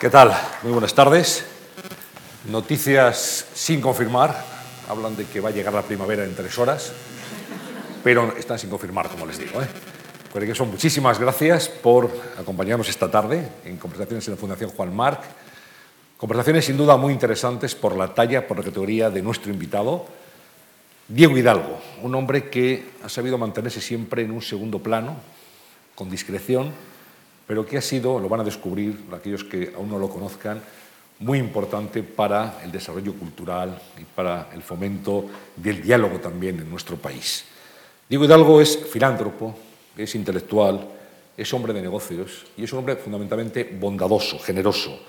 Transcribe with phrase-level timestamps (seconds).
[0.00, 0.30] ¿Qué tal?
[0.62, 1.44] Muy buenas tardes.
[2.48, 4.44] Noticias sin confirmar.
[4.88, 6.92] Hablan de que va a llegar la primavera en tres horas,
[8.04, 9.60] pero están sin confirmar, como les digo.
[9.60, 9.66] ¿eh?
[10.32, 12.08] Por eso, muchísimas gracias por
[12.38, 15.20] acompañarnos esta tarde en conversaciones en la Fundación Juan Marc.
[16.16, 20.06] Conversaciones sin duda muy interesantes por la talla, por la categoría de nuestro invitado,
[21.08, 25.16] Diego Hidalgo, un hombre que ha sabido mantenerse siempre en un segundo plano,
[25.96, 26.72] con discreción,
[27.48, 30.60] pero que ha sido, lo van a descubrir aquellos que aún no lo conozcan,
[31.20, 35.24] muy importante para el desarrollo cultural y para el fomento
[35.56, 37.46] del diálogo también en nuestro país.
[38.06, 39.56] Diego Hidalgo es filántropo,
[39.96, 40.88] es intelectual,
[41.36, 45.00] es hombre de negocios y es un hombre fundamentalmente bondadoso, generoso.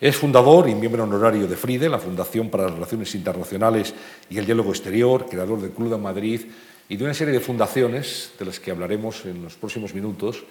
[0.00, 3.94] Es fundador y miembro honorario de FRIDE, la Fundación para las Relaciones Internacionales
[4.30, 6.40] y el Diálogo Exterior, creador del Club de Madrid
[6.88, 10.44] y de una serie de fundaciones de las que hablaremos en los próximos minutos,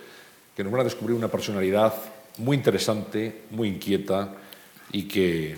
[0.55, 1.93] que nos van a descubrir una personalidad
[2.37, 4.33] muy interesante, muy inquieta
[4.91, 5.55] y que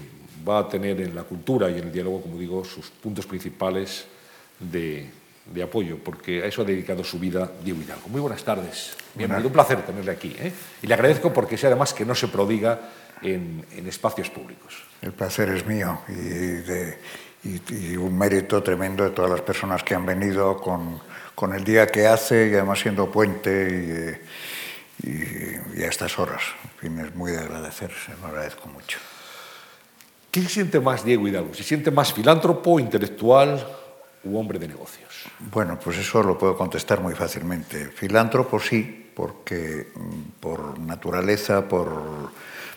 [0.47, 4.05] va a tener en la cultura y en el diálogo, como digo, sus puntos principales
[4.59, 5.09] de,
[5.63, 8.07] apoyo, porque a eso ha dedicado su vida Diego Hidalgo.
[8.07, 8.95] Muy buenas tardes.
[9.13, 10.35] Bienvenido, un placer tenerle aquí.
[10.39, 10.51] ¿eh?
[10.81, 12.79] Y le agradezco porque sé además que no se prodiga
[13.21, 14.83] en, espacios públicos.
[15.01, 20.57] El placer es mío y, un mérito tremendo de todas las personas que han venido
[20.57, 20.99] con,
[21.35, 24.54] con el día que hace y además siendo puente y,
[25.03, 26.41] a estas horas.
[26.63, 28.99] En fin, es muy de agradecer, se lo agradezco mucho.
[30.31, 31.53] ¿Qué se siente más Diego Hidalgo?
[31.53, 33.65] ¿Se siente más filántropo, intelectual
[34.23, 35.25] u hombre de negocios?
[35.39, 37.87] Bueno, pues eso lo puedo contestar muy fácilmente.
[37.87, 42.31] Filántropo sí, porque mm, por naturaleza, por,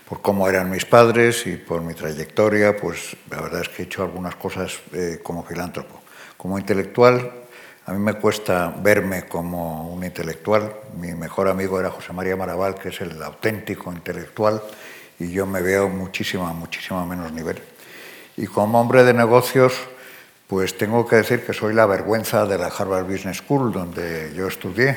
[0.09, 3.85] por cómo eran mis padres y por mi trayectoria, pues la verdad es que he
[3.87, 6.01] hecho algunas cosas eh, como filántropo.
[6.37, 7.33] Como intelectual,
[7.89, 10.71] a mí me cuesta verme como un intelectual.
[11.01, 14.61] Mi mejor amigo era José María Maraval, que es el auténtico intelectual,
[15.19, 17.59] y yo me veo muchísimo, muchísimo menos nivel.
[18.37, 19.73] Y como hombre de negocios,
[20.47, 24.49] pues tengo que decir que soy la vergüenza de la Harvard Business School, donde yo
[24.49, 24.95] estudié,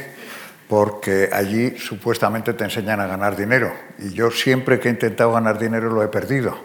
[0.67, 3.71] porque allí supuestamente te enseñan a ganar dinero.
[3.99, 6.57] Y yo siempre que he intentado ganar dinero lo he perdido.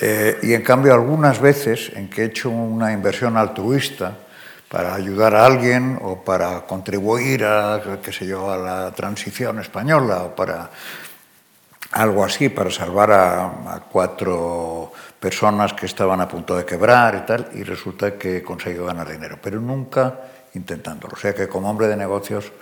[0.00, 4.25] Eh, y en cambio, algunas veces en que he hecho una inversión altruista,
[4.68, 10.24] para ayudar a alguien o para contribuir a, qué sé yo, a la transición española
[10.24, 10.70] o para
[11.92, 17.50] algo así, para salvar a, cuatro personas que estaban a punto de quebrar y tal,
[17.54, 20.20] y resulta que consiguió ganar dinero, pero nunca
[20.54, 21.14] intentándolo.
[21.14, 22.52] O sea que como hombre de negocios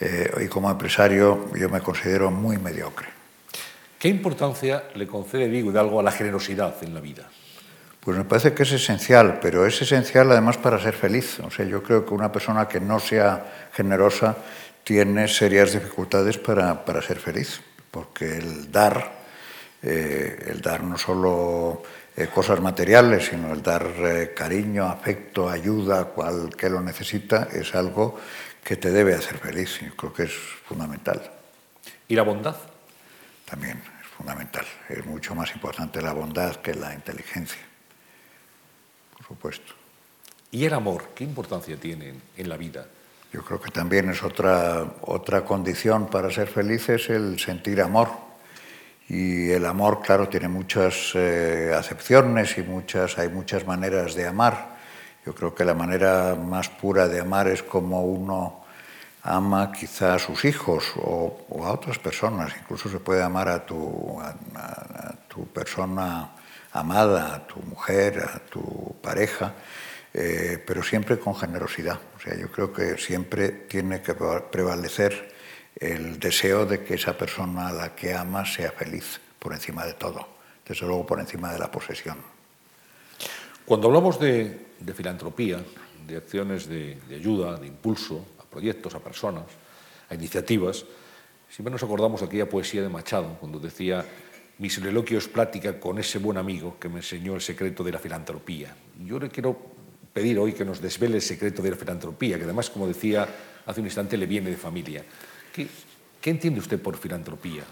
[0.00, 3.08] eh, y como empresario yo me considero muy mediocre.
[3.98, 7.24] ¿Qué importancia le concede Vigo Hidalgo a la generosidad en la vida?
[8.08, 11.40] Pues me parece que es esencial, pero es esencial además para ser feliz.
[11.40, 14.34] O sea, yo creo que una persona que no sea generosa
[14.82, 17.60] tiene serias dificultades para, para ser feliz,
[17.90, 19.12] porque el dar,
[19.82, 21.82] eh, el dar no solo
[22.16, 27.74] eh, cosas materiales, sino el dar eh, cariño, afecto, ayuda, cual que lo necesita, es
[27.74, 28.18] algo
[28.64, 29.80] que te debe hacer feliz.
[29.82, 30.32] Yo creo que es
[30.66, 31.20] fundamental.
[32.08, 32.56] ¿Y la bondad?
[33.44, 34.64] También es fundamental.
[34.88, 37.67] Es mucho más importante la bondad que la inteligencia
[39.28, 39.74] supuesto.
[40.50, 41.10] ¿Y el amor?
[41.14, 42.86] ¿Qué importancia tiene en la vida?
[43.32, 48.08] Yo creo que también es otra, otra condición para ser felices el sentir amor.
[49.08, 54.78] Y el amor, claro, tiene muchas eh, acepciones y muchas, hay muchas maneras de amar.
[55.26, 58.64] Yo creo que la manera más pura de amar es como uno
[59.22, 62.52] ama quizá a sus hijos o, a otras personas.
[62.58, 66.30] Incluso se puede amar a tu, a tu persona
[66.72, 69.54] amada, a tu mujer, a tu pareja,
[70.14, 71.98] eh, pero siempre con generosidad.
[72.16, 75.34] O sea, yo creo que siempre tiene que prevalecer
[75.76, 79.94] el deseo de que esa persona a la que amas sea feliz por encima de
[79.94, 80.26] todo,
[80.66, 82.18] desde luego por encima de la posesión.
[83.64, 85.62] Cuando hablamos de, filantropía,
[86.06, 89.44] de acciones de, de, ayuda, de impulso a proyectos, a personas,
[90.08, 90.84] a iniciativas,
[91.48, 94.04] siempre nos acordamos de aquella poesía de Machado, cuando decía
[94.58, 97.98] mi soliloquio es plática con ese buen amigo que me enseñó el secreto de la
[97.98, 98.74] filantropía.
[99.04, 99.56] Yo le quiero
[100.12, 103.26] pedir hoy que nos desvele el secreto de la filantropía, que además, como decía
[103.66, 105.04] hace un instante, le viene de familia.
[105.52, 105.68] ¿Qué,
[106.30, 107.62] entiende usted por filantropía?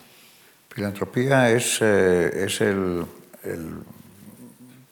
[0.70, 3.04] Filantropía es, eh, es el,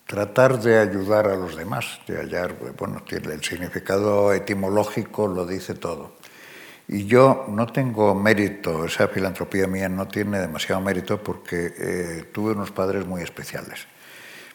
[0.07, 6.17] tratar de ayudar a los demás, de hallar, bueno, el significado etimológico lo dice todo.
[6.89, 12.53] Y yo no tengo mérito, esa filantropía mía no tiene demasiado mérito porque eh, tuve
[12.53, 13.87] unos padres muy especiales.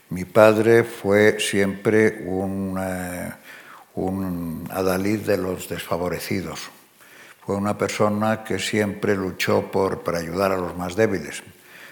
[0.10, 3.32] Mi padre fue siempre un, eh,
[3.96, 6.70] un adalid de los desfavorecidos.
[7.50, 11.42] Fue una persona que siempre luchó por, ayudar a los más débiles.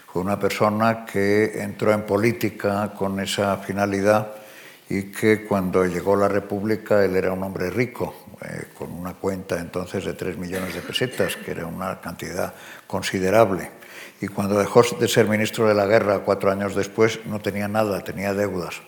[0.05, 4.35] Fue una persona que entró en política con esa finalidad
[4.89, 9.59] y que cuando llegó la República él era un hombre rico, eh, con una cuenta
[9.59, 12.53] entonces de 3 millones de pesetas, que era una cantidad
[12.85, 13.69] considerable.
[14.21, 18.03] Y cuando dejó de ser ministro de la Guerra cuatro años después, no tenía nada,
[18.03, 18.81] tenía deudas.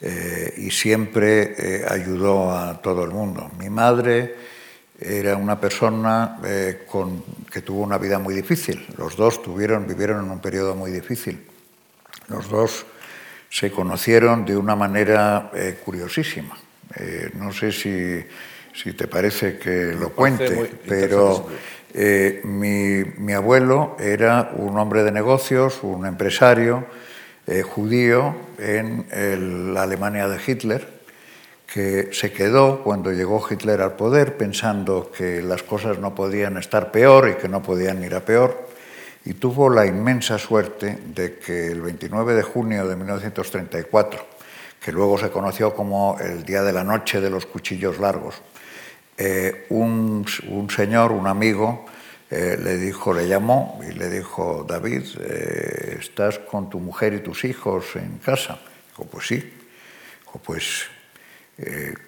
[0.00, 3.50] Eh, y siempre eh, ayudó a todo el mundo.
[3.58, 4.34] Mi madre
[4.98, 6.38] era una persona
[6.86, 8.86] con, que tuvo una vida muy difícil.
[8.98, 11.46] Los dos tuvieron, vivieron en un periodo muy difícil.
[12.28, 12.84] Los dos
[13.50, 15.50] se conocieron de una manera
[15.84, 16.56] curiosísima.
[17.34, 18.24] no sé si
[18.72, 21.46] si te parece que lo cuente, pero
[21.92, 26.86] eh, mi, abuelo era un hombre de negocios, un empresario
[27.46, 31.00] eh, judío en la Alemania de Hitler,
[31.66, 36.90] que se quedó cuando llegó Hitler al poder pensando que las cosas no podían estar
[36.90, 38.69] peor y que no podían ir a peor,
[39.24, 44.26] y tuvo la inmensa suerte de que el 29 de junio de 1934,
[44.80, 48.40] que luego se conoció como el Día de la Noche de los Cuchillos Largos,
[49.18, 50.24] eh, un,
[50.74, 51.84] señor, un amigo,
[52.30, 57.18] eh, le dijo, le llamó y le dijo, David, eh, ¿estás con tu mujer y
[57.18, 58.58] tus hijos en casa?
[58.88, 59.36] Dijo, pues sí.
[59.36, 60.86] Dijo, pues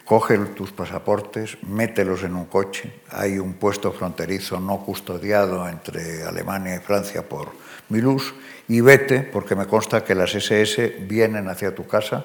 [0.05, 2.91] coge tus pasaportes, mételos en un coche.
[3.11, 7.53] Hay un puesto fronterizo no custodiado entre Alemania y Francia por
[7.89, 8.35] Milus
[8.69, 12.25] y vete, porque me consta que las SS vienen hacia tu casa,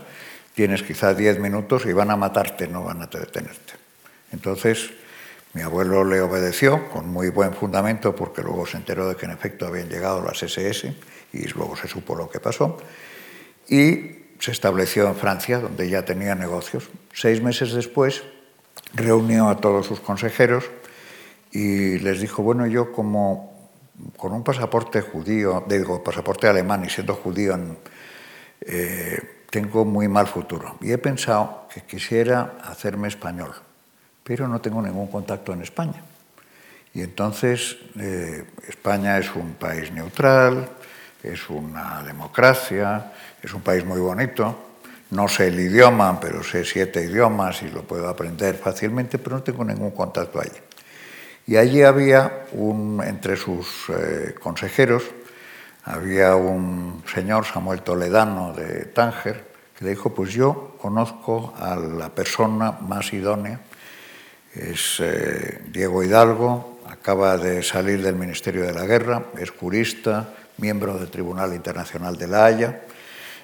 [0.56, 3.74] tienes quizá 10 minutos y van a matarte, no van a detenerte.
[4.32, 4.90] Entonces,
[5.54, 9.32] mi abuelo le obedeció con muy buen fundamento porque luego se enteró de que en
[9.32, 10.94] efecto habían llegado las SS
[11.34, 12.78] y luego se supo lo que pasó.
[13.68, 16.90] Y se estableció en Francia, donde ya tenía negocios.
[17.14, 18.24] Seis meses después
[18.94, 20.66] reunió a todos sus consejeros
[21.52, 23.70] y les dijo, bueno, yo como
[24.16, 27.58] con un pasaporte judío, digo, pasaporte alemán y siendo judío,
[28.62, 30.78] eh, tengo muy mal futuro.
[30.82, 33.54] Y he pensado que quisiera hacerme español
[34.28, 36.04] pero no tengo ningún contacto en España.
[36.94, 40.68] Y entonces eh, España es un país neutral,
[41.24, 44.64] es una democracia, es un país muy bonito.
[45.12, 49.44] No sé el idioma, pero sé siete idiomas y lo puedo aprender fácilmente, pero no
[49.44, 50.60] tengo ningún contacto allí.
[51.46, 55.04] Y allí había un, entre sus eh, consejeros,
[55.86, 59.46] había un señor, Samuel Toledano de Tánger,
[59.78, 63.62] que le dijo, pues yo conozco a la persona más idónea
[64.58, 70.98] es eh, Diego Hidalgo, acaba de salir del Ministerio de la Guerra, es jurista, miembro
[70.98, 72.82] del Tribunal Internacional de la Haya,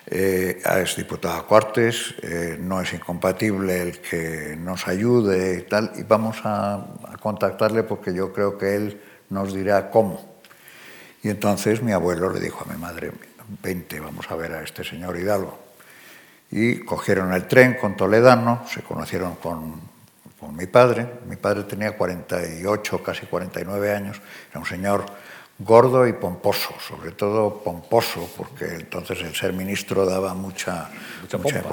[0.06, 5.92] eh, es diputado a Cortes, eh, no es incompatible el que nos ayude y tal,
[5.96, 6.86] y vamos a,
[7.20, 10.36] contactarle porque yo creo que él nos dirá cómo.
[11.22, 13.12] Y entonces mi abuelo le dijo a mi madre,
[13.62, 15.58] vente, vamos a ver a este señor Hidalgo.
[16.52, 19.94] Y cogieron el tren con Toledano, se conocieron con
[20.44, 21.08] con mi padre.
[21.26, 24.22] Mi padre tenía 48, casi 49 años,
[24.52, 25.06] era un señor
[25.64, 30.90] gordo y pomposo, sobre todo pomposo, porque entonces el ser ministro daba mucha,
[31.38, 31.64] mucha,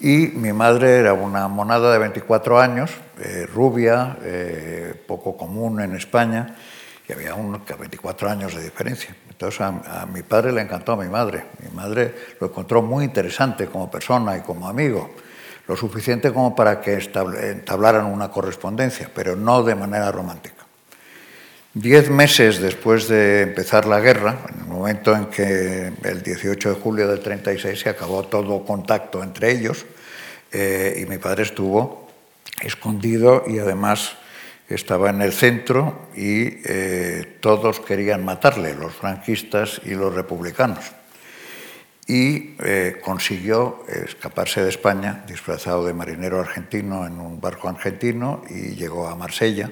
[0.00, 5.94] Y mi madre era una monada de 24 años, eh, rubia, eh, poco común en
[5.96, 6.56] España,
[7.08, 9.14] y había unos 24 años de diferencia.
[9.30, 11.44] Entonces a, a, mi padre le encantó a mi madre.
[11.62, 15.10] Mi madre lo encontró muy interesante como persona y como amigo
[15.68, 20.55] lo suficiente como para que entablaran una correspondencia, pero no de manera romántica.
[21.76, 26.80] Diez meses después de empezar la guerra, en el momento en que el 18 de
[26.80, 29.84] julio del 36 se acabó todo contacto entre ellos,
[30.52, 32.08] eh, y mi padre estuvo
[32.62, 34.16] escondido y además
[34.70, 40.80] estaba en el centro y eh, todos querían matarle, los franquistas y los republicanos
[42.06, 48.76] y eh, consiguió escaparse de España disfrazado de marinero argentino en un barco argentino y
[48.76, 49.70] llegó a Marsella.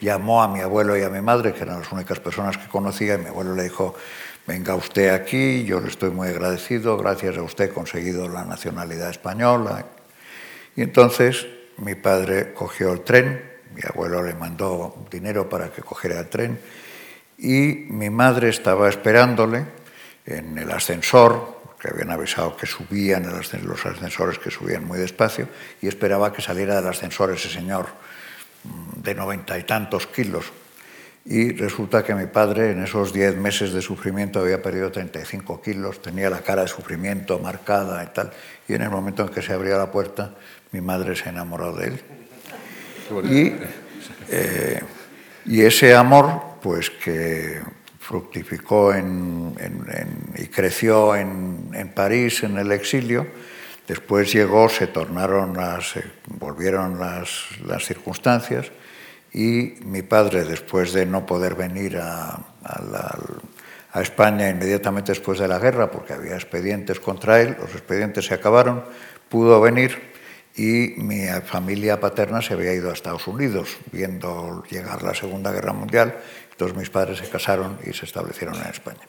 [0.00, 3.14] Llamó a mi abuelo y a mi madre, que eran las únicas personas que conocía,
[3.14, 3.94] y mi abuelo le dijo,
[4.46, 9.10] venga usted aquí, yo le estoy muy agradecido, gracias a usted he conseguido la nacionalidad
[9.10, 9.86] española.
[10.76, 11.46] Y entonces
[11.78, 13.42] mi padre cogió el tren,
[13.74, 16.60] mi abuelo le mandó dinero para que cogiera el tren,
[17.38, 19.66] y mi madre estaba esperándole
[20.24, 25.48] en el ascensor que habían avisado que subían los ascensores que subían muy despacio
[25.82, 27.86] y esperaba que saliera del ascensor ese señor
[28.96, 30.52] de noventa y tantos kilos.
[31.24, 36.00] Y resulta que mi padre en esos diez meses de sufrimiento había perdido 35 kilos,
[36.00, 38.30] tenía la cara de sufrimiento marcada y tal.
[38.68, 40.34] Y en el momento en que se abría la puerta,
[40.70, 42.00] mi madre se enamoró de él.
[43.24, 43.52] Y,
[44.30, 44.80] eh,
[45.46, 47.60] y ese amor, pues que
[48.06, 53.26] fructificó y creció en, París en el exilio.
[53.86, 58.72] Después llegó, se tornaron las, se volvieron las, circunstancias
[59.32, 62.38] y mi padre, después de no poder venir a,
[63.92, 68.34] a España inmediatamente después de la guerra, porque había expedientes contra él, los expedientes se
[68.34, 68.84] acabaron,
[69.28, 70.14] pudo venir
[70.56, 75.72] y mi familia paterna se había ido a Estados Unidos viendo llegar la Segunda Guerra
[75.74, 76.16] Mundial.
[76.50, 79.00] Entonces mis padres se casaron y se establecieron en España.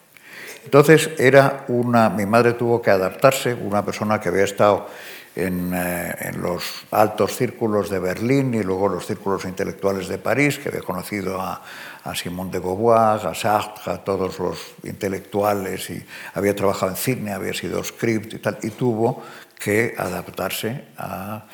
[0.64, 4.86] Entonces era una, mi madre tuvo que adaptarse, una persona que había estado
[5.34, 10.58] en, eh, en, los altos círculos de Berlín y luego los círculos intelectuales de París,
[10.58, 11.62] que había conocido a,
[12.04, 17.32] a Simone de Beauvoir, a Sartre, a todos los intelectuales y había trabajado en cine,
[17.32, 19.22] había sido script y tal, y tuvo
[19.58, 21.44] que adaptarse a,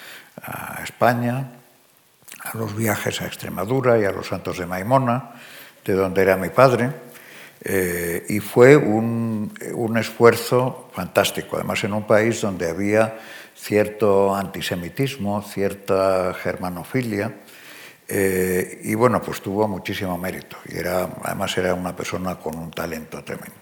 [0.83, 1.49] España,
[2.43, 5.31] a los viajes a Extremadura y a los Santos de Maimona,
[5.85, 6.91] de donde era mi padre,
[7.65, 9.53] eh, y fue un,
[9.99, 13.19] esfuerzo fantástico, además en un país donde había
[13.57, 17.33] cierto antisemitismo, cierta germanofilia,
[18.07, 22.71] eh, y bueno, pues tuvo muchísimo mérito, y era, además era una persona con un
[22.71, 23.57] talento tremendo.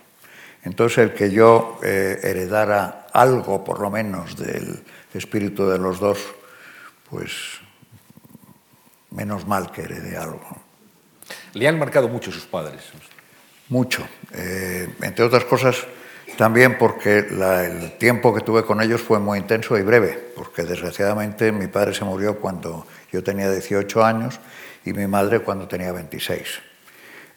[0.64, 4.82] Entonces el que yo eh, heredara algo, por lo menos, del
[5.14, 6.18] espíritu de los dos,
[7.08, 7.60] pues
[9.10, 10.56] menos mal que heredé algo.
[11.52, 12.82] ¿Le han marcado mucho sus padres?
[13.68, 14.06] Mucho.
[14.34, 15.76] Eh, entre otras cosas,
[16.36, 21.52] también porque el tiempo que tuve con ellos fue muy intenso y breve, porque desgraciadamente
[21.52, 24.40] mi padre se murió cuando yo tenía 18 años
[24.84, 26.60] y mi madre cuando tenía 26.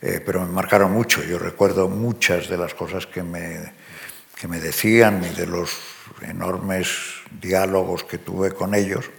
[0.02, 1.24] Eh, pero me marcaron mucho.
[1.24, 3.74] Yo recuerdo muchas de las cosas que me,
[4.36, 5.78] que me decían y de los
[6.22, 6.90] enormes
[7.42, 9.10] diálogos que tuve con ellos.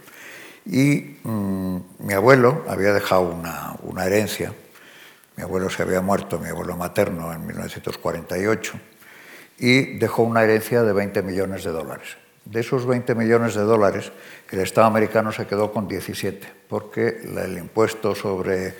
[0.65, 4.53] Y mm, mi abuelo había dejado una, una, herencia.
[5.37, 8.73] Mi abuelo se había muerto, mi abuelo materno, en 1948,
[9.59, 12.17] y dejó una herencia de 20 millones de dólares.
[12.43, 14.11] De esos 20 millones de dólares,
[14.49, 18.73] el Estado americano se quedó con 17, porque el impuesto sobre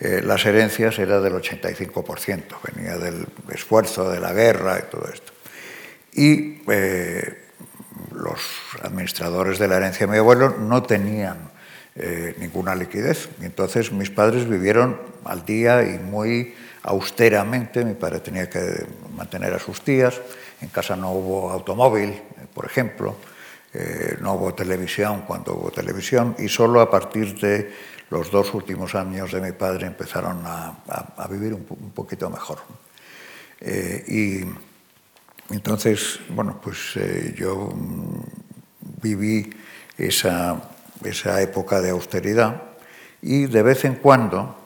[0.00, 2.42] eh, las herencias era del 85%,
[2.74, 5.32] venía del esfuerzo de la guerra y todo esto.
[6.12, 7.50] Y eh,
[8.12, 8.40] los
[8.82, 11.49] administradores de la herencia de mi abuelo no tenían
[11.96, 13.28] eh, ninguna liquidez.
[13.40, 17.84] Y entonces mis padres vivieron al día y muy austeramente.
[17.84, 20.20] Mi padre tenía que mantener a sus tías.
[20.60, 22.20] En casa no hubo automóvil,
[22.54, 23.16] por ejemplo.
[24.20, 26.34] no hubo televisión cuando hubo televisión.
[26.38, 27.70] Y solo a partir de
[28.10, 30.76] los dos últimos años de mi padre empezaron a,
[31.30, 32.58] vivir un, poquito mejor.
[33.60, 38.22] Eh, y entonces, bueno, pues eh, yo mm,
[39.00, 39.48] viví
[39.96, 40.60] esa,
[41.04, 42.62] esa, época de austeridad
[43.22, 44.56] y de vez en cuando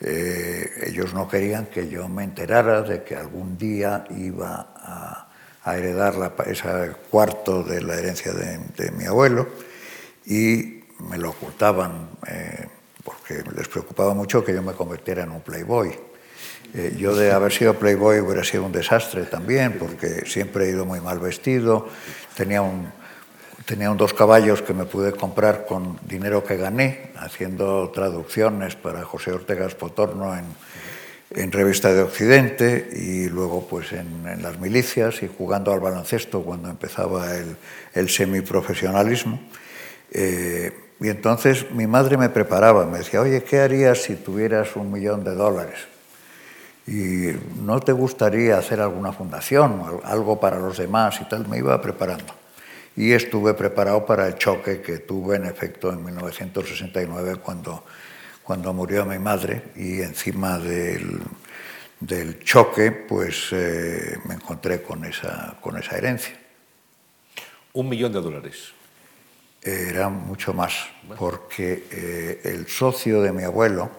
[0.00, 5.24] eh, ellos no querían que yo me enterara de que algún día iba a,
[5.76, 9.48] heredar la, ese cuarto de la herencia de, mi abuelo
[10.24, 10.80] y
[11.10, 12.08] me lo ocultaban
[13.04, 15.94] porque les preocupaba mucho que yo me convirtiera en un playboy.
[16.74, 20.84] Eh, yo de haber sido playboy hubiera sido un desastre también, porque siempre he ido
[20.84, 21.88] muy mal vestido,
[22.36, 22.92] tenía un,
[23.68, 29.30] tenía dos caballos que me pude comprar con dinero que gané, haciendo traducciones para José
[29.30, 30.46] Ortega Espotorno en,
[31.34, 36.40] en Revista de Occidente y luego pues en, en, las milicias y jugando al baloncesto
[36.40, 37.58] cuando empezaba el,
[37.92, 39.38] el semiprofesionalismo.
[40.12, 44.90] Eh, y entonces mi madre me preparaba, me decía, oye, ¿qué harías si tuvieras un
[44.90, 45.80] millón de dólares?
[46.86, 51.46] ¿Y no te gustaría hacer alguna fundación, algo para los demás y tal?
[51.46, 52.47] Me iba preparando.
[52.98, 57.84] Y estuve preparado para el choque que tuve en efecto en 1969 cuando,
[58.42, 59.70] cuando murió mi madre.
[59.76, 61.20] Y encima del,
[62.00, 66.36] del choque pues eh, me encontré con esa, con esa herencia.
[67.72, 68.72] Un millón de dólares.
[69.62, 70.74] Era mucho más,
[71.16, 73.92] porque eh, el socio de mi abuelo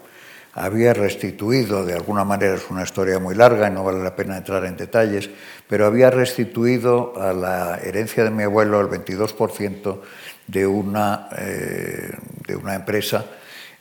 [0.53, 4.37] había restituido, de alguna manera es una historia muy larga y no vale la pena
[4.37, 5.29] entrar en detalles,
[5.67, 9.99] pero había restituido a la herencia de mi abuelo el 22%
[10.47, 12.11] de una, eh,
[12.47, 13.25] de una empresa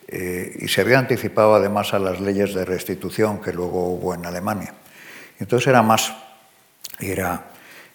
[0.07, 4.25] eh, y se había anticipado además a las leyes de restitución que luego hubo en
[4.25, 4.73] Alemania.
[5.39, 6.13] Entonces era más,
[6.99, 7.45] era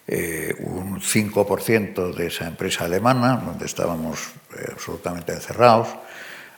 [0.06, 4.32] eh, un 5% de esa empresa alemana, donde estábamos
[4.72, 5.88] absolutamente encerrados.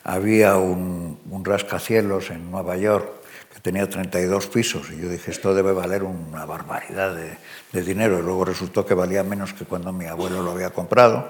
[0.07, 3.07] Había un, rascacielos en Nueva York
[3.53, 8.17] que tenía 32 pisos y yo dije, esto debe valer una barbaridad de, dinero.
[8.17, 11.29] Y luego resultó que valía menos que cuando mi abuelo lo había comprado,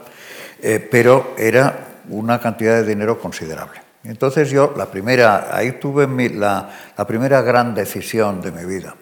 [0.61, 3.81] eh, pero era una cantidad de dinero considerable.
[4.05, 8.95] Entonces yo, la primera, ahí tuve la, la primera gran decisión de mi vida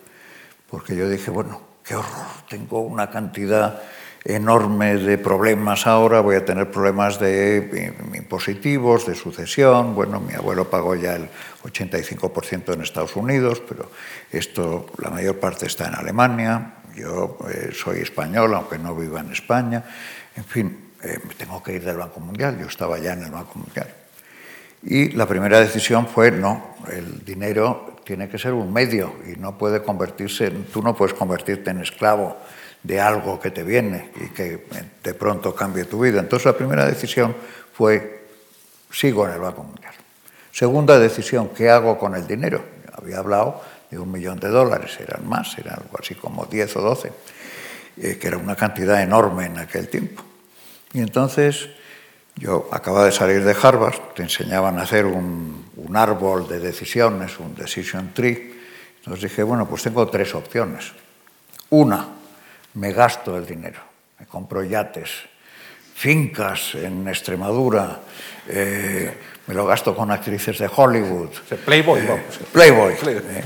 [0.75, 3.81] porque yo dije, bueno, qué horror, tengo una cantidad
[4.25, 10.67] enorme de problemas ahora, voy a tener problemas de impositivos, de sucesión, bueno, mi abuelo
[10.67, 11.29] pagó ya el
[11.63, 13.91] 85% en Estados Unidos, pero
[14.31, 19.31] esto, la mayor parte está en Alemania, yo eh, soy español, aunque no viva en
[19.31, 19.83] España,
[20.35, 23.59] en fin, eh, tengo que ir del Banco Mundial, yo estaba ya en el Banco
[23.59, 23.87] Mundial.
[24.81, 29.57] Y la primera decisión fue, no, el dinero tiene que ser un medio y no
[29.57, 32.37] puede convertirse, tú no puedes convertirte en esclavo
[32.85, 34.67] de algo que te viene y que
[35.03, 36.19] de pronto cambie tu vida.
[36.19, 37.35] Entonces la primera decisión
[37.73, 38.27] fue,
[38.91, 39.93] sigo en el Banco Mundial.
[40.51, 42.63] Segunda decisión, ¿qué hago con el dinero?
[42.93, 46.81] Había hablado de un millón de dólares, eran más, eran algo así como 10 o
[46.81, 47.11] 12,
[48.01, 50.23] eh, que era una cantidad enorme en aquel tiempo.
[50.93, 51.67] Y entonces
[52.35, 57.39] yo acababa de salir de Harvard, te enseñaban a hacer un, un árbol de decisiones,
[57.39, 58.53] un decision tree.
[58.99, 60.93] Entonces dije, bueno, pues tengo tres opciones.
[61.69, 62.14] Una,
[62.75, 63.79] me gasto el dinero,
[64.19, 65.09] me compro yates,
[65.95, 67.99] fincas en Extremadura,
[68.47, 69.17] eh,
[69.47, 71.29] me lo gasto con actrices de Hollywood.
[71.65, 72.93] Playboy, eh, Playboy.
[72.93, 73.43] Eh.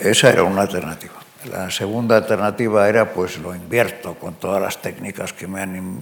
[0.00, 1.14] Esa era una alternativa.
[1.50, 6.00] La segunda alternativa era, pues lo invierto con todas las técnicas que me han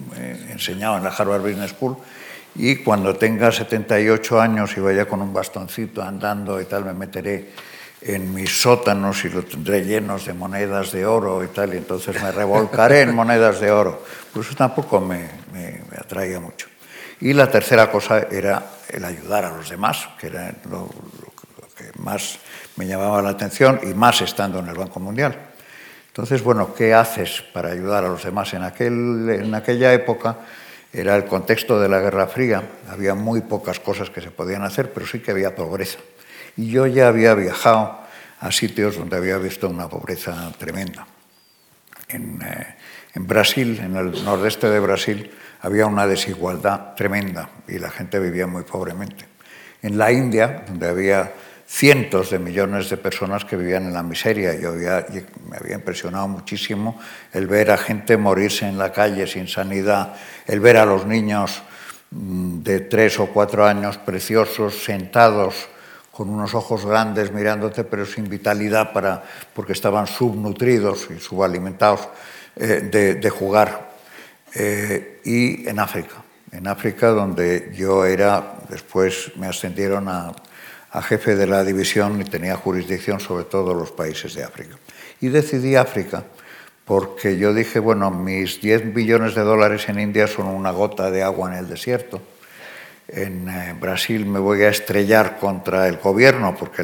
[0.49, 1.95] enseñado en la Harvard Business School
[2.55, 7.51] y cuando tenga 78 años y vaya con un bastoncito andando y tal, me meteré
[8.01, 12.21] en mis sótanos y lo tendré llenos de monedas de oro y tal, y entonces
[12.21, 14.03] me revolcaré en monedas de oro.
[14.33, 16.67] Pues eso tampoco me, me, atraía mucho.
[17.19, 20.89] Y la tercera cosa era el ayudar a los demás, que era lo,
[21.75, 22.39] que más
[22.77, 25.37] me llamaba la atención y más estando en el Banco Mundial.
[26.07, 28.53] Entonces, bueno, ¿qué haces para ayudar a los demás?
[28.53, 30.37] En, aquel, en aquella época
[30.91, 34.91] era el contexto de la Guerra Fría, había muy pocas cosas que se podían hacer,
[34.91, 35.99] pero sí que había pobreza.
[36.59, 37.99] Y yo ya había viajado
[38.41, 41.07] a sitios donde había visto una pobreza tremenda.
[42.09, 42.75] En, eh,
[43.15, 48.45] en, Brasil, en el nordeste de Brasil, había una desigualdad tremenda y la gente vivía
[48.45, 49.23] muy pobremente.
[49.81, 51.31] En la India, donde había
[51.65, 54.53] cientos de millones de personas que vivían en la miseria.
[54.59, 56.99] Yo me había impresionado muchísimo
[57.31, 60.13] el ver a gente morirse en la calle sin sanidad,
[60.45, 61.61] el ver a los niños
[62.11, 65.69] mm, de tres o cuatro años preciosos sentados
[66.19, 72.09] con unos ojos grandes mirándote, pero sin vitalidad para, porque estaban subnutridos y subalimentados
[72.57, 73.91] eh, de, jugar.
[74.53, 76.15] Eh, y en África,
[76.51, 80.33] en África donde yo era, después me ascendieron a,
[81.03, 84.75] jefe de la división y tenía jurisdicción sobre todos los países de África.
[85.21, 86.25] Y decidí África
[86.83, 91.23] porque yo dije, bueno, mis 10 billones de dólares en India son una gota de
[91.23, 92.21] agua en el desierto
[93.11, 96.83] en eh, Brasil me voy a estrellar contra el gobierno, porque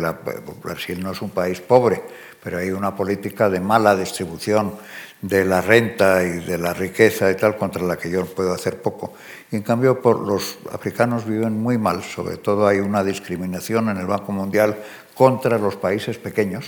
[0.63, 2.01] Brasil no es un país pobre,
[2.43, 4.73] pero hay una política de mala distribución
[5.21, 8.81] de la renta y de la riqueza y tal, contra la que yo puedo hacer
[8.81, 9.13] poco.
[9.51, 13.97] Y en cambio, por los africanos viven muy mal, sobre todo hay una discriminación en
[13.97, 14.77] el Banco Mundial
[15.13, 16.65] contra los países pequeños.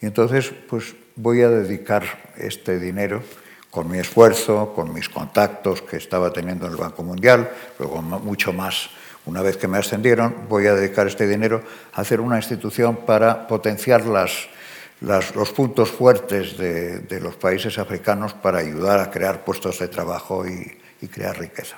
[0.00, 2.04] Y entonces, pues voy a dedicar
[2.36, 3.22] este dinero
[3.76, 8.54] con mi esfuerzo, con mis contactos que estaba teniendo en el Banco Mundial, luego mucho
[8.54, 8.88] más
[9.26, 11.62] una vez que me ascendieron, voy a dedicar este dinero
[11.92, 18.98] a hacer una institución para potenciar los puntos fuertes de, los países africanos para ayudar
[18.98, 21.76] a crear puestos de trabajo y, crear riqueza.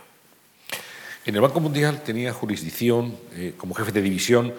[1.26, 4.54] En el Banco Mundial tenía jurisdicción eh, como jefe de división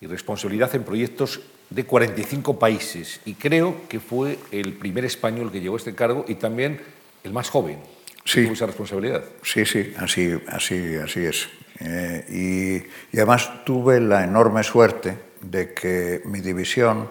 [0.00, 5.60] y responsabilidad en proyectos de 45 países y creo que fue el primer español que
[5.60, 6.80] llegó a este cargo y también
[7.24, 7.78] el más joven.
[8.24, 8.44] Sí.
[8.44, 9.24] Tuvo esa responsabilidad.
[9.42, 11.48] Sí, sí, así, así, así es.
[11.80, 17.08] Eh, y, y, además tuve la enorme suerte de que mi división,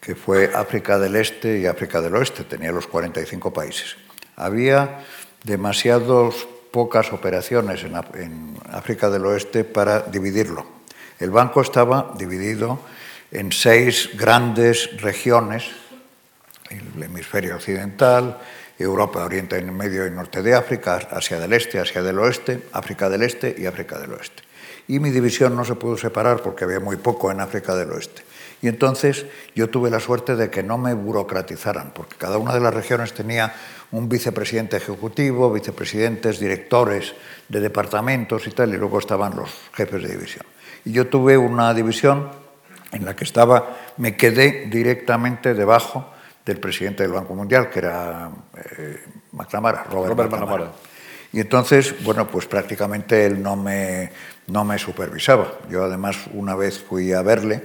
[0.00, 3.96] que fue África del Este y África del Oeste, tenía los 45 países.
[4.36, 5.00] Había
[5.44, 10.64] demasiados pocas operaciones en, en África del Oeste para dividirlo.
[11.18, 12.78] El banco estaba dividido
[13.30, 15.64] en seis grandes regiones,
[16.70, 18.38] el hemisferio occidental,
[18.78, 23.22] Europa, Oriente Medio y Norte de África, Asia del Este, Asia del Oeste, África del
[23.22, 24.42] Este y África del Oeste.
[24.86, 28.22] Y mi división no se pudo separar porque había muy poco en África del Oeste.
[28.62, 32.60] Y entonces yo tuve la suerte de que no me burocratizaran, porque cada una de
[32.60, 33.54] las regiones tenía
[33.90, 37.14] un vicepresidente ejecutivo, vicepresidentes, directores
[37.48, 40.46] de departamentos y tal, y luego estaban los jefes de división.
[40.84, 42.30] Y yo tuve una división
[42.92, 46.12] en la que estaba, me quedé directamente debajo
[46.44, 50.72] del presidente del Banco Mundial, que era eh, McNamara, Robert, McNamara.
[51.32, 54.10] Y entonces, bueno, pues prácticamente él no me,
[54.46, 55.52] no me supervisaba.
[55.68, 57.62] Yo además una vez fui a verle,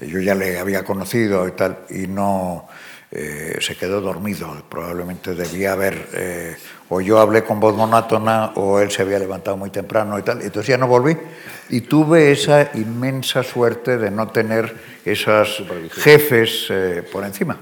[0.00, 2.68] yo ya le había conocido y tal, y no,
[3.14, 4.64] eh, se quedó dormido.
[4.70, 6.56] Probablemente debía haber, eh,
[6.88, 10.40] o yo hablé con voz monótona, o él se había levantado muy temprano y tal.
[10.40, 11.18] Entonces ya no volví.
[11.68, 17.58] Y tuve esa inmensa suerte de no tener esos jefes eh, por encima.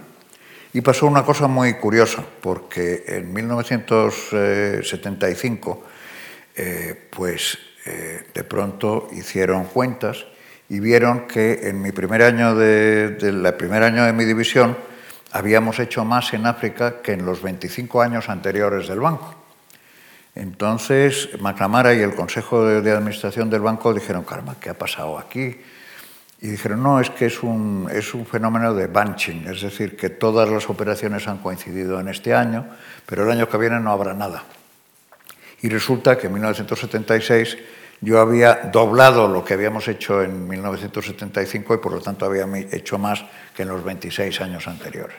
[0.73, 5.85] Y pasó una cosa muy curiosa, porque en 1975,
[7.11, 7.59] pues
[8.35, 10.27] de pronto hicieron cuentas
[10.69, 14.77] y vieron que en mi primer año de, de primer año de mi división
[15.33, 19.35] habíamos hecho más en África que en los 25 años anteriores del banco.
[20.35, 25.57] Entonces, McNamara y el Consejo de, Administración del banco dijeron, caramba, ¿qué ha pasado aquí?
[26.41, 30.09] Y dijeron, no, es que es un, es un fenómeno de bunching, es decir, que
[30.09, 32.67] todas las operaciones han coincidido en este año,
[33.07, 34.45] pero el año que viene no habrá nada.
[35.63, 37.59] Y resulta que en 1976
[38.01, 42.99] yo había doblado lo que habíamos hecho en 1975 y por lo tanto había hecho
[42.99, 45.17] más que en los 26 años anteriores.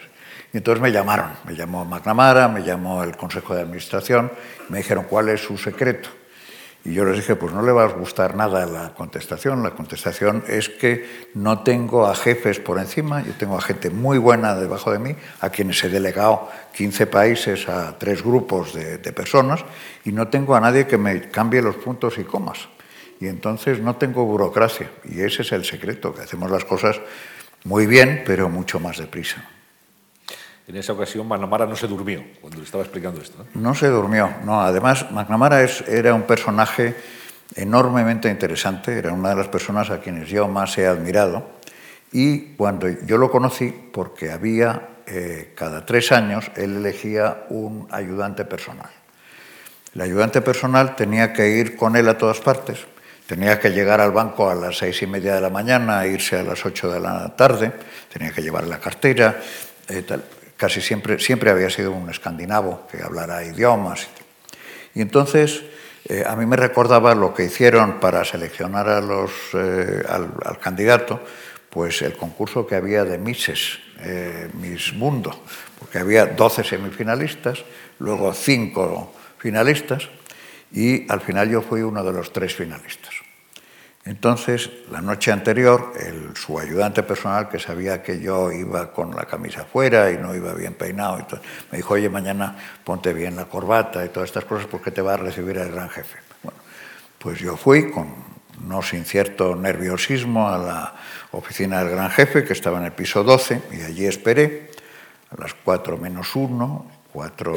[0.54, 4.32] Y entonces me llamaron, me llamó McNamara, me llamó el Consejo de Administración,
[4.70, 6.10] me dijeron cuál es su secreto.
[6.84, 9.62] Y yo les dije, pues no le va a gustar nada la contestación.
[9.62, 14.17] La contestación es que no tengo a jefes por encima, yo tengo a gente muy
[14.17, 19.13] buena debajo de mí, a quienes he delegado 15 países a tres grupos de, de
[19.13, 19.63] personas,
[20.06, 22.67] y no tengo a nadie que me cambie los puntos y comas.
[23.20, 24.89] Y entonces no tengo burocracia.
[25.06, 27.00] Y ese es el secreto, que hacemos las cosas
[27.63, 29.46] muy bien, pero mucho más deprisa.
[30.67, 33.45] En esa ocasión McNamara no se durmió cuando le estaba explicando esto.
[33.56, 34.62] No, se durmió, no.
[34.62, 36.95] Además, McNamara es, era un personaje
[37.56, 41.50] enormemente interesante, era una de las personas a quienes yo más he admirado.
[42.12, 48.45] Y cuando yo lo conocí, porque había, eh, cada tres años, él elegía un ayudante
[48.45, 48.89] personal.
[49.95, 52.86] El ayudante personal tenía que ir con él a todas partes,
[53.28, 56.43] tenía que llegar al banco a las seis y media de la mañana, irse a
[56.43, 57.74] las ocho de la tarde,
[58.12, 59.38] tenía que llevar la cartera,
[59.89, 60.24] eh, tal
[60.62, 64.08] casi siempre, siempre había sido un escandinavo que hablara idiomas.
[64.93, 65.63] Y entonces
[66.08, 71.19] eh, a mí me recordaba lo que hicieron para seleccionar a los, eh, al, candidato,
[71.71, 75.34] pues el concurso que había de Misses, eh, Miss Mundo,
[75.80, 77.65] porque había 12 semifinalistas,
[77.97, 80.10] luego 5 finalistas,
[80.71, 83.15] y al final yo fui uno de los tres finalistas.
[84.04, 89.26] Entonces, la noche anterior, el, su ayudante personal, que sabía que yo iba con la
[89.26, 91.20] camisa fuera y no iba bien peinado,
[91.72, 95.14] me dijo, oye, mañana ponte bien la corbata y todas estas cosas porque te va
[95.14, 96.18] a recibir el gran jefe.
[96.42, 96.58] Bueno,
[97.20, 98.16] pues yo fui con,
[98.68, 100.96] no sin cierto nerviosismo, a la
[101.34, 104.72] oficina del gran jefe, que estaba en el piso 12, y allí esperé
[105.30, 107.56] a las 4 menos 1, 4,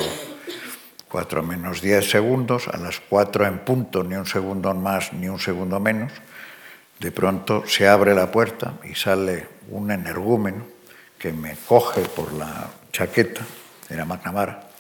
[1.09, 5.39] 4 menos 10 segundos, a las 4 en punto, ni un segundo más ni un
[5.39, 6.13] segundo menos
[7.05, 10.65] de pronto se abre la puerta y sale un energúmeno
[11.19, 13.43] que me coge por la chaqueta,
[13.91, 14.71] era McNamara,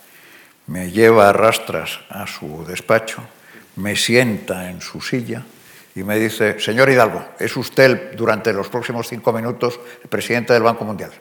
[0.68, 3.22] me lleva a rastras a su despacho,
[3.76, 5.42] me sienta en su silla
[5.94, 10.62] y me dice, señor Hidalgo, es usted durante los próximos cinco minutos el presidente del
[10.62, 11.12] Banco Mundial.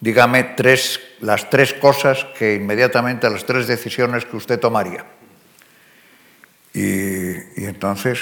[0.00, 0.56] Dígame
[1.20, 5.06] las tres cosas que inmediatamente, las tres decisiones que usted tomaría.
[6.74, 8.18] Y entonces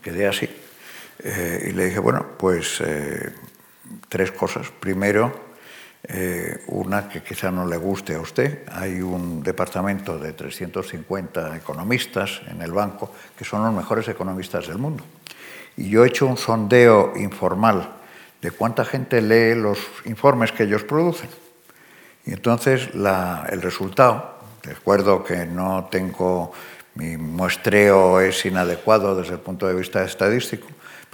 [0.00, 0.48] quedé así.
[1.20, 3.32] Eh, y le dije, bueno, pues eh,
[4.08, 4.70] tres cosas.
[4.70, 5.48] Primero,
[6.04, 8.64] eh, una que quizá no le guste a usted.
[8.72, 14.78] Hay un departamento de 350 economistas en el banco que son los mejores economistas del
[14.78, 15.04] mundo.
[15.76, 17.96] Y yo he hecho un sondeo informal
[18.40, 21.28] de cuánta gente lee los informes que ellos producen.
[22.24, 26.52] Y entonces el resultado, recuerdo que no tengo,
[26.94, 30.66] mi muestreo es inadecuado desde el punto de vista estadístico,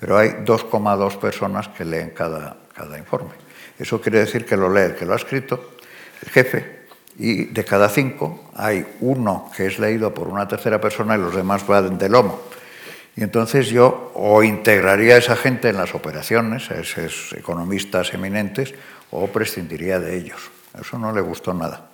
[0.04, 3.30] pero hay 2,2 personas que leen cada, cada informe.
[3.78, 5.76] Eso quiere decir que lo lee el que lo ha escrito,
[6.20, 6.84] el jefe,
[7.16, 11.34] y de cada cinco hay uno que es leído por una tercera persona y los
[11.34, 12.38] demás van de lomo.
[13.16, 18.74] Y entonces yo o integraría a esa gente en las operaciones, a esos economistas eminentes,
[19.10, 20.50] o prescindiría de ellos.
[20.78, 21.92] Eso no le gustó nada.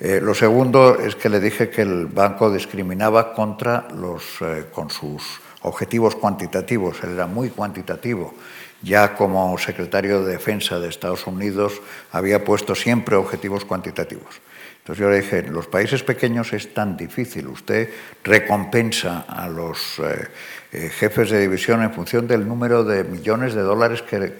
[0.00, 4.90] Eh, lo segundo es que le dije que el banco discriminaba contra los, eh, con
[4.90, 5.22] sus
[5.62, 8.34] objetivos cuantitativos, él era muy cuantitativo.
[8.82, 11.80] Ya como secretario de Defensa de Estados Unidos
[12.12, 14.40] había puesto siempre objetivos cuantitativos.
[14.78, 17.90] Entonces yo le dije, los países pequeños es tan difícil, usted
[18.24, 20.28] recompensa a los eh,
[20.72, 24.32] eh, jefes de división en función del número de millones de dólares que, el,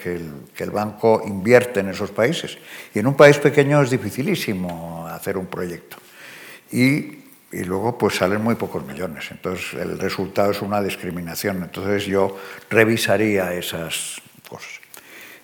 [0.54, 2.56] que el banco invierte en esos países.
[2.94, 5.98] Y en un país pequeño es dificilísimo hacer un proyecto.
[6.72, 7.17] Y
[7.50, 9.30] y luego pues salen muy pocos millones.
[9.30, 11.62] Entonces el resultado es una discriminación.
[11.62, 12.36] Entonces yo
[12.68, 14.80] revisaría esas cosas.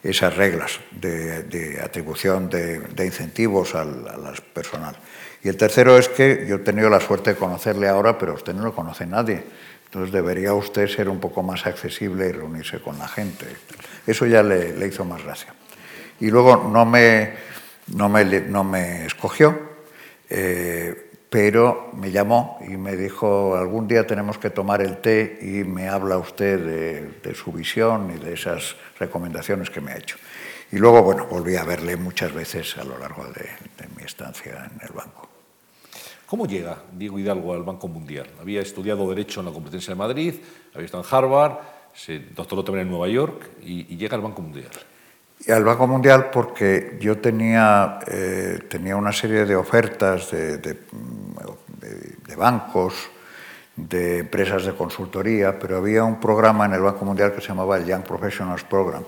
[0.03, 4.97] esas reglas de, atribución de, incentivos al, a personal.
[5.43, 8.55] Y el tercero es que yo he tenido la suerte de conocerle ahora, pero usted
[8.55, 9.43] no lo conoce nadie.
[9.87, 13.47] Entonces debería usted ser un poco más accesible y reunirse con la gente.
[14.07, 15.55] Eso ya le, hizo más gracia.
[16.21, 17.35] Y luego no me,
[17.95, 19.57] no me, no me escogió,
[20.29, 21.04] eh,
[21.35, 25.89] pero me llamó y me dijo, algún día tenemos que tomar el té y me
[25.89, 30.17] habla usted de, su visión y de esas recomendaciones que me ha hecho.
[30.71, 34.87] Y luego, bueno, volví a verle muchas veces a lo largo de mi estancia en
[34.87, 35.29] el banco.
[36.27, 38.29] ¿Cómo llega Diego Hidalgo al Banco Mundial?
[38.41, 40.35] Había estudiado Derecho en la Competencia de Madrid,
[40.73, 41.59] había estado en Harvard,
[41.93, 44.71] se doctoró también en Nueva York y, llega al Banco Mundial.
[45.47, 50.79] Y al Banco Mundial porque yo tenía, eh, tenía una serie de ofertas de, de,
[52.27, 52.95] de, bancos,
[53.77, 57.77] de empresas de consultoría, pero había un programa en el Banco Mundial que se llamaba
[57.77, 59.05] el Young Professionals Program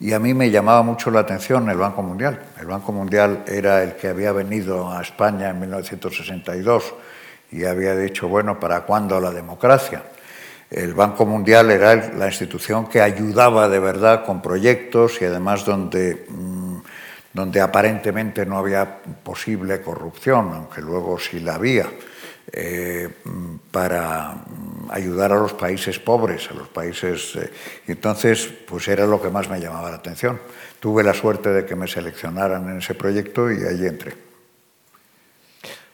[0.00, 2.40] y a mí me llamaba mucho la atención el Banco Mundial.
[2.60, 6.94] El Banco Mundial era el que había venido a España en 1962
[7.52, 10.02] y había dicho, bueno, ¿para cuándo la democracia?
[10.70, 16.26] El Banco Mundial era la institución que ayudaba de verdad con proyectos y además donde,
[16.28, 16.78] mm,
[17.32, 21.86] donde aparentemente no había posible corrupción, aunque luego sí la había.
[22.52, 23.08] Eh,
[23.70, 24.36] para
[24.90, 27.36] ayudar a los países pobres, a los países...
[27.36, 27.50] Eh,
[27.88, 30.40] entonces, pues era lo que más me llamaba la atención.
[30.78, 34.14] Tuve la suerte de que me seleccionaran en ese proyecto y ahí entré.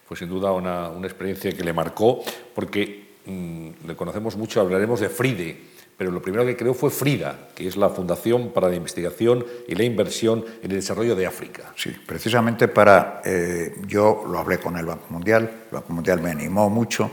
[0.09, 2.23] Pues sin duda una, una experiencia que le marcó,
[2.55, 5.57] porque mm, le conocemos mucho, hablaremos de Fride,
[5.97, 9.75] pero lo primero que creó fue Frida, que es la Fundación para la Investigación y
[9.75, 11.73] la Inversión en el Desarrollo de África.
[11.77, 13.21] Sí, precisamente para...
[13.25, 17.11] Eh, yo lo hablé con el Banco Mundial, el Banco Mundial me animó mucho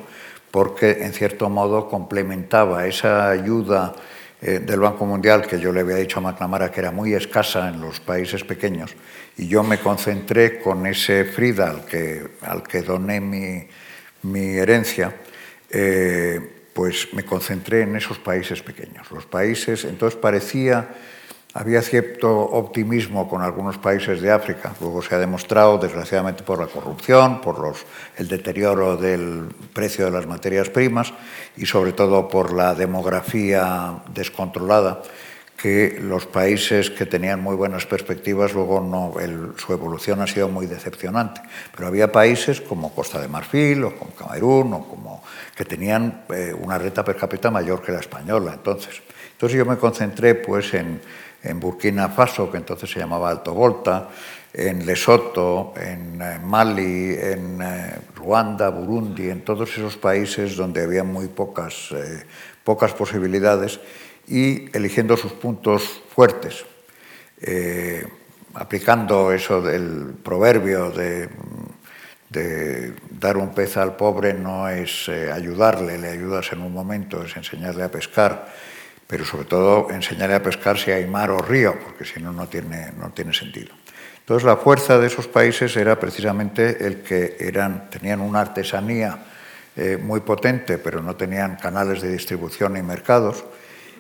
[0.52, 3.94] porque en cierto modo complementaba esa ayuda
[4.42, 7.68] eh, del Banco Mundial que yo le había dicho a McNamara que era muy escasa
[7.70, 8.96] en los países pequeños
[9.36, 13.68] y yo me concentré con ese Frida al que, al que doné mi,
[14.24, 15.14] mi herencia.
[15.70, 19.10] Eh, pues me concentré en esos países pequeños.
[19.10, 20.90] Los países, entonces parecía,
[21.56, 26.68] había cierto optimismo con algunos países de África, luego se ha demostrado, desgraciadamente, por la
[26.68, 27.74] corrupción, por
[28.16, 31.12] el deterioro del precio de las materias primas
[31.56, 35.02] y sobre todo por la demografía descontrolada,
[35.58, 39.15] que los países que tenían muy buenas perspectivas, luego no,
[39.58, 41.41] su evolución ha sido muy decepcionante.
[41.76, 45.24] Pero había países como Costa de Marfil o como Camerún o como
[45.56, 48.54] que tenían eh, una renta per cápita mayor que la española.
[48.54, 51.02] Entonces, entonces yo me concentré pues en,
[51.41, 54.10] en Burkina Faso, que entonces se llamaba Alto Volta,
[54.54, 61.04] en Lesoto, en eh, Mali, en eh, Ruanda, Burundi, en todos esos países donde había
[61.04, 61.89] muy pocas,
[62.63, 63.80] pocas posibilidades
[64.28, 66.66] y eligiendo sus puntos fuertes,
[68.54, 71.30] aplicando eso del proverbio de
[72.30, 77.24] de dar un pez al pobre no es eh, ayudarle, le ayudas en un momento,
[77.24, 78.48] es enseñarle a pescar,
[79.08, 82.48] pero sobre todo enseñarle a pescar si hay mar o río, porque si no, no
[82.48, 83.74] tiene, no tiene sentido.
[84.20, 89.20] Entonces la fuerza de esos países era precisamente el que eran, tenían una artesanía
[89.78, 93.46] eh, muy potente, pero no tenían canales de distribución ni mercados,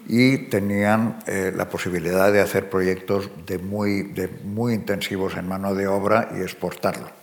[0.07, 5.75] y tenían eh, la posibilidad de hacer proyectos de muy, de muy intensivos en mano
[5.75, 7.17] de obra y exportarlo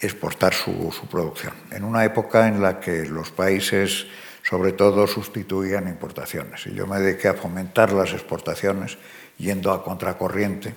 [0.00, 4.06] exportar su, producción, en una época en la que los países
[4.42, 6.66] sobre todo sustituían importaciones.
[6.66, 8.96] Y yo me dediqué a fomentar las exportaciones
[9.36, 10.74] yendo a contracorriente.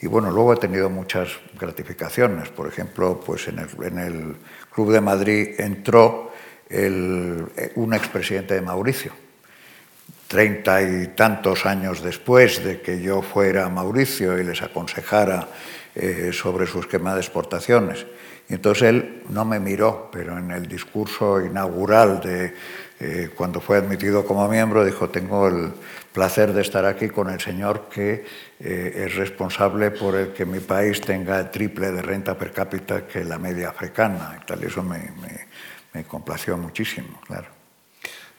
[0.00, 2.50] Y bueno, luego he tenido muchas gratificaciones.
[2.50, 4.36] Por ejemplo, pues en el,
[4.72, 6.32] Club de Madrid entró
[6.70, 9.12] un expresidente de Mauricio.
[10.34, 15.46] Treinta y tantos años después de que yo fuera a Mauricio y les aconsejara
[15.94, 18.04] eh, sobre su esquema de exportaciones.
[18.48, 22.52] Y entonces él no me miró, pero en el discurso inaugural de
[22.98, 25.72] eh, cuando fue admitido como miembro dijo, tengo el
[26.12, 28.24] placer de estar aquí con el señor que
[28.58, 33.06] eh, es responsable por el que mi país tenga el triple de renta per cápita
[33.06, 34.36] que la media africana.
[34.42, 34.98] Y tal, eso me,
[35.92, 37.53] me, complació muchísimo, claro.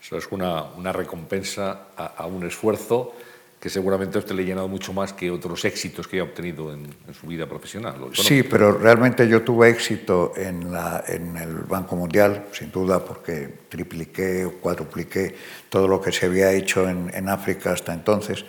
[0.06, 3.16] Eso es una, una recompensa a, un esfuerzo
[3.60, 6.72] que seguramente a usted le ha llenado mucho más que otros éxitos que ha obtenido
[6.72, 6.86] en,
[7.20, 7.96] su vida profesional.
[8.14, 13.50] Sí, pero realmente yo tuve éxito en, la, en, el Banco Mundial, sin duda, porque
[13.68, 15.34] tripliqué o cuadrupliqué
[15.70, 18.46] todo lo que se había hecho en, en África hasta entonces.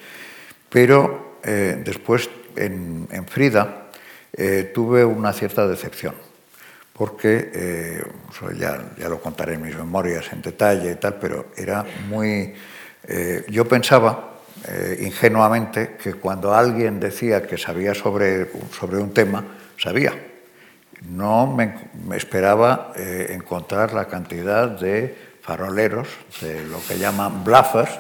[0.69, 3.89] Pero eh, después en, en Frida
[4.35, 6.15] eh, tuve una cierta decepción,
[6.97, 8.05] porque, eh,
[8.59, 12.55] ya, lo contaré en mis memorias en detalle y tal, pero era muy...
[13.49, 14.37] yo pensaba
[14.69, 19.45] eh, ingenuamente que cuando alguien decía que sabía sobre, sobre un tema,
[19.79, 20.13] sabía.
[21.09, 21.73] No me,
[22.17, 26.09] esperaba eh, encontrar la cantidad de faroleros,
[26.41, 27.93] de lo que llaman bluffers,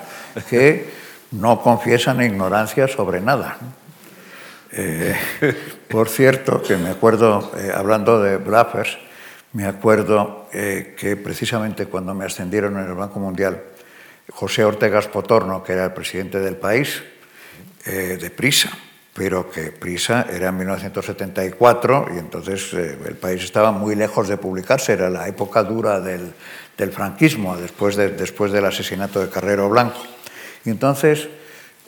[0.49, 0.91] que
[1.33, 3.59] no confiesan ignorancia sobre nada.
[4.73, 5.17] Eh,
[5.89, 8.99] por cierto, que me acuerdo, hablando de bluffers,
[9.53, 13.63] me acuerdo que precisamente cuando me ascendieron en el Banco Mundial,
[14.31, 17.03] José Ortega Potorno, que era el presidente del país,
[17.87, 18.71] eh, de Prisa,
[19.15, 24.37] pero que Prisa era en 1974 y entonces eh, el país estaba muy lejos de
[24.37, 26.35] publicarse, era la época dura del,
[26.91, 30.01] franquismo, después, del asesinato de Carrero Blanco.
[30.65, 31.29] Entonces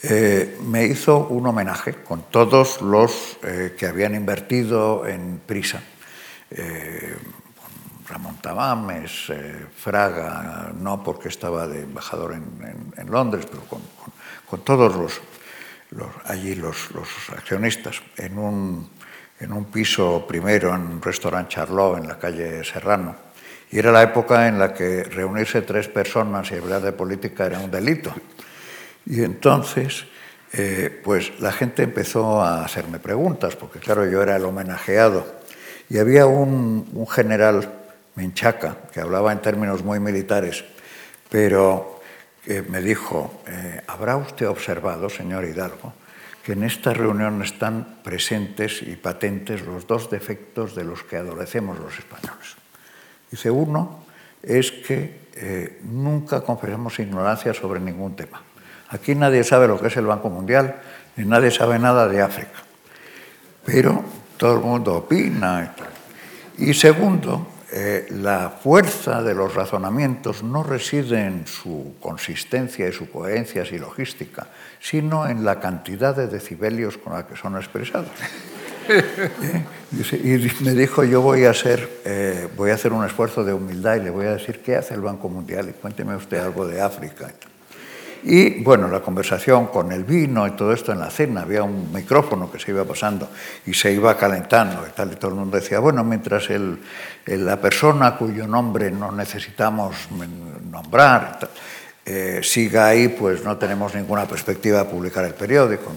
[0.02, 5.82] eh, me hizo un homenaje con todos los que habían invertido en Prisa.
[8.08, 15.20] Ramón Tamames, eh, Fraga, no porque estaba de embajador en, Londres, pero con, todos los,
[16.24, 16.88] allí los,
[17.30, 18.88] accionistas, en un,
[19.40, 23.14] en un, piso primero en un restaurante Charlot en la calle Serrano.
[23.70, 27.58] Y era la época en la que reunirse tres personas y hablar de política era
[27.58, 28.14] un delito.
[29.08, 30.04] Y entonces,
[30.52, 35.26] eh, pues la gente empezó a hacerme preguntas, porque claro, yo era el homenajeado.
[35.88, 37.72] Y había un, un general
[38.14, 40.64] Menchaca, que hablaba en términos muy militares,
[41.30, 41.98] pero
[42.68, 45.92] me dijo, eh, ¿habrá usted observado, señor Hidalgo,
[46.42, 51.78] que en esta reunión están presentes y patentes los dos defectos de los que adolecemos
[51.78, 52.56] los españoles?
[53.30, 54.06] Dice, uno
[54.42, 58.42] es que eh, nunca confesamos ignorancia sobre ningún tema.
[58.90, 60.76] Aquí nadie sabe lo que es el Banco Mundial,
[61.16, 62.62] ni nadie sabe nada de África.
[63.64, 64.04] Pero
[64.36, 65.88] todo el mundo opina y tal.
[66.58, 73.10] Y segundo, eh, la fuerza de los razonamientos no reside en su consistencia y su
[73.10, 74.46] coherencia y logística,
[74.80, 78.08] sino en la cantidad de decibelios con la que son expresados.
[78.88, 79.64] ¿Eh?
[80.12, 83.96] Y me dijo, yo voy a, hacer, eh, voy a hacer un esfuerzo de humildad
[83.96, 85.68] y le voy a decir, ¿qué hace el Banco Mundial?
[85.68, 87.28] Y cuénteme usted algo de África.
[87.28, 87.57] Y
[88.62, 92.50] bueno, la conversación con el vino y todo esto en la cena, había un micrófono
[92.50, 93.28] que se iba pasando
[93.66, 96.78] y se iba calentando y tal, y todo el mundo decía, bueno, mientras el,
[97.26, 100.08] la persona cuyo nombre no necesitamos
[100.70, 101.38] nombrar
[102.10, 105.92] eh, siga ahí, pues no tenemos ninguna perspectiva de publicar el periódico.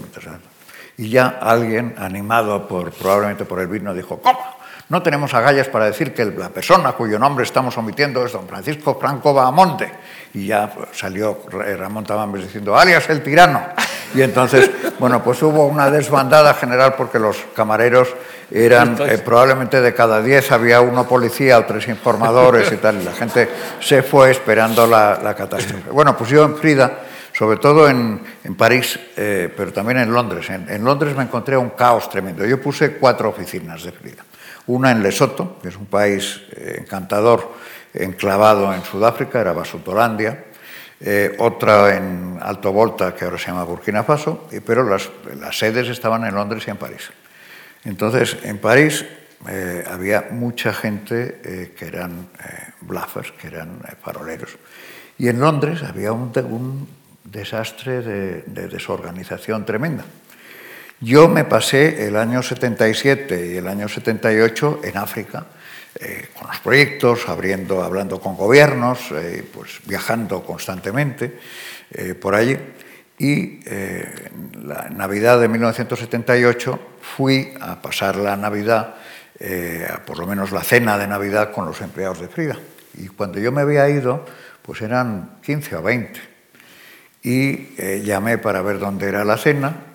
[0.97, 4.60] Y ya alguien, animado por, probablemente por el vino, dijo, ¿cómo?
[4.91, 8.97] No tenemos agallas para decir que la persona cuyo nombre estamos omitiendo es don Francisco
[8.99, 9.89] Franco Bahamonte.
[10.33, 13.61] Y ya salió Ramón Tamames diciendo, alias el tirano.
[14.13, 18.09] Y entonces, bueno, pues hubo una desbandada general porque los camareros
[18.51, 23.05] eran, eh, probablemente de cada diez había uno policía o tres informadores y tal, y
[23.05, 23.47] la gente
[23.79, 25.89] se fue esperando la, catástrofe.
[25.89, 26.99] Bueno, pues yo en Frida,
[27.31, 28.19] sobre todo en,
[28.57, 32.45] París, eh, pero también en Londres, en, en Londres me encontré un caos tremendo.
[32.45, 34.25] Yo puse cuatro oficinas de Frida
[34.71, 37.53] una en Lesoto, que es un país eh, encantador,
[37.93, 40.45] enclavado en Sudáfrica, era Basutolandia,
[41.01, 45.09] eh, otra en Alto Volta, que ahora se llama Burkina Faso, pero las,
[45.57, 47.11] sedes estaban en Londres y en París.
[47.83, 49.05] Entonces, en París
[49.49, 52.29] eh, había mucha gente que eran
[52.81, 54.57] bluffers, que eran faroleros.
[55.17, 56.87] Y en Londres había un,
[57.23, 60.05] desastre de desorganización tremenda.
[61.03, 65.47] Yo me pasé el año 77 y el año 78 en África,
[65.99, 71.39] eh, con los proyectos, abriendo, hablando con gobiernos, eh, pues viajando constantemente
[71.89, 72.55] eh, por allí.
[73.17, 73.61] Y
[74.63, 78.95] la Navidad de 1978 fui a pasar la Navidad,
[80.07, 82.57] por lo menos la cena de Navidad con los empleados de Frida.
[82.97, 84.25] Y cuando yo me había ido,
[84.63, 86.19] pues eran 15 o 20.
[87.21, 89.90] Y llamé para ver dónde era la cena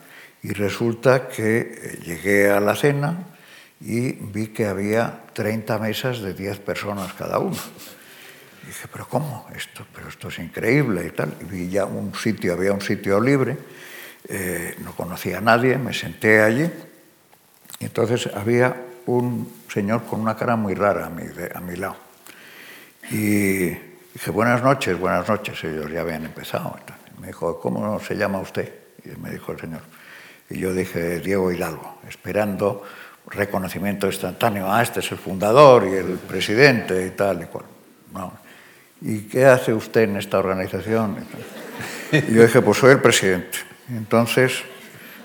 [0.46, 3.18] y resulta que eh, llegué a la cena
[3.80, 7.59] y vi que había 30 mesas de 10 personas cada una.
[8.62, 9.48] Y dije, pero ¿cómo?
[9.56, 11.35] Esto, pero esto es increíble y tal.
[11.40, 13.59] Y vi ya un sitio, había un sitio libre,
[14.28, 16.70] eh, no conocía a nadie, me senté allí.
[17.80, 21.97] Y entonces había un señor con una cara muy rara a mi, a mi lado.
[23.11, 23.70] Y
[24.14, 25.64] dije, buenas noches, buenas noches.
[25.64, 26.78] Ellos ya habían empezado.
[27.20, 28.72] Me dijo, ¿cómo se llama usted?
[29.05, 29.95] Y me dijo el señor,
[30.51, 32.84] y yo dije Diego Hidalgo, esperando
[33.28, 34.70] reconocimiento instantáneo.
[34.70, 37.64] Ah, este es el fundador y el presidente y tal y cual.
[39.01, 41.16] ¿Y qué hace usted en esta organización?
[42.12, 43.59] Y yo dije, pues soy el presidente.
[43.90, 44.62] entonces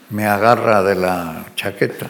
[0.10, 2.08] me agarra de la chaqueta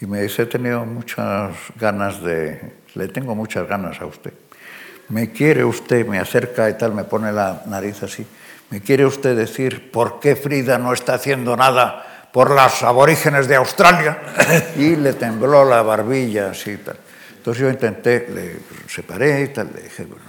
[0.00, 4.32] y me dice, he tenido muchas ganas de, le tengo muchas ganas a usted,
[5.08, 8.26] ¿me quiere usted, me acerca y tal, me pone la nariz así,
[8.70, 13.56] ¿me quiere usted decir por qué Frida no está haciendo nada por las aborígenes de
[13.56, 14.18] Australia?
[14.76, 16.96] Y le tembló la barbilla así tal.
[17.36, 18.56] Entonces yo intenté, le
[18.88, 20.24] separé y tal, le dije, bueno,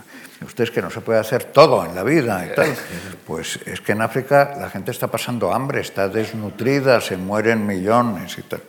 [0.46, 2.74] usted es que no se puede hacer todo en la vida y tal.
[3.26, 8.38] Pues es que en África la gente está pasando hambre, está desnutrida, se mueren millones
[8.40, 8.62] y tal.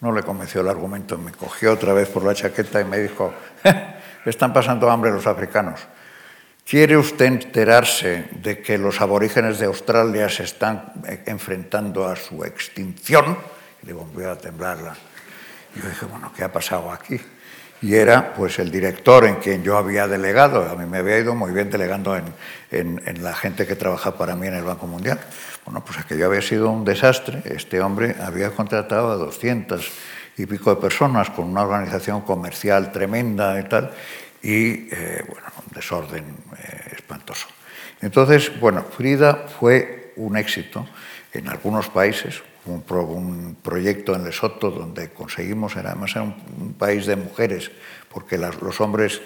[0.00, 3.34] No le convenció el argumento, me cogió otra vez por la chaqueta y me dijo,
[4.24, 5.80] están pasando hambre los africanos.
[6.68, 10.92] ¿Quiere usted enterarse de que los aborígenes de Australia se están
[11.24, 13.38] enfrentando a su extinción?
[13.82, 14.94] Y le volvió a temblarla.
[15.74, 17.18] Yo dije, bueno, ¿qué ha pasado aquí?
[17.80, 21.36] y era pues el director en quien yo había delegado, a mí me había ido
[21.36, 22.24] muy bien delegando en,
[22.72, 25.20] en, la gente que trabaja para mí en el Banco Mundial.
[25.64, 29.92] Bueno, pues aquello había sido un desastre, este hombre había contratado a 200
[30.36, 33.92] y pico de personas con una organización comercial tremenda y tal,
[34.42, 36.24] y eh, bueno, un desorden
[36.58, 37.46] eh, espantoso.
[38.00, 40.86] Entonces, bueno, Frida fue un éxito
[41.32, 47.70] en algunos países, un, proyecto en Lesoto donde conseguimos, además era un, país de mujeres,
[48.08, 49.20] porque los hombres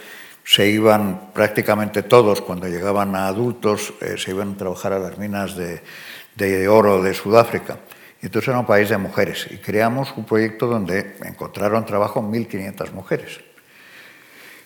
[0.44, 5.18] se iban prácticamente todos, cuando llegaban a adultos, eh, se iban a trabajar a las
[5.18, 5.82] minas de,
[6.34, 7.78] de oro de Sudáfrica.
[8.20, 12.92] Y entonces era un país de mujeres y creamos un proyecto donde encontraron trabajo 1.500
[12.92, 13.40] mujeres.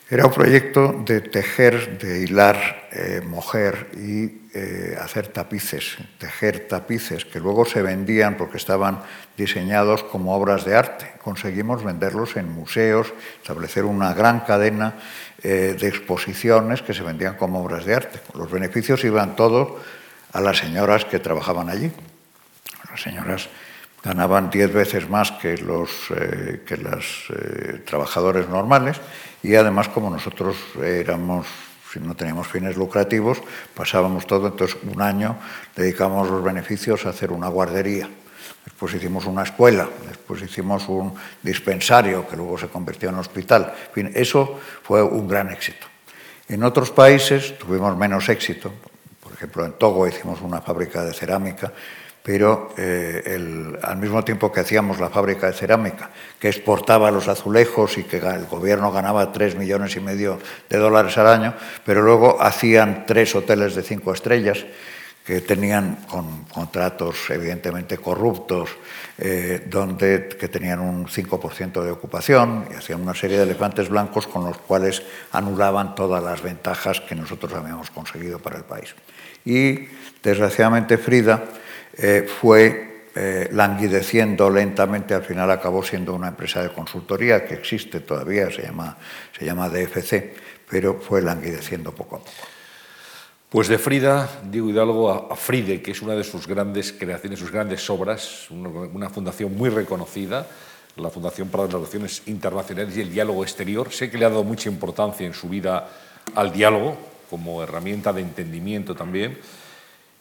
[0.09, 7.25] Era un proyecto de tejer, de hilar, eh, mojer y eh, hacer tapices, tejer tapices
[7.25, 9.01] que luego se vendían porque estaban
[9.35, 11.11] diseñados como obras de arte.
[11.21, 14.93] Conseguimos venderlos en museos, establecer una gran cadena
[15.43, 18.21] eh, de exposiciones que se vendían como obras de arte.
[18.33, 19.73] Los beneficios iban todos
[20.31, 21.91] a las señoras que trabajaban allí.
[22.89, 23.49] Las señoras
[24.01, 25.89] ganaban diez veces más que los
[26.65, 27.27] que los
[27.83, 29.01] trabajadores normales
[29.47, 31.47] y además como nosotros éramos
[31.93, 33.41] si no teníamos fines lucrativos,
[33.73, 35.37] pasábamos todo, entonces un año
[35.73, 38.09] dedicamos los beneficios a hacer una guardería.
[38.65, 43.73] Después hicimos una escuela, después hicimos un dispensario que luego se convirtió en hospital.
[43.87, 45.87] En fin, eso fue un gran éxito.
[46.49, 48.73] En otros países tuvimos menos éxito.
[49.23, 51.71] Por ejemplo, en Togo hicimos una fábrica de cerámica
[52.27, 57.97] pero eh, al mismo tiempo que hacíamos la fábrica de cerámica, que exportaba los azulejos
[57.97, 61.53] y que el gobierno ganaba tres millones y medio de dólares al año,
[61.85, 64.65] pero luego hacían tres hoteles de cinco estrellas
[65.25, 68.71] que tenían con contratos evidentemente corruptos,
[69.17, 74.27] eh, donde, que tenían un 5% de ocupación y hacían una serie de elefantes blancos
[74.27, 75.01] con los cuales
[75.31, 78.95] anulaban todas las ventajas que nosotros habíamos conseguido para el país.
[79.45, 79.87] Y
[80.21, 81.41] desgraciadamente Frida,
[81.97, 88.01] eh, fue eh, languideciendo lentamente, al final acabó siendo una empresa de consultoría que existe
[88.01, 88.95] todavía, se llama,
[89.37, 90.35] se llama DFC,
[90.69, 92.21] pero fue languideciendo poco a.
[93.49, 97.49] Pues de Frida, Diego Hidalgo, a, Fride, que es una de sus grandes creaciones, sus
[97.49, 100.45] grandes obras, una, fundación muy reconocida,
[100.97, 103.91] la Fundación para las Relaciones Internacionales y el Diálogo Exterior.
[103.91, 105.89] Sé que le ha dado mucha importancia en su vida
[106.35, 106.97] al diálogo
[107.29, 109.37] como herramienta de entendimiento también.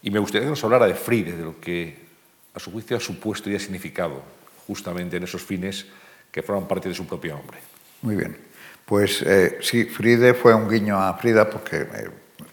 [0.06, 1.92] Y me gustaría que nos hablara de Fride, de lo que
[2.54, 4.22] a su juicio ha supuesto y ha significado
[4.64, 5.84] justamente en esos fines
[6.30, 7.58] que forman parte de su propio nombre.
[8.02, 8.36] Muy bien.
[8.84, 12.10] Pues eh, sí, Fride fue un guiño a Frida porque eh,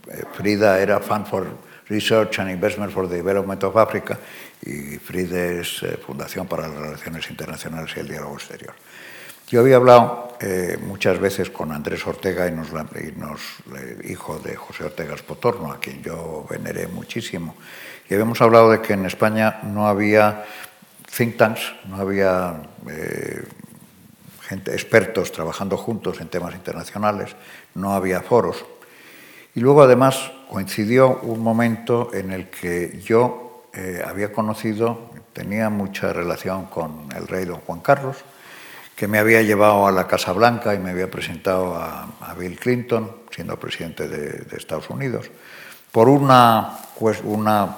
[0.08, 1.46] eh, Frida era Fund for
[1.90, 4.18] Research and Investment for the Development of Africa
[4.66, 8.74] y Fride es Fundación para las Relaciones Internacionales y el Diálogo Exterior.
[9.48, 12.68] Yo había hablado eh, muchas veces con Andrés Ortega, y nos,
[14.04, 17.56] hijo de José Ortega Espotorno, a quien yo veneré muchísimo,
[18.10, 20.44] y habíamos hablado de que en España no había
[21.16, 23.42] think tanks, no había eh,
[24.42, 27.38] gente, expertos trabajando juntos en temas internacionales,
[27.76, 28.66] no había foros.
[29.56, 36.12] Y luego además coincidió un momento en el que yo eh, había conocido, tenía mucha
[36.12, 38.18] relación con el rey don Juan Carlos,
[38.96, 43.12] que me había llevado a la Casa Blanca y me había presentado a, Bill Clinton,
[43.32, 45.30] siendo presidente de, Estados Unidos.
[45.92, 47.76] Por una, pues, una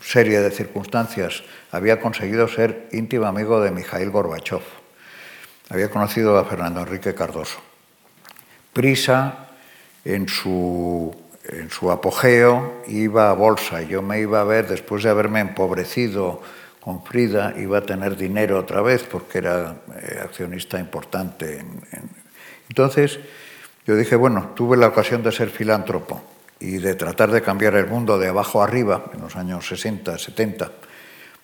[0.00, 4.62] serie de circunstancias había conseguido ser íntimo amigo de Mikhail Gorbachev.
[5.70, 7.58] Había conocido a Fernando Enrique Cardoso.
[8.72, 9.48] Prisa,
[10.04, 13.82] en su, en su apogeo, iba a bolsa.
[13.82, 16.42] Yo me iba a ver, después de haberme empobrecido
[16.82, 21.64] con Frida iba a tener dinero otra vez porque era eh, accionista importante.
[22.68, 23.20] Entonces
[23.86, 26.20] yo dije, bueno, tuve la ocasión de ser filántropo
[26.58, 30.72] y de tratar de cambiar el mundo de abajo arriba en los años 60, 70.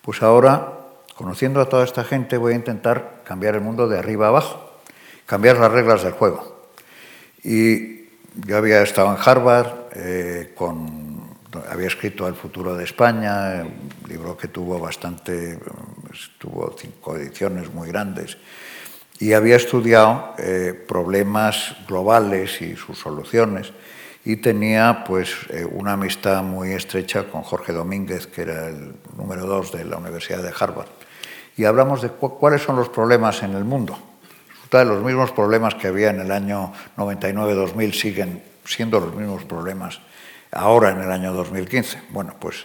[0.03, 0.73] Pues ahora,
[1.15, 4.81] conociendo a toda esta gente, voy a intentar cambiar el mundo de arriba abajo,
[5.27, 6.67] cambiar las reglas del juego.
[7.45, 8.07] Y
[8.47, 10.98] yo había estado en Harvard, eh, con,
[11.71, 15.59] había escrito El futuro de España, un libro que tuvo bastante,
[16.39, 18.37] tuvo cinco ediciones muy grandes,
[19.21, 23.73] y había estudiado eh, problemas globales y sus soluciones
[24.25, 29.47] y tenía pues eh, una amistad muy estrecha con Jorge Domínguez, que era el número
[29.47, 30.89] dos de la Universidad de Harvard.
[31.57, 33.99] Y hablamos de cuáles son los problemas en el mundo.
[34.71, 39.99] Los mismos problemas que había en el año 99-2000 siguen siendo los mismos problemas
[40.53, 42.03] ahora en el año 2015.
[42.11, 42.65] Bueno, pues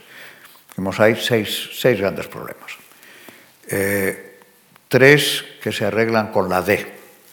[0.75, 2.71] vimos ahí seis, seis grandes problemas.
[3.67, 4.39] Eh,
[4.87, 6.85] tres que se arreglan con la D.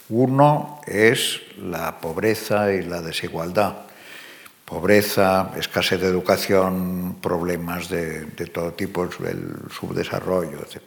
[0.09, 3.75] Uno es la pobreza y la desigualdad.
[4.65, 10.81] Pobreza, escasez de educación, problemas de, todo tipo, el subdesarrollo, etc.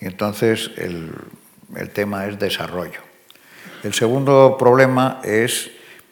[0.00, 1.12] Y entonces el,
[1.76, 3.00] el tema es desarrollo.
[3.82, 5.70] El segundo problema es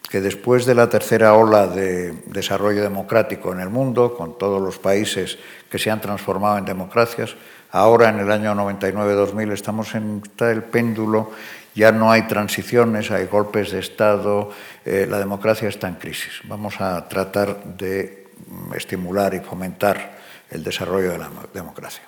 [0.09, 4.77] que después de la tercera ola de desarrollo democrático en el mundo, con todos los
[4.77, 5.37] países
[5.69, 7.35] que se han transformado en democracias,
[7.71, 11.31] ahora en el año 99-2000 estamos en el péndulo,
[11.75, 14.51] ya no hay transiciones, hay golpes de Estado,
[14.85, 16.41] eh, la democracia está en crisis.
[16.45, 18.27] Vamos a tratar de
[18.75, 20.17] estimular y fomentar
[20.49, 22.03] el desarrollo de la democracia.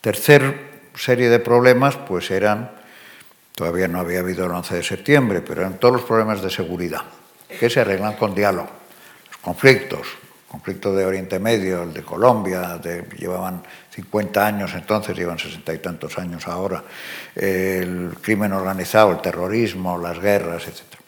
[0.00, 2.82] Tercer serie de problemas pues eran
[3.54, 7.02] Todavía no había habido el 11 de septiembre, pero eran todos los problemas de seguridad,
[7.58, 8.68] que se arreglan con diálogo.
[9.28, 12.80] Los conflictos, el conflicto de Oriente Medio, el de Colombia,
[13.18, 16.82] llevaban 50 años entonces, llevan 60 y tantos años ahora,
[17.34, 21.02] el crimen organizado, el terrorismo, las guerras, etc.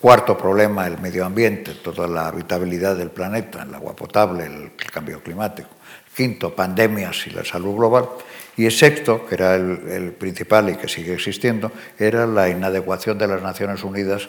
[0.00, 5.22] Cuarto problema, el medio ambiente, toda la habitabilidad del planeta, el agua potable, el cambio
[5.22, 5.70] climático.
[6.14, 8.08] Quinto, pandemias y la salud global.
[8.56, 13.26] Y el sexto, que era el, principal y que sigue existiendo, era la inadecuación de
[13.26, 14.28] las Naciones Unidas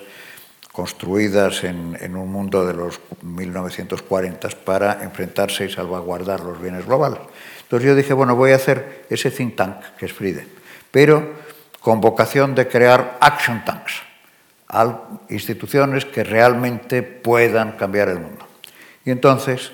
[0.76, 7.20] construidas en, un mundo de los 1940 para enfrentarse y salvaguardar los bienes globales.
[7.64, 10.46] Entonces yo dije, bueno, voy a hacer ese think tank, que es FRIDE,
[10.92, 11.32] pero
[11.80, 14.02] con vocación de crear action tanks,
[15.30, 18.46] instituciones que realmente puedan cambiar el mundo.
[19.06, 19.72] Y entonces,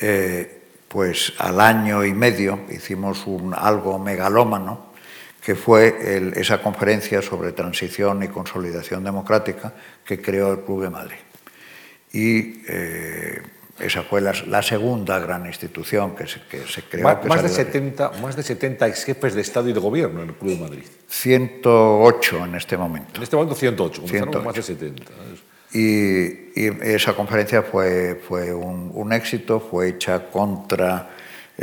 [0.00, 3.24] eh, pues al año y medio hicimos
[3.54, 4.89] algo megalómano,
[5.42, 9.72] que fue esa conferencia sobre transición y consolidación democrática
[10.04, 11.16] que creó el Club de Madrid.
[12.12, 13.42] Y eh,
[13.78, 17.04] esa fue la, segunda gran institución que se, que se creó.
[17.26, 20.34] Más, de 70, más de 70 ex jefes de Estado y de Gobierno en el
[20.34, 20.82] Club de Madrid.
[21.08, 23.12] 108 en este momento.
[23.16, 24.42] En este momento 108, 108.
[24.42, 25.04] más de 70.
[25.72, 26.50] Y,
[26.82, 31.10] esa conferencia fue, fue un, éxito, fue hecha contra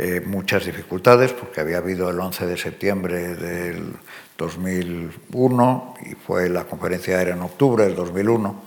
[0.00, 3.94] eh, muchas dificultades, porque había habido el 11 de septiembre del
[4.36, 8.62] 2001 y fue la conferencia era en octubre del 2001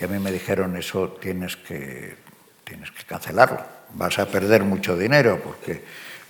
[0.00, 2.14] y a mí me dijeron eso tienes que,
[2.62, 3.58] tienes que cancelarlo,
[3.94, 5.82] vas a perder mucho dinero porque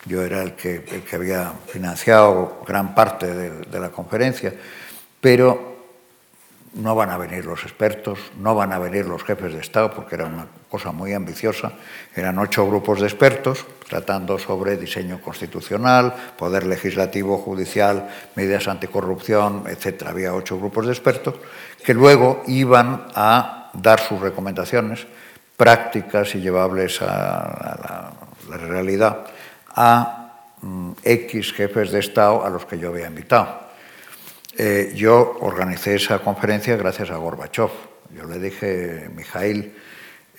[0.06, 4.54] yo era el que, había financiado gran parte de, de la conferencia,
[5.20, 5.77] pero
[6.74, 10.14] no van a venir los expertos, no van a venir los jefes de Estado, porque
[10.14, 11.72] era una cosa muy ambiciosa.
[12.14, 20.04] Eran ocho grupos de expertos tratando sobre diseño constitucional, poder legislativo, judicial, medidas anticorrupción, etc.
[20.08, 21.34] Había ocho grupos de expertos
[21.84, 25.06] que luego iban a dar sus recomendaciones
[25.56, 28.14] prácticas y llevables a,
[28.48, 29.26] la, realidad
[29.68, 33.67] a mm, X jefes de Estado a los que yo había invitado.
[34.60, 37.70] Eh, yo organicé esa conferencia gracias a Gorbachev.
[38.10, 39.72] Yo le dije, Mijail,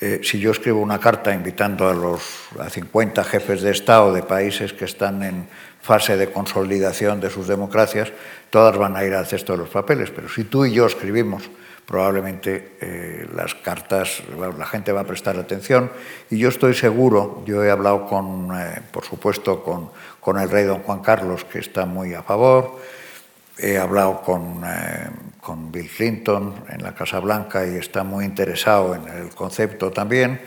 [0.02, 2.22] eh, si yo escribo una carta invitando a los
[2.60, 5.48] a 50 jefes de Estado de países que están en
[5.82, 8.12] fase de consolidación de sus democracias,
[8.50, 10.12] todas van a ir al cesto de los papeles.
[10.12, 11.50] Pero si tú y yo escribimos,
[11.86, 15.94] probablemente eh, las cartas, la gente va a prestar atención.
[16.30, 18.50] Y yo estoy seguro, yo he hablado con,
[18.92, 22.99] por supuesto, con, con el rey don Juan Carlos, que está muy a favor
[23.62, 24.24] He hablado
[24.66, 25.10] eh,
[25.42, 30.40] con, Bill Clinton en la Casa Blanca y está muy interesado en el concepto también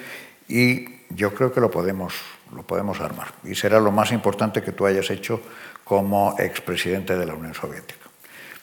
[0.49, 2.15] y yo creo que lo podemos,
[2.55, 5.43] lo podemos armar y será lo más importante que tú hayas hecho
[5.85, 8.01] como expresidente de la Unión Soviética.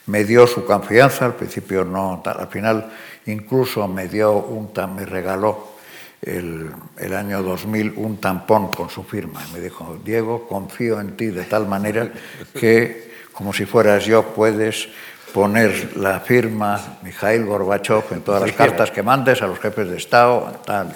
[0.08, 2.92] Me dio su confianza, al principio no, al final
[3.28, 5.76] incluso me dio un me regaló
[6.22, 9.42] el, el, año 2000 un tampón con su firma.
[9.48, 12.12] Y me dijo, Diego, confío en ti de tal manera
[12.60, 13.09] que
[13.40, 14.90] como si fueras yo, puedes
[15.34, 19.96] poner la firma Mikhail Gorbachev en todas las cartas que mandes a los jefes de
[19.96, 20.94] Estado, tal.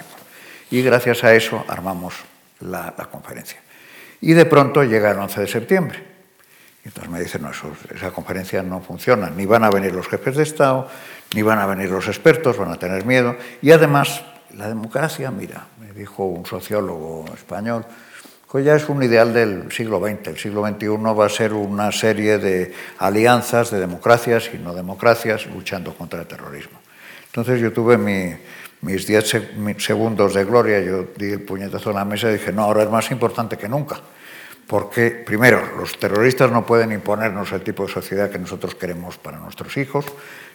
[0.70, 2.16] Y gracias a eso armamos
[2.60, 3.62] la, conferencia.
[4.20, 6.04] Y de pronto llega el 11 de septiembre.
[6.84, 7.52] Y entonces me dicen, no,
[7.96, 10.90] esa conferencia no funciona, ni van a venir los jefes de Estado,
[11.34, 13.38] ni van a venir los expertos, van a tener miedo.
[13.62, 14.22] Y además,
[14.54, 17.86] la democracia, mira, me dijo un sociólogo español,
[18.54, 20.28] que ya es un ideal del siglo XX.
[20.28, 25.48] El siglo XXI va a ser una serie de alianzas de democracias y no democracias
[25.48, 26.80] luchando contra el terrorismo.
[27.26, 29.48] Entonces yo tuve mis 10
[29.80, 32.92] segundos de gloria, yo di el puñetazo en la mesa y dije, no, ahora es
[32.92, 34.00] más importante que nunca.
[34.68, 39.40] Porque, primero, los terroristas no pueden imponernos el tipo de sociedad que nosotros queremos para
[39.40, 40.06] nuestros hijos.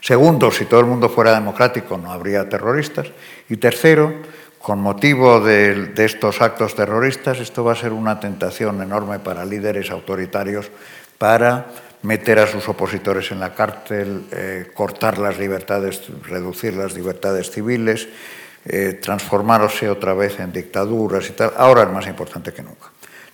[0.01, 3.09] Segundo, si todo el mundo fuera democrático no habría terroristas.
[3.49, 4.15] Y tercero,
[4.61, 9.91] con motivo de, estos actos terroristas, esto va a ser una tentación enorme para líderes
[9.91, 10.71] autoritarios
[11.17, 11.67] para
[12.03, 18.09] meter a sus opositores en la cárcel, eh, cortar las libertades, reducir las libertades civiles,
[18.65, 21.53] eh, transformarse otra vez en dictaduras y tal.
[21.57, 22.89] Ahora es más importante que nunca.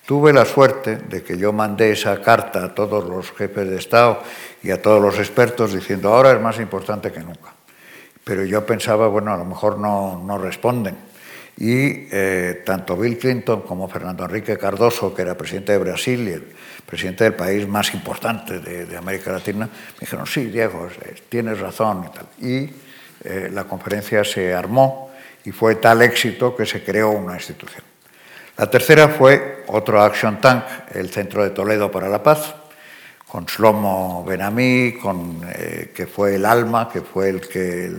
[0.07, 4.23] Tuve la suerte de que yo mandé esa carta a todos los jefes de Estado
[4.63, 7.55] y a todos los expertos diciendo ahora es más importante que nunca.
[8.23, 11.14] Pero yo pensaba, bueno, a lo mejor no, no responden.
[11.57, 16.33] Y eh, tanto Bill Clinton como Fernando Enrique Cardoso, que era presidente de Brasil y
[16.33, 16.53] el
[16.85, 20.89] presidente del país más importante de, América Latina, me dijeron, sí, Diego,
[21.29, 22.27] tienes razón y tal.
[22.41, 22.71] Y
[23.25, 25.13] eh, la conferencia se armó
[25.45, 27.85] y fue tal éxito que se creó una institución.
[28.57, 32.55] La tercera fue otro Action Tank, el Centro de Toledo para la Paz,
[33.27, 37.91] con Shlomo Benamí, con, eh, que fue el alma, que fue el, que,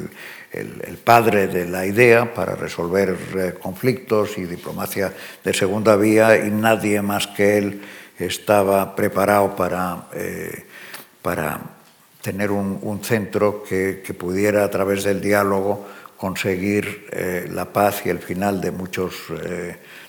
[1.03, 7.01] padre de la idea para resolver eh, conflictos y diplomacia de segunda vía, y nadie
[7.01, 7.81] más que él
[8.17, 10.65] estaba preparado para, eh,
[11.21, 11.59] para
[12.21, 15.85] tener un, centro que, pudiera, a través del diálogo,
[16.17, 17.05] conseguir
[17.51, 19.13] la paz y el final de muchos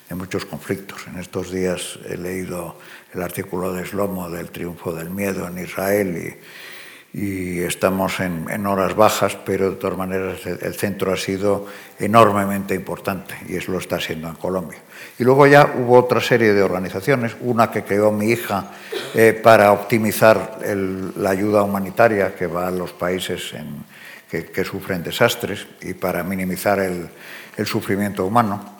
[0.09, 1.07] de muchos conflictos.
[1.09, 2.77] En estos días he leído
[3.13, 6.37] el artículo de Slomo del triunfo del miedo en Israel y,
[7.13, 11.67] y estamos en, horas bajas, pero de todas maneras el, centro ha sido
[11.99, 14.79] enormemente importante y eso lo está siendo en Colombia.
[15.19, 18.73] Y luego ya hubo otra serie de organizaciones, una que creó mi hija
[19.15, 20.59] eh, para optimizar
[21.17, 23.55] la ayuda humanitaria que va a los países
[24.31, 28.76] que, sufren desastres y para minimizar el sufrimiento humano.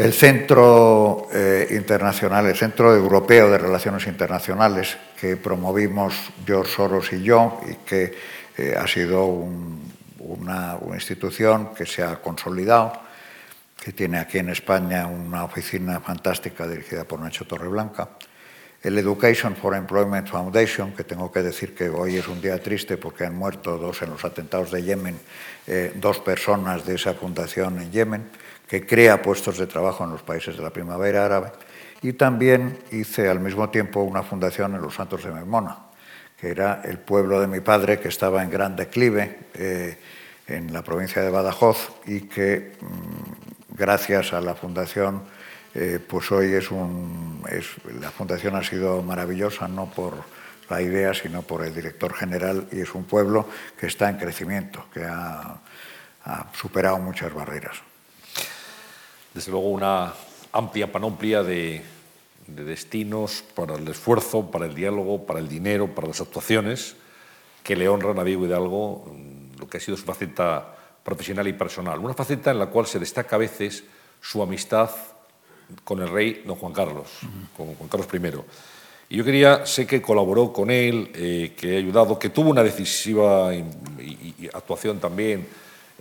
[0.00, 6.14] El Centro eh, Internacional, el Centro Europeo de Relaciones Internacionales, que promovimos
[6.46, 8.14] George Soros y yo, y que
[8.56, 12.94] eh, ha sido una, institución que se ha consolidado,
[13.78, 18.08] que tiene aquí en España una oficina fantástica dirigida por Nacho Torreblanca.
[18.82, 22.96] El Education for Employment Foundation, que tengo que decir que hoy es un día triste
[22.96, 25.18] porque han muerto dos en los atentados de Yemen,
[25.66, 28.24] eh, dos personas de esa fundación en Yemen
[28.70, 31.50] que crea puestos de trabajo en los países de la primavera árabe.
[32.02, 35.76] Y también hice al mismo tiempo una fundación en los Santos de Memona,
[36.40, 39.98] que era el pueblo de mi padre que estaba en gran declive eh,
[40.46, 45.24] en la provincia de Badajoz y que mm, gracias a la fundación,
[45.74, 47.42] eh, pues hoy es un,
[48.00, 50.14] la fundación ha sido maravillosa, no por
[50.70, 54.84] la idea, sino por el director general y es un pueblo que está en crecimiento,
[54.94, 55.60] que ha
[56.52, 57.89] superado muchas barreras
[59.34, 60.12] desde luego una
[60.52, 61.82] amplia panoplia de,
[62.46, 66.96] destinos para el esfuerzo, para el diálogo, para el dinero, para las actuaciones
[67.62, 71.52] que le honran a Diego Hidalgo mm, lo que ha sido su faceta profesional y
[71.52, 72.00] personal.
[72.00, 73.84] Una faceta en la cual se destaca a veces
[74.20, 74.90] su amistad
[75.84, 77.08] con el rey don Juan Carlos,
[77.56, 79.14] con Juan Carlos I.
[79.14, 82.62] Y yo quería, sé que colaboró con él, eh, que ha ayudado, que tuvo una
[82.62, 83.50] decisiva
[84.52, 85.46] actuación también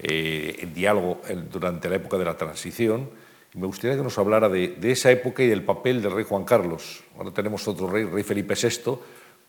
[0.01, 1.21] eh, en diálogo
[1.51, 3.09] durante la época de la transición.
[3.53, 7.03] me gustaría que nos hablara de, esa época y del papel del rey Juan Carlos.
[7.17, 8.97] Ahora tenemos otro rey, rey Felipe VI,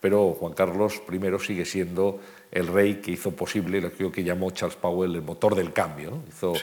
[0.00, 2.20] pero Juan Carlos I sigue siendo
[2.50, 6.22] el rey que hizo posible lo que llamó Charles Powell el motor del cambio.
[6.28, 6.54] Hizo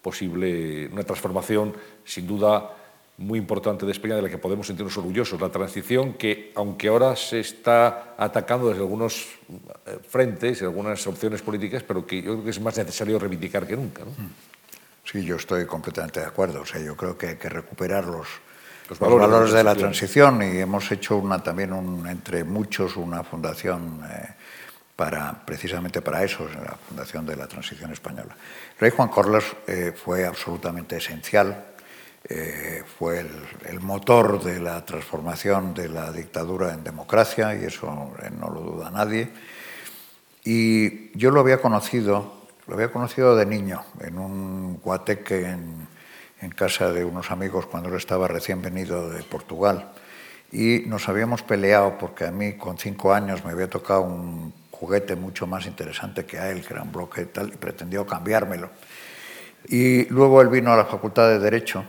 [0.00, 1.74] posible una transformación,
[2.04, 2.70] sin duda,
[3.18, 5.40] muy importante de España de la que podemos sentirnos orgullosos.
[5.40, 9.26] La transición que, aunque ahora se está atacando desde algunos
[9.86, 13.76] eh, frentes, algunas opciones políticas, pero que yo creo que es más necesario reivindicar que
[13.76, 14.04] nunca.
[14.04, 14.10] ¿no?
[14.10, 14.30] Mm.
[15.04, 16.60] Sí, yo estoy completamente de acuerdo.
[16.60, 18.26] O sea, yo creo que hay que recuperar los,
[18.90, 24.00] los valores, de, la transición y hemos hecho una, también un, entre muchos una fundación
[24.10, 24.34] eh,
[24.94, 28.36] para, precisamente para eso, la Fundación de la Transición Española.
[28.74, 31.75] El rey Juan Carlos eh, fue absolutamente esencial
[32.28, 33.20] eh, fue
[33.68, 38.60] el, motor de la transformación de la dictadura en democracia, y eso eh, no lo
[38.60, 39.30] duda nadie.
[40.44, 42.34] Y yo lo había conocido,
[42.66, 45.86] lo había conocido de niño, en un guateque en,
[46.40, 49.92] en casa de unos amigos cuando él estaba recién venido de Portugal.
[50.50, 55.14] Y nos habíamos peleado porque a mí con cinco años me había tocado un juguete
[55.14, 58.70] mucho más interesante que a él, que era un bloque y tal, y pretendió cambiármelo.
[59.68, 61.84] Y luego él vino a la Facultad de Derecho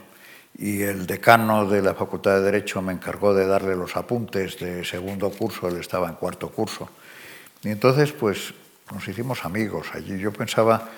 [0.58, 4.84] y el decano de la Facultad de Derecho me encargó de darle los apuntes de
[4.84, 6.89] segundo curso, él estaba en cuarto curso.
[7.62, 8.53] Y entonces, pues,
[8.91, 10.18] nos hicimos amigos allí.
[10.18, 10.89] Yo pensaba,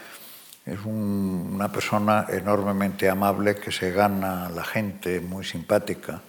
[0.65, 6.21] es una persona enormemente amable que se gana a la gente, muy simpática,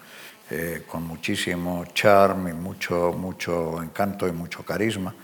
[0.50, 5.14] eh, con muchísimo charme, mucho, mucho encanto y mucho carisma.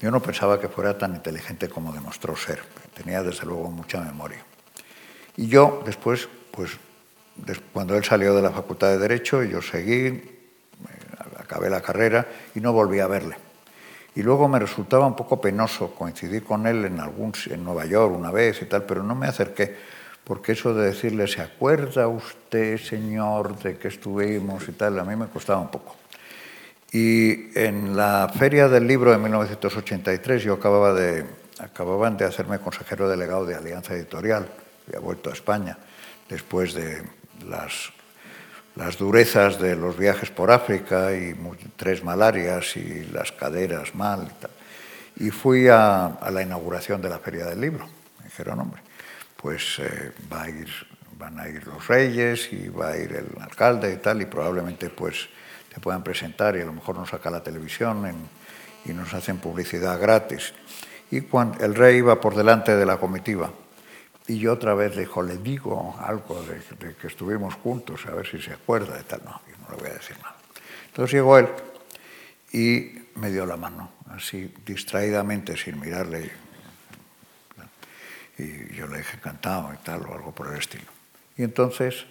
[0.00, 2.62] Yo no pensaba que fuera tan inteligente como demostró ser.
[2.94, 4.44] Tenía, desde luego, mucha memoria.
[5.36, 6.78] Y yo, después, pues
[7.72, 10.22] cuando él salió de la Facultad de Derecho, yo seguí,
[11.38, 13.36] acabé la carrera y no volví a verle.
[14.14, 18.14] Y luego me resultaba un poco penoso coincidir con él en, algún, en Nueva York
[18.14, 19.76] una vez y tal, pero no me acerqué,
[20.24, 24.98] porque eso de decirle, ¿se acuerda usted, señor, de que estuvimos y tal?
[24.98, 25.96] A mí me costaba un poco.
[26.90, 31.24] Y en la Feria del Libro de 1983 yo acababa de,
[31.58, 34.48] acababan de hacerme consejero delegado de Alianza Editorial,
[34.86, 35.78] había vuelto a España
[36.28, 37.02] después de
[37.46, 37.92] las,
[38.76, 41.34] las durezas de los viajes por África y
[41.76, 44.50] tres malarias y las caderas mal y tal.
[45.16, 47.86] Y fui a, a la inauguración de la Feria del Libro.
[48.18, 48.82] Me dijeron, hombre,
[49.40, 50.68] pues eh, va a ir,
[51.16, 54.90] van a ir los reyes y va a ir el alcalde y tal, y probablemente
[54.90, 55.28] pues
[55.72, 58.28] te puedan presentar y a lo mejor nos saca la televisión
[58.84, 60.52] y nos hacen publicidad gratis.
[61.10, 63.50] Y cuando el rey iba por delante de la comitiva,
[64.28, 68.26] y yo otra vez le dijo, le digo algo de, que estuvimos juntos, a ver
[68.26, 69.22] si se acuerda de tal.
[69.24, 70.36] No, yo no le voy a decir nada.
[70.86, 71.48] Entonces llegó él
[72.52, 76.30] y me dio la mano, así distraídamente, sin mirarle.
[78.36, 80.84] Y yo le dije encantado y tal, o algo por el estilo.
[81.38, 82.04] Y entonces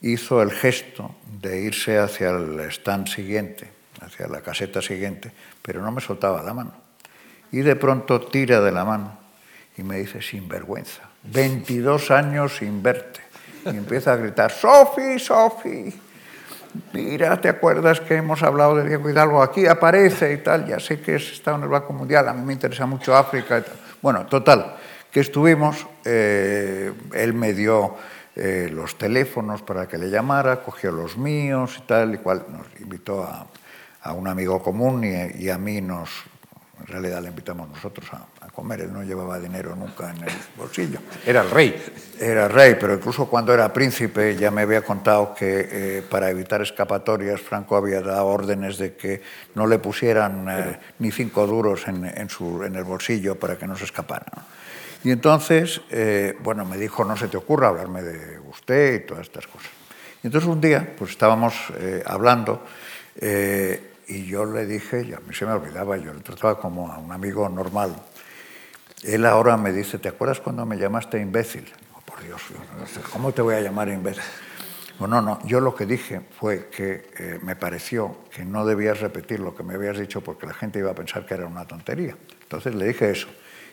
[0.00, 5.92] hizo el gesto de irse hacia el stand siguiente, hacia la caseta siguiente, pero no
[5.92, 6.72] me soltaba la mano.
[7.52, 9.18] Y de pronto tira de la mano
[9.76, 13.20] y me dice, sin vergüenza, 22 años sin verte.
[13.64, 15.92] Y empieza a gritar, Sofi, Sofi,
[16.92, 19.42] mira, ¿te acuerdas que hemos hablado de Diego Hidalgo?
[19.42, 22.52] Aquí aparece y tal, ya sé que estado en el Banco Mundial, a mí me
[22.52, 23.74] interesa mucho África y tal.
[24.00, 24.76] Bueno, total,
[25.10, 27.96] que estuvimos, eh, él me dio
[28.36, 32.66] eh, los teléfonos para que le llamara, cogió los míos y tal, y cual nos
[32.80, 33.46] invitó a,
[34.02, 36.08] a un amigo común y, y a mí nos,
[36.80, 40.98] en realidad le invitamos nosotros a, comer, él no llevaba dinero nunca en el bolsillo.
[41.24, 41.80] Era el rey.
[42.18, 46.60] Era rey, pero incluso cuando era príncipe ya me había contado que eh, para evitar
[46.60, 49.22] escapatorias Franco había dado órdenes de que
[49.54, 53.76] no le pusieran eh, ni cinco duros en, su, en, el bolsillo para que no
[53.76, 54.26] se escapara.
[55.04, 59.22] Y entonces, eh, bueno, me dijo, no se te ocurra hablarme de usted y todas
[59.22, 59.70] estas cosas.
[60.24, 61.54] Y entonces un día, pues estábamos
[62.04, 62.64] hablando
[64.08, 66.98] y yo le dije, y a mí se me olvidaba, yo le trataba como a
[66.98, 67.94] un amigo normal,
[69.02, 71.70] él ahora me dice, ¿te acuerdas cuando me llamaste imbécil?
[71.94, 72.40] Oh, por Dios,
[73.12, 74.22] ¿cómo te voy a llamar imbécil?
[74.98, 79.38] Bueno, no, yo lo que dije fue que eh, me pareció que no debías repetir
[79.38, 82.16] lo que me habías dicho porque la gente iba a pensar que era una tontería.
[82.42, 83.28] Entonces le dije eso.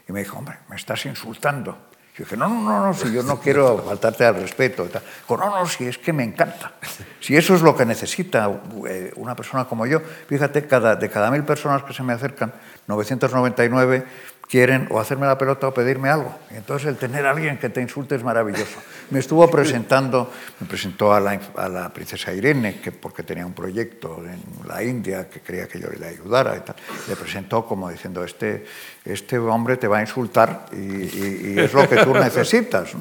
[0.07, 1.71] Y me dijo, hombre, me estás insultando.
[2.15, 4.85] Yo dije, no, no, no, no, si yo no quiero faltarte al respeto.
[4.85, 6.73] Dijo, no, no, si es que me encanta.
[7.19, 8.49] Si eso es lo que necesita
[8.87, 9.99] eh, una persona como yo.
[9.99, 12.53] Fíjate, cada, de cada mil personas que se me acercan,
[12.87, 14.05] 999
[14.47, 16.33] quieren o hacerme la pelota o pedirme algo.
[16.51, 18.77] Entonces el tener a alguien que te insulte es maravilloso.
[19.09, 24.41] Me estuvo presentando, me presentó a la, princesa Irene, que porque tenía un proyecto en
[24.67, 26.75] la India que quería que yo le ayudara y tal.
[27.07, 28.65] Le presentó como diciendo, este,
[29.03, 32.91] este hombre te va a insultar y, es lo que tú necesitas.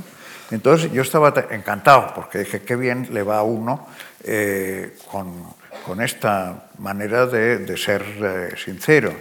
[0.51, 3.89] Entonces yo estaba encantado porque dije, qué bien le va a uno
[4.23, 9.13] eh, con, esta manera de, de ser eh, sincero.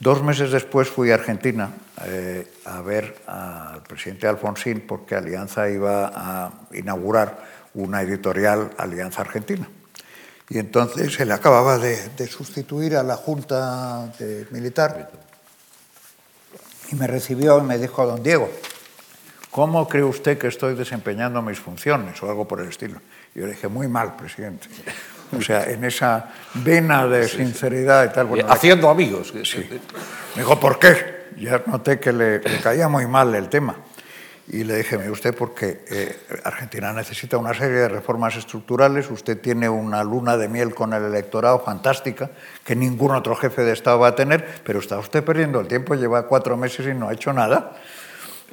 [0.00, 1.70] Dos meses después fui a Argentina
[2.04, 7.38] eh, a ver al presidente Alfonsín porque Alianza iba a inaugurar
[7.74, 9.68] una editorial Alianza Argentina.
[10.48, 14.12] Y entonces él acababa de, sustituir a la Junta
[14.50, 15.10] Militar
[16.90, 18.50] y me recibió y me dijo, don Diego,
[19.50, 23.00] ¿cómo cree usted que estoy desempeñando mis funciones o algo por el estilo?
[23.34, 24.68] Yo le dije, muy mal, presidente.
[25.36, 28.44] O sea, en esa vena de sinceridad y tal.
[28.48, 29.32] Haciendo amigos.
[29.44, 29.66] Sí.
[30.34, 31.14] Me dijo, ¿por qué?
[31.36, 33.76] Ya noté que le, caía muy mal el tema.
[34.46, 39.40] Y le dije, mire usted, porque eh, Argentina necesita una serie de reformas estructurales, usted
[39.40, 42.30] tiene una luna de miel con el electorado fantástica,
[42.62, 45.94] que ningún otro jefe de Estado va a tener, pero está usted perdiendo el tiempo,
[45.94, 47.72] lleva cuatro meses y no ha hecho nada.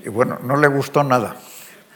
[0.03, 1.35] Y bueno, no le gustó nada.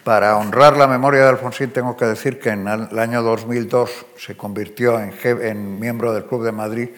[0.06, 4.38] Para honrar la memoria de Alfonsín, tengo que decir que en el año 2002 se
[4.38, 6.90] convirtió en, en miembro del Club de Madrid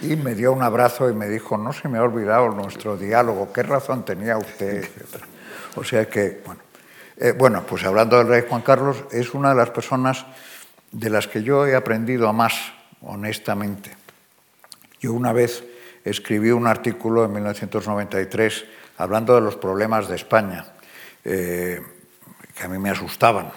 [0.00, 3.52] y me dio un abrazo y me dijo, no se me ha olvidado nuestro diálogo,
[3.52, 4.84] qué razón tenía usted.
[5.76, 6.60] O sea que, bueno,
[7.18, 10.26] eh, bueno, pues hablando del rey Juan Carlos, es una de las personas
[10.90, 13.94] de las que yo he aprendido más, honestamente.
[14.98, 15.62] Yo una vez
[16.02, 18.64] escribí un artículo en 1993
[18.96, 20.64] hablando de los problemas de España,
[21.24, 21.80] eh,
[22.56, 23.50] que a mí me asustaban.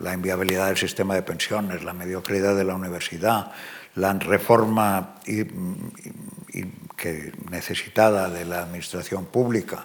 [0.00, 3.52] La inviabilidad del sistema de pensiones, la mediocridad de la universidad,
[3.96, 5.16] la reforma
[6.96, 9.84] que necesitada de la administración pública,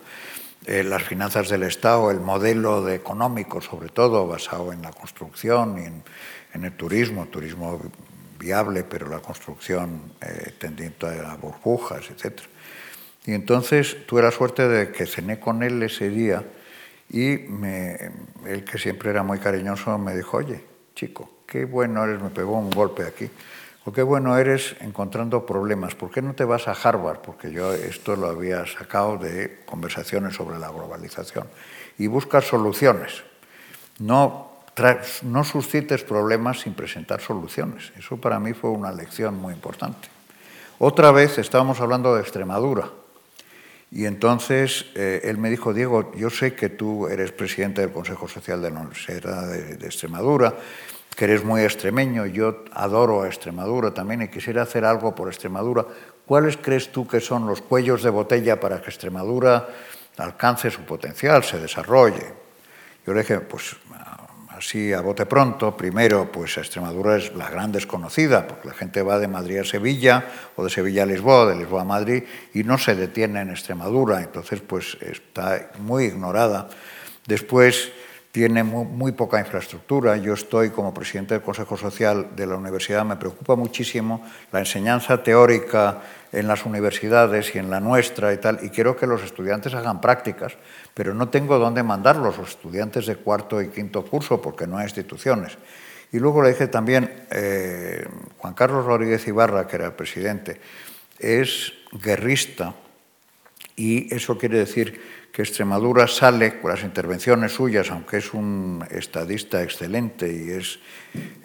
[0.65, 5.77] eh, las finanzas del Estado, el modelo de económico, sobre todo basado en la construcción
[5.79, 7.79] y en, el turismo, turismo
[8.39, 12.41] viable, pero la construcción eh, tendiente a burbujas, etc.
[13.25, 16.43] Y entonces tuve la suerte de que cené con él ese día
[17.09, 20.63] y él, que siempre era muy cariñoso, me dijo, oye,
[20.95, 23.29] chico, qué bueno eres, me pegó un golpe aquí
[23.93, 25.95] qué bueno eres encontrando problemas.
[25.95, 27.19] ¿Por qué no te vas a Harvard?
[27.19, 31.47] Porque yo esto lo había sacado de conversaciones sobre la globalización.
[31.97, 33.23] Y buscas soluciones.
[33.99, 34.51] No,
[35.23, 37.91] no suscites problemas sin presentar soluciones.
[37.97, 40.09] Eso para mí fue una lección muy importante.
[40.79, 42.89] Otra vez estábamos hablando de Extremadura.
[43.91, 48.27] Y entonces eh, él me dijo, Diego, yo sé que tú eres presidente del Consejo
[48.27, 50.55] Social de la Universidad de, de Extremadura
[51.17, 55.83] que eres muy extremeño, yo adoro a Extremadura también y quisiera hacer algo por Extremadura.
[56.27, 59.67] ¿Cuáles crees tú que son los cuellos de botella para que Extremadura
[60.17, 62.21] alcance su potencial, se desarrolle?
[63.03, 63.75] Yo le dije, pues
[64.57, 69.19] así a bote pronto, primero, pues Extremadura es la gran desconocida, porque la gente va
[69.19, 72.77] de Madrid a Sevilla o de Sevilla a Lisboa, de Lisboa a Madrid, y no
[72.77, 76.69] se detiene en Extremadura, entonces pues está muy ignorada.
[77.25, 77.91] Después,
[78.37, 80.15] tiene muy, poca infraestructura.
[80.17, 85.23] Yo estoy como presidente del Consejo Social de la universidad, me preocupa muchísimo la enseñanza
[85.23, 86.01] teórica
[86.31, 90.01] en las universidades y en la nuestra y tal, y quiero que los estudiantes hagan
[90.01, 90.53] prácticas,
[90.97, 94.85] pero no tengo dónde mandarlos, los estudiantes de cuarto y quinto curso, porque no hay
[94.85, 95.55] instituciones.
[96.11, 98.03] Y luego le dije también, eh,
[98.39, 100.59] Juan Carlos Rodríguez Ibarra, que era el presidente,
[101.19, 102.73] es guerrista,
[103.75, 109.61] y eso quiere decir que Extremadura sale con las intervenciones suyas, aunque es un estadista
[109.61, 110.79] excelente y es,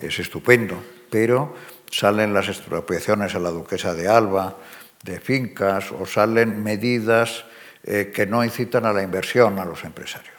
[0.00, 1.54] es estupendo, pero
[1.90, 4.56] salen las expropiaciones a la duquesa de Alba,
[5.04, 7.44] de fincas, o salen medidas
[7.84, 10.32] eh, que no incitan a la inversión a los empresarios.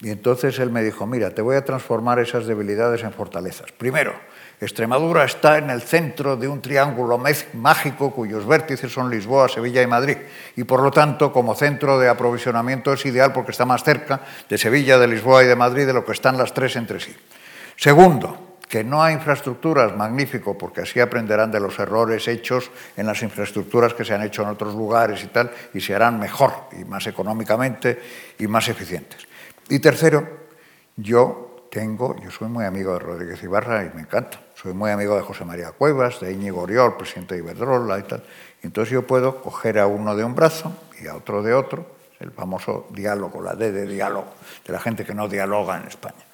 [0.00, 3.72] Y entonces él me dijo, mira, te voy a transformar esas debilidades en fortalezas.
[3.72, 4.14] Primero,
[4.60, 7.20] Extremadura está en el centro de un triángulo
[7.54, 10.16] mágico cuyos vértices son Lisboa, Sevilla y Madrid.
[10.56, 14.58] Y por lo tanto, como centro de aprovisionamiento es ideal porque está más cerca de
[14.58, 17.14] Sevilla, de Lisboa y de Madrid de lo que están las tres entre sí.
[17.76, 23.22] Segundo, que no hay infraestructuras, magnífico, porque así aprenderán de los errores hechos en las
[23.22, 26.84] infraestructuras que se han hecho en otros lugares y tal, y se harán mejor y
[26.84, 28.00] más económicamente
[28.38, 29.26] y más eficientes.
[29.70, 30.28] Y tercero,
[30.96, 34.40] yo tengo, yo soy muy amigo de Rodríguez Ibarra y me encanta.
[34.54, 38.24] Soy muy amigo de José María Cuevas, de Íñigo Oriol, presidente de Iberdrola y tal.
[38.62, 41.86] Entonces yo puedo coger a uno de un brazo y a otro de otro,
[42.20, 44.34] el famoso diálogo, la D de diálogo,
[44.66, 46.24] de la gente que no dialoga en España.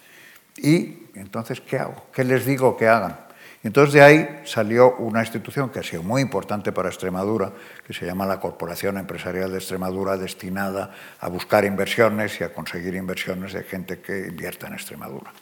[0.57, 2.07] Y entonces, ¿qué hago?
[2.13, 3.25] ¿Qué les digo que hagan?
[3.63, 7.51] entonces de ahí salió una institución que ha sido muy importante para Extremadura,
[7.87, 12.95] que se llama la Corporación Empresarial de Extremadura, destinada a buscar inversiones y a conseguir
[12.95, 15.33] inversiones de gente que invierta en Extremadura.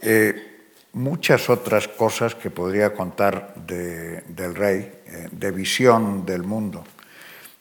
[0.00, 0.54] Eh,
[0.94, 6.84] muchas otras cosas que podría contar del rey, eh, de visión del mundo,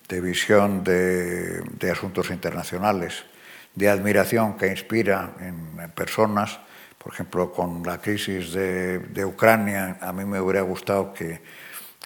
[0.07, 3.23] de visión de, asuntos internacionales,
[3.75, 6.59] de admiración que inspira en, personas.
[7.03, 11.41] Por ejemplo, con la crisis de, Ucrania, a mí me hubiera gustado que,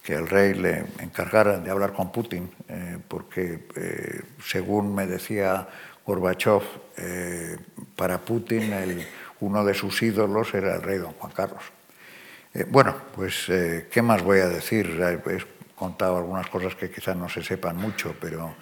[0.07, 5.67] el rey le encargara de hablar con Putin, eh, porque eh, según me decía
[6.05, 6.63] Gorbachev,
[7.97, 8.71] para Putin
[9.41, 11.63] uno de sus ídolos era el rey don Juan Carlos.
[12.53, 14.99] Eh, bueno, pues, eh, ¿qué más voy a decir?
[14.99, 18.55] He contado algunas cosas que quizás no se sepan mucho, pero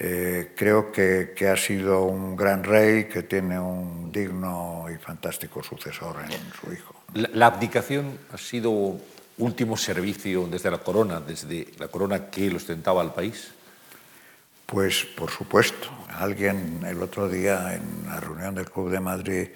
[0.00, 5.60] eh, creo que, que, ha sido un gran rey que tiene un digno y fantástico
[5.62, 6.94] sucesor en su hijo.
[7.14, 8.96] La, la abdicación ha sido
[9.38, 13.52] último servicio desde la corona, desde la corona que lo ostentaba al país.
[14.66, 15.88] Pues por supuesto.
[16.10, 19.48] Alguien el otro día en la reunión del Club de Madrid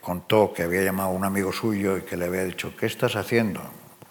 [0.00, 3.16] contó que había llamado a un amigo suyo y que le había dicho, ¿qué estás
[3.16, 3.62] haciendo?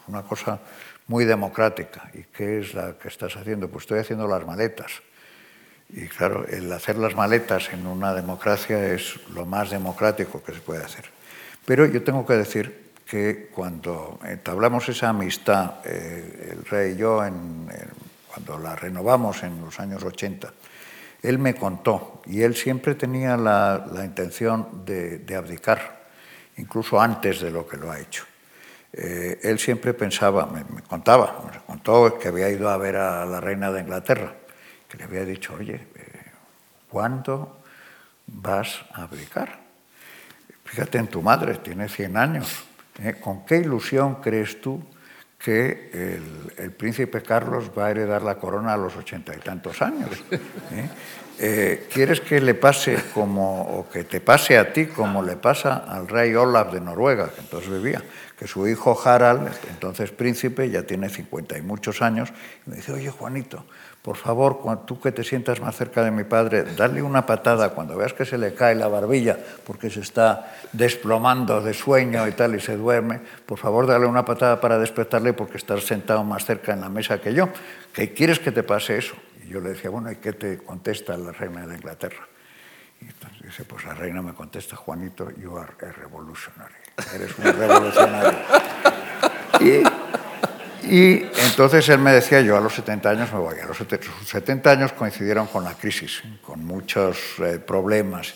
[0.07, 0.59] Una cosa
[1.07, 2.09] muy democrática.
[2.13, 3.69] ¿Y qué es la que estás haciendo?
[3.69, 5.01] Pues estoy haciendo las maletas.
[5.89, 10.59] Y claro, el hacer las maletas en una democracia es lo más democrático que se
[10.59, 11.05] puede hacer.
[11.65, 17.21] Pero yo tengo que decir que cuando entablamos esa amistad, eh, el rey y yo,
[18.27, 20.51] cuando la renovamos en los años 80,
[21.21, 26.05] él me contó, y él siempre tenía la, intención de, abdicar,
[26.57, 28.25] incluso antes de lo que lo ha hecho.
[28.93, 33.39] Eh, él siempre pensaba, me, contaba, me contó que había ido a ver a la
[33.39, 34.33] reina de Inglaterra,
[34.97, 36.25] le había dicho, oye, eh,
[36.89, 37.61] ¿cuándo
[38.27, 39.59] vas a abdicar?
[40.63, 42.65] Fíjate en tu madre, tiene 100 años.
[43.01, 43.15] ¿eh?
[43.21, 44.83] ¿Con qué ilusión crees tú
[45.37, 45.91] que
[46.57, 50.09] el, príncipe Carlos va a heredar la corona a los ochenta y tantos años?
[51.37, 55.83] Eh, ¿Quieres que le pase como, o que te pase a ti como le pasa
[55.85, 58.01] al rey Olaf de Noruega, que entonces vivía?
[58.37, 62.33] Que su hijo Harald, entonces príncipe, ya tiene cincuenta y muchos años,
[62.65, 63.65] y me dice, oye Juanito,
[64.05, 67.97] por favor, tú que te sientas más cerca de mi padre, dale una patada cuando
[67.97, 72.53] veas que se le cae la barbilla porque se está desplomando de sueño y tal
[72.53, 76.71] y se duerme, por favor, dale una patada para despertarle porque estás sentado más cerca
[76.73, 77.49] en la mesa que yo.
[77.93, 79.15] ¿Qué quieres que te pase eso?
[79.43, 82.27] Y yo le decía, bueno, ¿y qué te contesta la reina de Inglaterra?
[83.01, 86.84] Y entonces dice, pues la reina me contesta, Juanito, you are a revolutionary.
[87.13, 88.39] Eres un revolucionario.
[89.59, 89.83] y
[90.89, 93.57] y entonces él me decía, yo a los 70 años me voy.
[93.59, 98.33] A los 70 años coincidieron con la crisis, con muchos eh, problemas,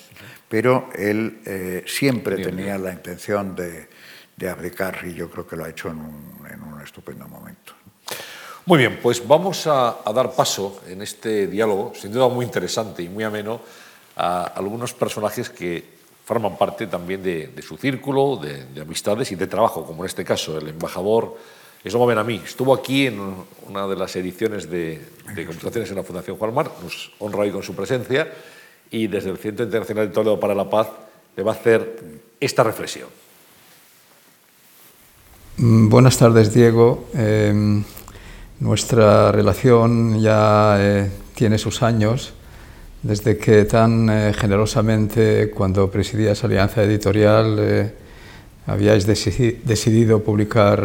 [0.47, 3.88] pero él eh, siempre tenía la intención de,
[4.36, 7.74] de, aplicar y yo creo que lo ha hecho en un, en un estupendo momento.
[8.66, 13.10] Muy bien, pues vamos a, dar paso en este diálogo, sin duda muy interesante y
[13.10, 13.62] muy ameno,
[14.16, 15.98] a algunos personajes que
[16.30, 20.23] forman parte también de, su círculo, de, de amistades y de trabajo, como en este
[20.23, 21.36] caso el embajador
[21.84, 22.39] eso me ven a mí.
[22.45, 23.19] Estuvo aquí en
[23.67, 25.01] una de las ediciones de,
[25.34, 28.32] de en la Fundación Juan Mar, nos honra hoy con su presencia
[28.91, 30.89] y desde el Centro Internacional de Toledo para la Paz
[31.36, 33.09] le va a hacer esta reflexión.
[35.57, 37.07] Mm, buenas tardes, Diego.
[37.15, 37.84] Em,
[38.59, 42.34] nuestra relación ya eh, tiene sus años,
[43.01, 47.93] desde que tan eh, generosamente, cuando presidías Alianza Editorial, eh,
[48.67, 50.83] habíais decidido publicar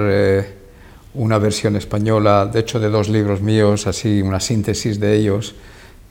[1.15, 5.55] una versión española, de hecho de dos libros míos, así una síntesis de ellos,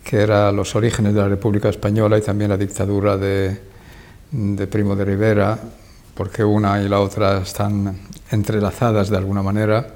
[0.03, 3.57] que era Los orígenes de la República Española y también la dictadura de,
[4.69, 5.57] Primo de Rivera,
[6.13, 7.97] porque una y la otra están
[8.31, 9.87] entrelazadas de alguna manera.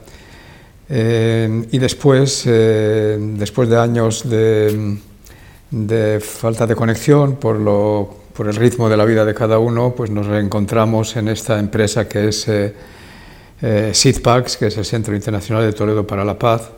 [0.90, 4.98] Eh, y después, eh, después de años de,
[6.22, 10.10] falta de conexión por, lo, por, el ritmo de la vida de cada uno, pues
[10.10, 12.48] nos reencontramos en esta empresa que es...
[12.48, 12.74] Eh,
[13.62, 13.92] eh,
[14.60, 16.70] que es el Centro Internacional de Toledo para la Paz,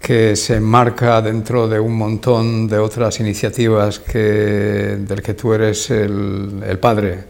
[0.00, 5.90] que se enmarca dentro de un montón de otras iniciativas que, del que tú eres
[5.90, 7.24] el, padre,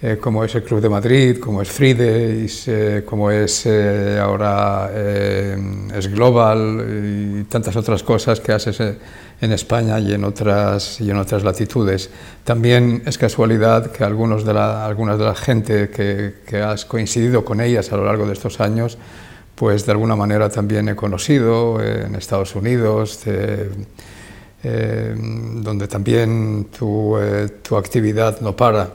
[0.00, 4.90] eh, como es el Club de Madrid, como es Fridays, eh, como es eh, ahora
[4.94, 11.16] es Global y tantas otras cosas que haces en España y en otras, y en
[11.16, 12.10] otras latitudes.
[12.44, 17.60] También es casualidad que algunos de algunas de la gente que, que, has coincidido con
[17.60, 18.98] ellas a lo largo de estos años,
[19.54, 23.20] pues de alguna manera también he conocido en Estados Unidos,
[24.64, 28.90] eh, donde también tu, eh, tu, actividad no para.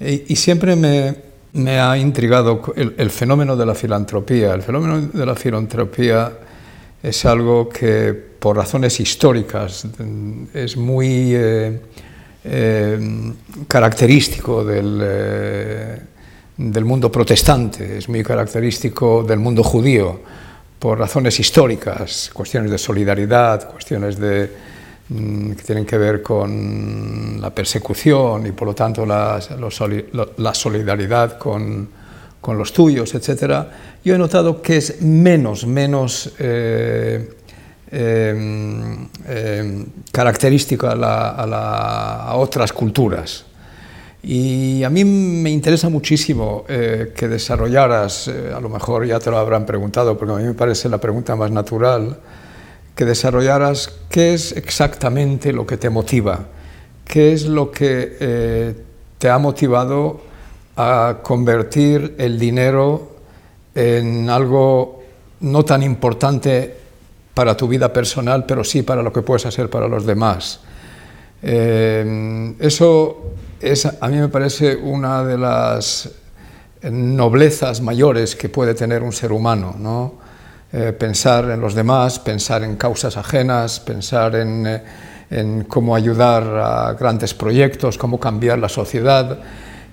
[0.00, 4.54] Y, siempre me, ha intrigado el, fenómeno de la filantropía.
[4.54, 6.32] El fenómeno de la filantropía
[7.02, 9.86] es algo que por razones históricas
[10.52, 11.80] es muy eh,
[12.44, 13.32] eh,
[13.66, 15.98] característico del, eh,
[16.56, 20.20] del, mundo protestante, es muy característico del mundo judío,
[20.78, 24.50] por razones históricas, cuestiones de solidaridad, cuestiones de,
[25.08, 29.38] que tienen que ver con la persecución y por lo tanto la,
[30.36, 31.88] la solidaridad con,
[32.46, 37.28] con los tuyos, etcétera, yo he notado que es menos, menos eh,
[37.90, 43.44] em, em, característico a, otras culturas.
[44.22, 49.28] Y a mí me interesa muchísimo eh, que desarrollaras, eh, a lo mejor ya te
[49.28, 52.16] lo habrán preguntado, porque a mí me parece la pregunta más natural,
[52.96, 56.46] que desarrollaras qué es exactamente lo que te motiva,
[57.04, 58.74] qué es lo que
[59.18, 60.20] te ha motivado
[60.76, 63.16] a convertir el dinero
[63.74, 65.02] en algo
[65.40, 66.74] no tan importante
[67.34, 70.60] para tu vida personal, pero sí para lo que puedes hacer para los demás.
[71.42, 76.10] Eh, eso es, a mí me parece una de las
[76.82, 80.25] noblezas mayores que puede tener un ser humano, ¿no?
[80.78, 84.82] Eh, pensar en los demás, pensar en causas ajenas, pensar en, eh,
[85.30, 89.38] en cómo ayudar a grandes proyectos, cómo cambiar la sociedad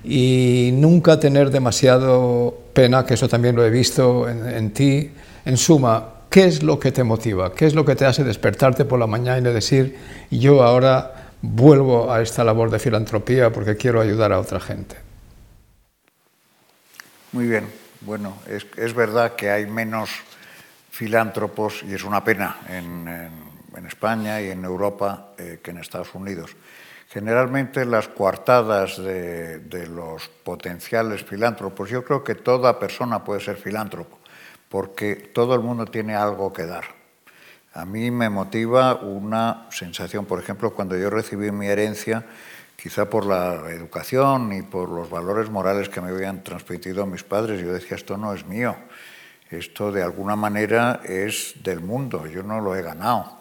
[0.04, 5.10] y nunca tener demasiado pena, que eso también lo he visto en, ti.
[5.46, 7.54] En suma, ¿qué es lo que te motiva?
[7.54, 9.98] ¿Qué es lo que te hace despertarte por la mañana y decir,
[10.32, 14.98] yo ahora vuelvo a esta labor de filantropía porque quiero ayudar a otra gente?
[17.32, 17.68] Muy bien,
[18.02, 20.10] bueno, es verdad que hay menos
[20.94, 23.10] filántropos y es una pena en,
[23.88, 26.56] España y en Europa eh, que en Estados Unidos.
[27.10, 33.58] Generalmente las coartadas de, de, los potenciales filántropos, yo creo que toda persona puede ser
[33.58, 34.20] filántropo,
[34.70, 36.86] porque todo el mundo tiene algo que dar.
[37.74, 42.24] A mí me motiva una sensación, por ejemplo, cuando yo recibí mi herencia,
[42.76, 47.62] quizá por la educación y por los valores morales que me habían transmitido mis padres,
[47.62, 48.76] yo decía, esto no es mío,
[49.54, 53.40] esto de alguna manera es del mundo, yo no lo he ganado.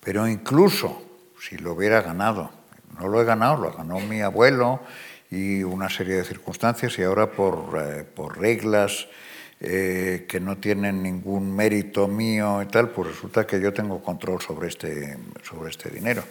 [0.00, 1.02] Pero incluso
[1.40, 2.50] si lo hubiera ganado,
[2.98, 4.80] no lo he ganado, lo ganó mi abuelo
[5.30, 9.08] y una serie de circunstancias y ahora por, eh, por reglas
[9.60, 14.40] eh, que no tienen ningún mérito mío y tal, pues resulta que yo tengo control
[14.40, 16.22] sobre este, sobre este dinero.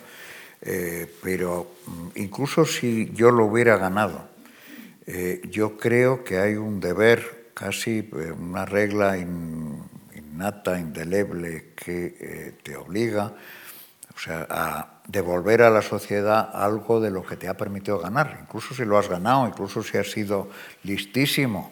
[0.62, 4.32] Eh, pero mm, incluso si yo lo hubiera ganado,
[5.50, 9.82] yo creo que hay un deber, casi eh, una regla in,
[10.16, 13.34] innata, indeleble, que eh, te obliga
[14.16, 18.38] o sea, a devolver a la sociedad algo de lo que te ha permitido ganar,
[18.41, 20.49] incluso si lo has ganado, incluso si has sido
[20.84, 21.72] listísimo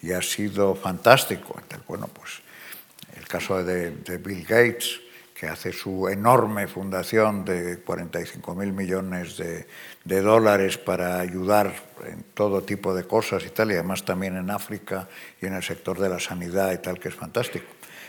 [0.00, 1.60] y has sido fantástico.
[1.86, 2.42] Bueno, pues
[3.16, 5.00] el caso de, Bill Gates,
[5.42, 9.66] que hace su enorme fundación de 45 mil millones de,
[10.04, 11.74] de, dólares para ayudar
[12.06, 15.08] en todo tipo de cosas y tal, y además también en África
[15.40, 17.66] y en el sector de la sanidad y tal, que es fantástico.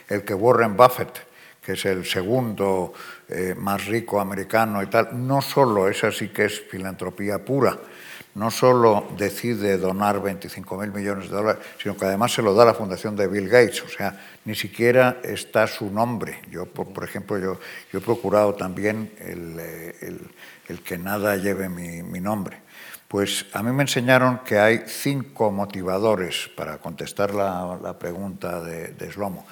[0.07, 1.25] El que Warren Buffett,
[1.59, 2.93] que es el segundo
[3.27, 7.79] eh, más rico americano y tal, no solo esa sí que es filantropía pura,
[8.35, 12.63] no solo decide donar 25 mil millones de dólares, sino que además se lo da
[12.63, 16.41] a la fundación de Bill Gates, o sea, ni siquiera está su nombre.
[16.49, 17.59] Yo, por, ejemplo, yo,
[17.93, 22.57] he procurado también el, eh, que nada lleve mi, nombre.
[23.07, 29.11] Pues a mí me enseñaron que hay cinco motivadores para contestar la, pregunta de, de
[29.11, 29.45] Slomo.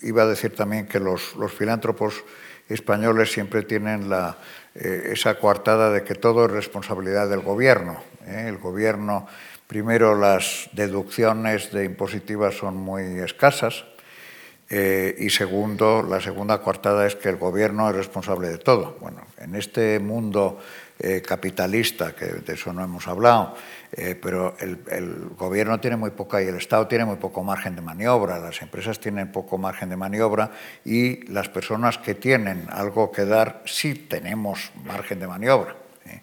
[0.00, 2.24] Iba a decir también que los filántropos
[2.68, 4.38] españoles siempre tienen la,
[4.74, 8.02] eh, esa coartada de que todo es responsabilidad del gobierno.
[8.26, 8.46] ¿eh?
[8.48, 9.26] El gobierno,
[9.68, 13.84] primero, las deducciones de impositivas son muy escasas.
[14.70, 18.96] Eh, y segundo, la segunda coartada es que el gobierno es responsable de todo.
[19.00, 20.58] Bueno, en este mundo
[21.26, 23.56] capitalista, que de eso no hemos hablado,
[23.96, 27.82] eh, pero el, gobierno tiene muy poca y el Estado tiene muy poco margen de
[27.82, 30.50] maniobra, las empresas tienen poco margen de maniobra
[30.84, 35.76] y las personas que tienen algo que dar sí tenemos margen de maniobra.
[36.06, 36.22] ¿eh?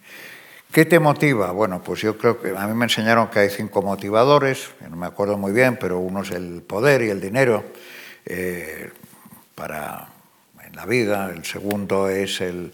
[0.69, 1.51] ¿Qué te motiva?
[1.51, 5.07] Bueno, pues yo creo que a mí me enseñaron que hay cinco motivadores, no me
[5.07, 7.63] acuerdo muy bien, pero uno es el poder y el dinero
[8.25, 8.89] eh,
[9.55, 10.09] para
[10.65, 12.73] en la vida, el segundo es el,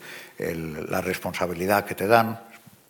[0.90, 2.40] la responsabilidad que te dan,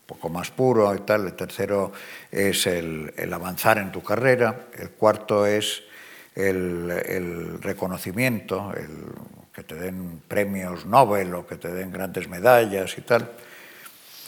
[0.08, 1.92] poco más puro y tal, el tercero
[2.32, 5.84] es el, avanzar en tu carrera, el cuarto es
[6.34, 8.90] el, el reconocimiento, el
[9.54, 13.32] que te den premios Nobel o que te den grandes medallas y tal.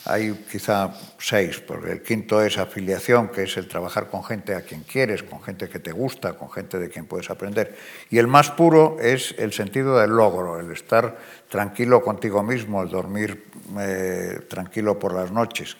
[0.06, 4.62] Hay quizá seis, porque el quinto es afiliación, que es el trabajar con gente a
[4.62, 7.76] quien quieres, con gente que te gusta, con gente de quien puedes aprender.
[8.10, 11.16] Y el más puro es el sentido del logro, el estar
[11.50, 13.44] tranquilo contigo mismo, el dormir
[13.78, 15.76] eh, tranquilo por las noches.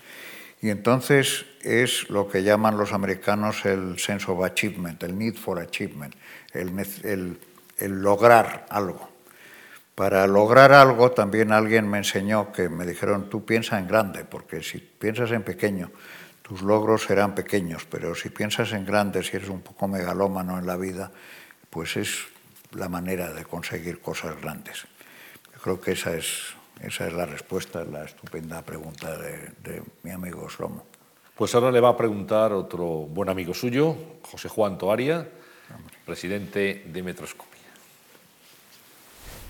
[0.61, 5.59] Y entonces es lo que llaman los americanos el sense of achievement, el need for
[5.59, 6.15] achievement,
[6.53, 7.39] el,
[7.79, 9.09] el, lograr algo.
[9.95, 14.63] Para lograr algo también alguien me enseñó que me dijeron, tú piensa en grande, porque
[14.63, 15.91] si piensas en pequeño,
[16.43, 20.67] tus logros serán pequeños, pero si piensas en grande, si eres un poco megalómano en
[20.67, 21.13] la vida,
[21.71, 22.27] pues es
[22.73, 24.87] la manera de conseguir cosas grandes.
[25.63, 30.11] Creo que esa es, esa es la respuesta a la estupenda pregunta de, de mi
[30.11, 30.85] amigo Slomo.
[31.37, 33.95] Pues ahora le va a preguntar otro buen amigo suyo,
[34.31, 35.29] José Juan Toaria,
[36.05, 37.51] presidente de Metroscopia.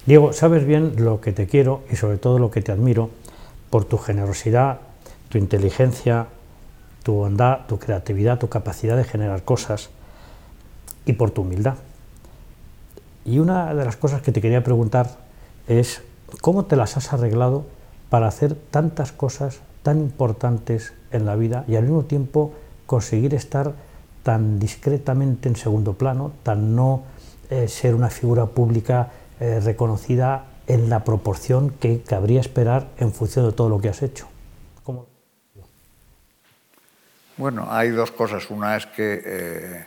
[0.06, 3.10] Diego, sabes bien lo que te quiero y sobre todo lo que te admiro
[3.70, 4.80] por tu generosidad,
[5.28, 6.26] tu inteligencia,
[7.02, 9.90] tu bondad, tu creatividad, tu capacidad de generar cosas
[11.06, 11.76] y por tu humildad.
[13.24, 15.29] Y una de las cosas que te quería preguntar
[15.70, 16.02] es
[16.40, 17.64] cómo te las has arreglado
[18.08, 22.52] para hacer tantas cosas tan importantes en la vida y al mismo tiempo
[22.86, 23.74] conseguir estar
[24.24, 27.04] tan discretamente en segundo plano, tan no
[27.50, 33.46] eh, ser una figura pública eh, reconocida en la proporción que cabría esperar en función
[33.46, 34.26] de todo lo que has hecho.
[37.36, 38.50] Bueno, hay dos cosas.
[38.50, 39.86] Una es que, eh,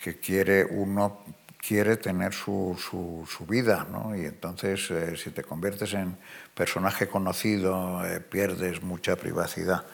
[0.00, 1.18] que quiere uno
[1.66, 4.16] quiere tener su, su, su vida, ¿no?
[4.16, 6.18] Y entonces, eh, si te conviertes en
[6.54, 9.84] personaje conocido, eh, pierdes mucha privacidad.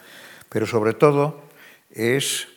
[0.49, 1.43] Pero sobre todo
[1.91, 2.49] es,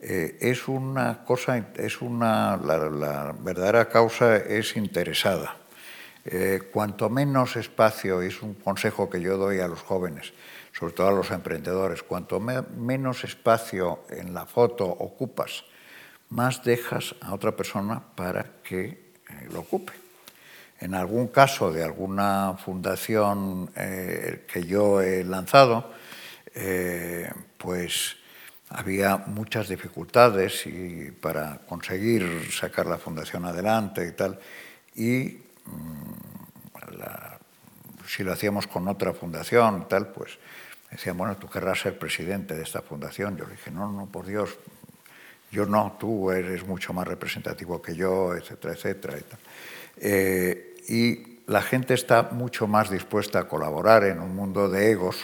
[0.00, 5.56] eh, es una cosa, es una, la, la, verdadera causa es interesada.
[6.24, 10.34] Eh, cuanto menos espacio, es un consejo que yo doy a los jóvenes,
[10.72, 15.64] sobre todo a los emprendedores, cuanto me, menos espacio en la foto ocupas,
[16.30, 19.92] más dejas a otra persona para que eh, lo ocupe.
[20.80, 25.90] En algún caso de alguna fundación eh, que yo he lanzado,
[26.54, 28.16] eh, pues
[28.70, 34.38] había muchas dificultades y para conseguir sacar la fundación adelante y tal.
[34.94, 35.38] Y
[36.96, 37.38] la,
[38.06, 40.38] si lo hacíamos con otra fundación y tal, pues
[40.90, 43.36] decían, bueno, tú querrás ser presidente de esta fundación.
[43.36, 44.56] Yo le dije, no, no, por Dios,
[45.50, 49.18] yo no, tú eres mucho más representativo que yo, etcétera, etcétera.
[49.96, 55.16] Eh, y la gente está mucho más dispuesta a colaborar en un mundo de egos.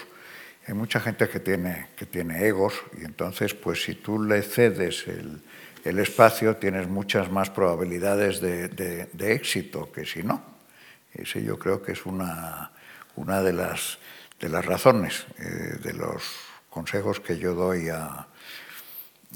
[0.66, 5.06] Hay mucha gente que tiene, que tiene egos y entonces, pues si tú le cedes
[5.06, 5.42] el,
[5.84, 10.42] el espacio, tienes muchas más probabilidades de, de, de, éxito que si no.
[11.12, 12.72] Ese yo creo que es una,
[13.16, 13.98] una de, las,
[14.40, 16.22] de las razones, eh, de los
[16.70, 18.26] consejos que yo doy a,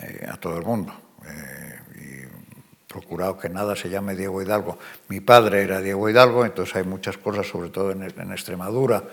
[0.02, 0.92] eh, a todo el mundo.
[1.26, 4.78] Eh, y procurado que nada se llame Diego Hidalgo.
[5.08, 8.02] Mi padre era Diego Hidalgo, entonces hay muchas cosas, sobre todo en,
[8.32, 9.04] Extremadura.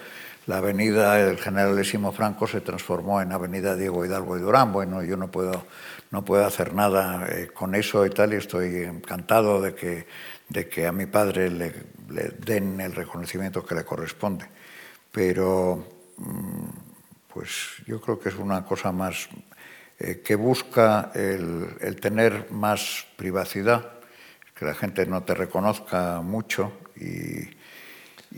[0.48, 4.72] La avenida del Generalísimo Franco se transformó en Avenida Diego Hidalgo y Durán.
[4.72, 5.66] Bueno, yo no puedo,
[6.12, 10.06] no puedo hacer nada eh, con eso y tal, y estoy encantado de que,
[10.50, 11.74] de que a mi padre le,
[12.10, 14.46] le den el reconocimiento que le corresponde.
[15.12, 15.84] Pero,
[16.18, 16.70] mm,
[17.34, 19.28] pues yo creo que es una cosa más
[20.00, 23.92] eh, que busca el, el, tener más privacidad,
[24.54, 27.48] que la gente no te reconozca mucho y,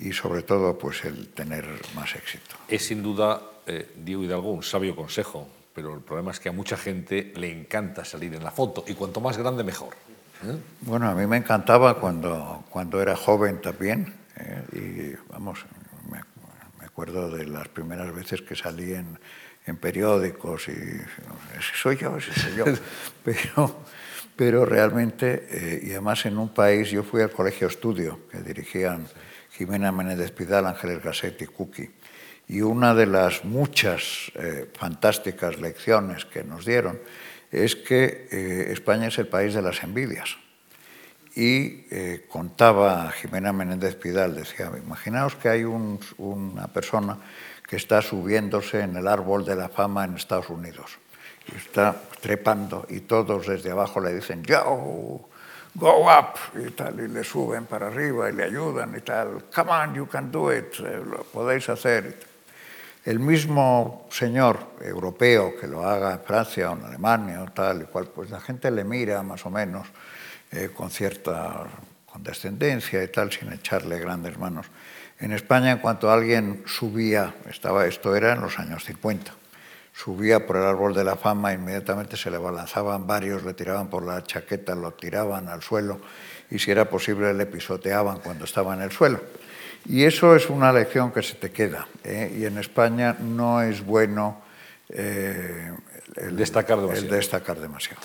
[0.05, 1.65] y sobre todo pues el tener
[1.95, 2.55] más éxito.
[2.67, 6.51] Es sin duda, eh, Diego Hidalgo, un sabio consejo, pero el problema es que a
[6.51, 9.93] mucha gente le encanta salir en la foto y cuanto más grande mejor.
[10.43, 10.57] ¿eh?
[10.81, 14.63] Bueno, a mí me encantaba cuando, cuando era joven también ¿eh?
[14.73, 15.65] y vamos,
[16.97, 19.19] acuerdo de las primeras veces que salí en
[19.67, 22.65] en periódicos y ese soy yo, ese soy yo.
[23.23, 23.85] Pero,
[24.37, 29.07] pero realmente, eh, y además en un país, yo fui al colegio estudio que dirigían
[29.51, 31.89] Jimena Menéndez Pidal, Ángeles Gasset y Cuqui.
[32.47, 36.99] Y una de las muchas eh, fantásticas lecciones que nos dieron
[37.51, 40.37] es que eh, España es el país de las envidias.
[41.37, 47.15] Y eh, contaba Jimena Menéndez Pidal, decía, imaginaos que hay un, una persona
[47.61, 50.97] que está subiéndose en el árbol de la fama en Estados Unidos.
[51.53, 55.29] Y está trepando y todos desde abajo le dicen, yo,
[55.75, 59.71] go up, y tal, y le suben para arriba y le ayudan y tal, come
[59.71, 62.17] on, you can do it, eh, lo podéis hacer.
[63.05, 67.85] El mismo señor europeo que lo haga en Francia o en Alemania o tal y
[67.85, 69.87] cual, pues la gente le mira más o menos
[70.51, 71.65] eh, con cierta
[72.05, 74.67] condescendencia y tal, sin echarle grandes manos.
[75.19, 79.31] En España, en cuanto alguien subía, estaba, esto era en los años 50,
[79.93, 84.05] subía por el árbol de la fama, inmediatamente se le balanzaban varios, le tiraban por
[84.05, 85.99] la chaqueta, lo tiraban al suelo
[86.49, 89.19] y si era posible le pisoteaban cuando estaba en el suelo.
[89.85, 91.87] Y eso es una lección que se te queda.
[92.03, 92.35] ¿eh?
[92.37, 94.41] Y en España no es bueno
[94.89, 95.71] eh,
[96.15, 97.05] el, destacar demasiado.
[97.05, 98.01] el destacar demasiado.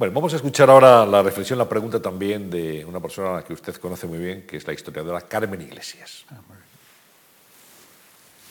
[0.00, 3.74] Bueno, vamos a escuchar ahora la reflexión, la pregunta también de una persona que usted
[3.74, 6.24] conoce muy bien, que es la historiadora Carmen Iglesias.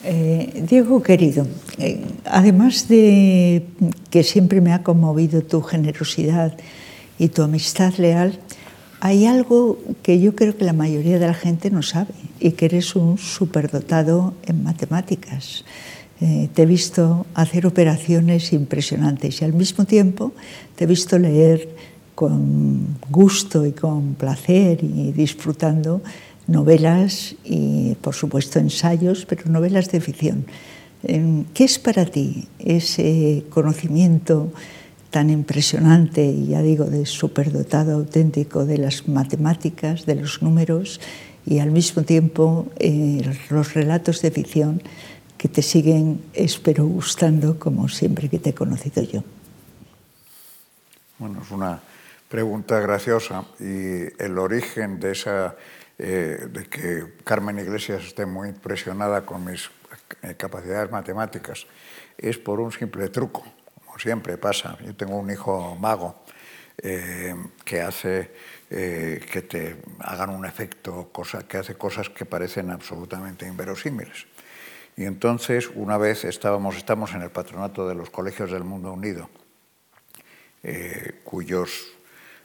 [0.04, 1.48] Eh, Diego, querido,
[1.80, 3.66] eh, además de
[4.12, 6.56] que siempre me ha conmovido tu generosidad
[7.18, 8.40] y tu amistad leal,
[9.00, 12.66] hay algo que yo creo que la mayoría de la gente no sabe y que
[12.66, 15.66] eres un superdotado en matemáticas.
[16.22, 20.34] Eh, te he visto hacer operaciones impresionantes y al mismo tiempo
[20.76, 21.70] te he visto leer
[22.14, 26.02] con gusto y con placer y disfrutando
[26.48, 30.46] novelas y, por supuesto, ensayos, pero novelas de ficción.
[31.02, 34.52] ¿Qué es para ti ese conocimiento
[35.12, 41.00] tan impresionante ya digo, de superdotado auténtico de las matemáticas, de los números
[41.46, 44.84] y, al mismo tiempo, eh, los relatos de ficción
[45.40, 49.24] que te siguen, espero, gustando como siempre que te he conocido yo?
[51.18, 51.80] Bueno, es una
[52.28, 55.56] pregunta graciosa y el origen de esa,
[55.98, 59.72] eh, de que Carmen Iglesias esté muy impresionada con mis
[60.24, 61.66] eh, capacidades matemáticas
[62.18, 63.46] es por un simple truco.
[63.98, 64.78] siempre pasa.
[64.86, 66.24] Yo tengo un hijo mago
[66.78, 67.34] eh,
[67.64, 68.32] que hace
[68.70, 74.29] que te hagan un efecto, cosa, que hace cosas que parecen absolutamente inverosímiles.
[75.00, 79.30] Y entonces, una vez estábamos, estamos en el patronato de los colegios del mundo unido,
[80.62, 81.94] eh, cuyos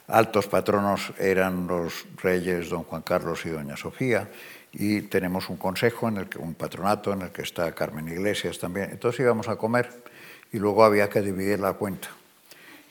[0.07, 4.29] altos patronos eran los reyes don Juan Carlos y doña Sofía,
[4.71, 8.57] y tenemos un consejo, en el que, un patronato en el que está Carmen Iglesias
[8.57, 8.89] también.
[8.89, 9.89] Entonces íbamos a comer
[10.53, 12.07] y luego había que dividir la cuenta.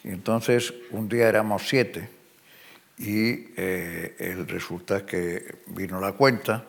[0.03, 2.11] Y entonces un día éramos siete
[2.99, 6.67] y eh, resulta que vino la cuenta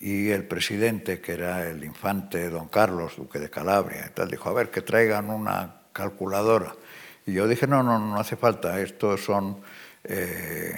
[0.00, 4.48] y el presidente, que era el infante don Carlos, duque de Calabria, y tal, dijo,
[4.48, 6.74] a ver, que traigan una calculadora.
[7.26, 9.60] Y yo dije, no, no, no hace falta, estos son,
[10.04, 10.74] eh,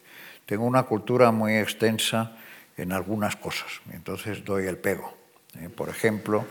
[0.46, 2.38] Tengo una cultura muy extensa
[2.78, 5.14] en algunas cosas, entonces doy el pego.
[5.60, 5.70] ¿eh?
[5.70, 6.46] Por ejemplo,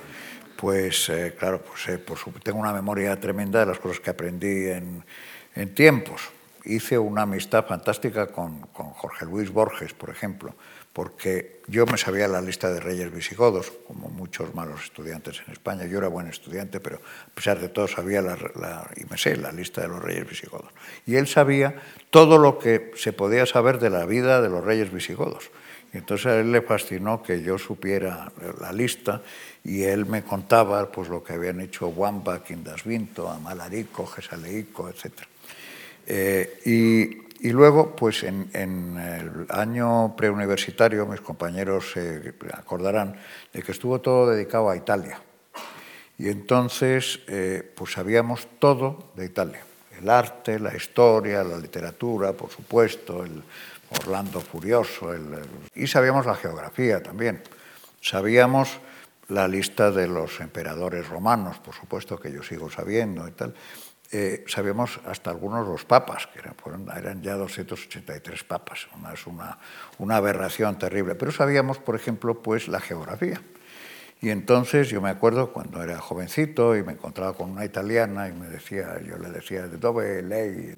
[0.56, 2.04] pues eh, claro, pues, eh,
[2.42, 5.04] tengo una memoria tremenda de las cosas que aprendí en,
[5.54, 6.32] en tiempos
[6.64, 10.54] hice una amistad fantástica con, Jorge Luis Borges, por ejemplo,
[10.94, 15.86] porque yo me sabía la lista de reyes visigodos, como muchos malos estudiantes en España.
[15.86, 19.50] Yo era buen estudiante, pero a pesar de todo sabía la, y me sé la
[19.50, 20.70] lista de los reyes visigodos.
[21.04, 24.92] Y él sabía todo lo que se podía saber de la vida de los reyes
[24.92, 25.50] visigodos.
[25.92, 28.30] Y entonces a él le fascinó que yo supiera
[28.60, 29.22] la lista
[29.64, 35.28] y él me contaba pues, lo que habían hecho Wamba, Quindasvinto, Amalarico, Gesaleico, etcétera.
[36.06, 43.16] Eh, y, luego, pues en, el año preuniversitario, mis compañeros se acordarán
[43.52, 45.20] de que estuvo todo dedicado a Italia.
[46.16, 49.60] Y entonces, eh, pues sabíamos todo de Italia.
[50.00, 53.42] El arte, la historia, la literatura, por supuesto, el
[53.90, 55.12] Orlando Furioso,
[55.74, 57.42] y sabíamos la geografía también.
[58.00, 58.80] Sabíamos
[59.28, 63.54] la lista de los emperadores romanos, por supuesto que yo sigo sabiendo y tal.
[64.12, 66.54] Eh, sabíamos hasta algunos los papas, que eran,
[66.96, 69.58] eran ya 283 papas, una, es una,
[69.98, 73.40] una, aberración terrible, pero sabíamos, por ejemplo, pues la geografía.
[74.20, 78.32] Y entonces yo me acuerdo cuando era jovencito y me encontraba con una italiana y
[78.32, 80.76] me decía, yo le decía, ¿de dónde ley?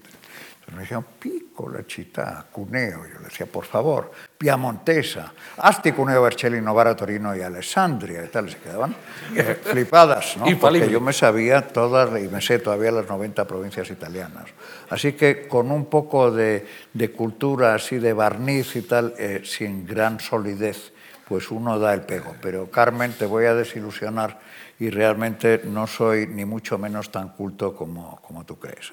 [0.73, 3.07] me decían, piccola città, Cuneo.
[3.07, 8.25] Yo le decía, por favor, Piamontesa, asti Cuneo, Vercelli, Novara, Torino y Alessandria.
[8.25, 8.95] Y tal, se quedaban
[9.35, 10.47] eh, flipadas, ¿no?
[10.61, 14.45] Porque yo me sabía todas, y me sé todavía las 90 provincias italianas.
[14.91, 19.87] Así que con un poco de, de cultura así de barniz y tal, eh, sin
[19.87, 20.93] gran solidez,
[21.27, 22.37] pues uno da el pego.
[22.43, 24.39] Pero Carmen, te voy a desilusionar
[24.79, 28.93] y realmente no soy ni mucho menos tan culto como, como tú crees.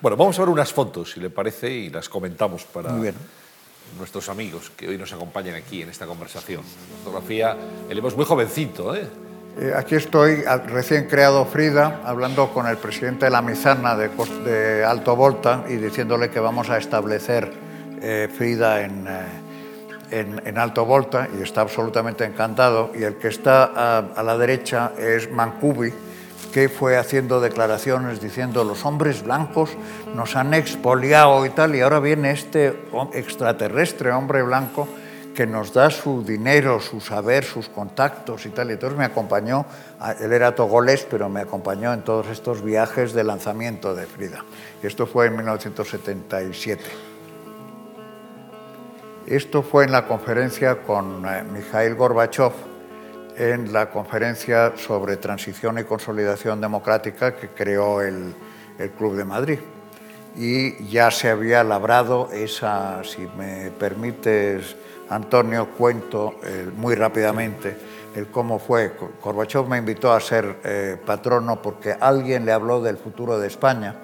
[0.00, 2.94] Bueno, vamos a ver unas fotos, si le parece, y las comentamos para
[3.98, 6.62] nuestros amigos que hoy nos acompañan aquí en esta conversación.
[7.04, 7.56] Fotografía,
[7.88, 9.08] él es muy jovencito, ¿eh?
[9.58, 9.72] ¿eh?
[9.76, 15.64] aquí estoy, recién creado Frida, hablando con el presidente de la Mizana de, Alto Volta
[15.68, 17.52] y diciéndole que vamos a establecer
[18.02, 22.90] eh, Frida en, eh, en, Alto Volta y está absolutamente encantado.
[22.94, 25.92] Y el que está a la derecha es Mancubi,
[26.52, 29.70] que fue haciendo declaraciones diciendo los hombres blancos
[30.14, 32.76] nos han expoliado y tal, y ahora viene este
[33.12, 34.88] extraterrestre hombre blanco
[35.34, 38.70] que nos da su dinero, su saber, sus contactos y tal.
[38.70, 39.64] Y entonces me acompañó,
[40.20, 44.44] él era togolés, pero me acompañó en todos estos viajes de lanzamiento de Frida.
[44.82, 46.84] Esto fue en 1977.
[49.26, 52.52] Esto fue en la conferencia con eh, Mikhail Gorbachev,
[53.40, 58.34] en la conferencia sobre transición y consolidación democrática que creó el,
[58.96, 59.58] Club de Madrid.
[60.36, 64.74] y ya se había labrado esa, si me permites,
[65.10, 67.76] Antonio, cuento eh, muy rápidamente
[68.14, 68.92] el cómo fue.
[69.22, 73.96] Gorbachev me invitó a ser eh, patrono porque alguien le habló del futuro de España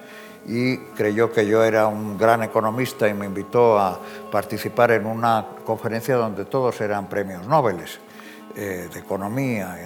[0.47, 3.99] y creyó que yo era un gran economista y me invitó a
[4.31, 7.81] participar en una conferencia donde todos eran premios Nobel
[8.57, 9.77] eh, de economía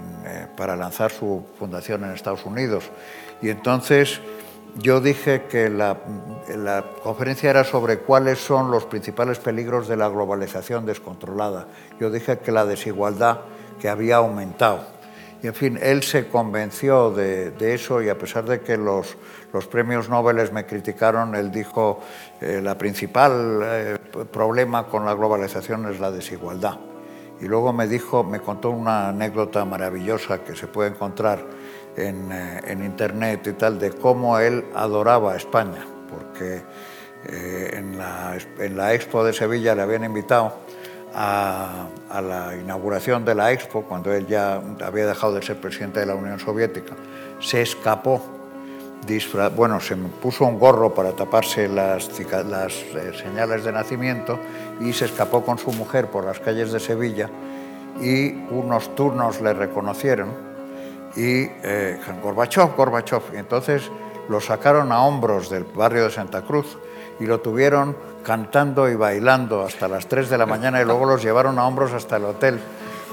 [0.56, 2.90] para lanzar su fundación en Estados Unidos.
[3.42, 4.20] Y entonces
[4.76, 5.96] yo dije que la,
[7.02, 11.66] conferencia era sobre cuáles son los principales peligros de la globalización descontrolada.
[11.98, 13.40] Yo dije que la desigualdad
[13.80, 14.84] que había aumentado.
[15.42, 19.16] Y en fin, él se convenció de, eso y a pesar de que los,
[19.70, 22.00] premios Nobel me criticaron, él dijo
[22.40, 23.98] eh, la principal eh,
[24.30, 26.89] problema con la globalización es la desigualdad.
[27.40, 31.40] Y luego me dijo, me contó una anécdota maravillosa que se puede encontrar
[31.96, 36.62] eh, en, internet y tal de cómo él adoraba a España, porque
[37.26, 37.98] eh, en,
[38.76, 40.52] la, Expo de Sevilla le habían invitado
[41.14, 41.88] a,
[42.22, 46.14] la inauguración de la Expo, cuando él ya había dejado de ser presidente de la
[46.14, 46.94] Unión Soviética,
[47.40, 48.22] se escapó,
[49.56, 54.38] bueno, se puso un gorro para taparse las, eh, señales de nacimiento
[54.80, 57.28] y se escapó con su mujer por las calles de Sevilla
[58.00, 60.28] y unos turnos le reconocieron
[61.16, 63.22] y eh, Gorbachev, Gorbachev.
[63.34, 63.90] Entonces
[64.28, 66.78] lo sacaron a hombros del barrio de Santa Cruz
[67.18, 71.22] y lo tuvieron cantando y bailando hasta las 3 de la mañana y luego los
[71.22, 72.60] llevaron a hombros hasta el hotel.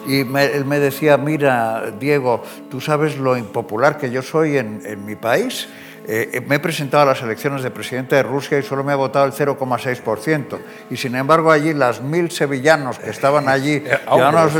[0.07, 5.17] Y él me decía, mira, Diego, tú sabes lo impopular que yo soy en, mi
[5.17, 5.67] país.
[6.07, 8.93] Eh, eh, me he presentado a las elecciones de presidente de Rusia y solo me
[8.93, 10.57] ha votado el 0,6%.
[10.89, 13.83] Y sin embargo allí las mil sevillanos que estaban allí,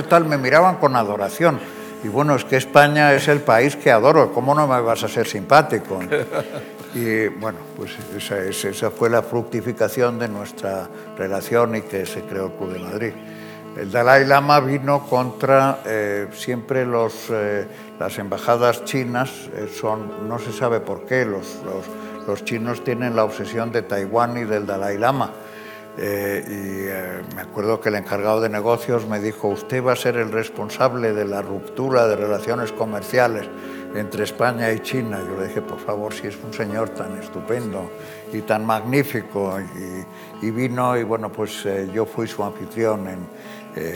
[0.10, 1.60] tal, me miraban con adoración.
[2.04, 5.08] Y bueno, es que España es el país que adoro, ¿cómo no me vas a
[5.08, 6.00] ser simpático?
[6.94, 12.48] Y bueno, pues esa, esa fue la fructificación de nuestra relación y que se creó
[12.48, 13.14] el Club de Madrid.
[13.78, 17.68] El Dalai Lama vino contra eh, siempre los, eh,
[18.00, 21.86] las embajadas chinas, eh, son, no se sabe por qué, los, los,
[22.28, 25.32] los chinos tienen la obsesión de Taiwán y del Dalai Lama
[26.00, 29.96] eh, y eh, me acuerdo que el encargado de negocios me dijo, usted va a
[29.96, 33.50] ser el responsable de la ruptura de relaciones comerciales
[33.96, 35.20] entre España y China.
[35.28, 37.90] Yo le dije, por favor, si es un señor tan estupendo
[38.32, 39.58] y tan magnífico.
[40.40, 43.08] Y, vino y bueno, pues eh, yo fui su anfitrión.
[43.08, 43.28] En,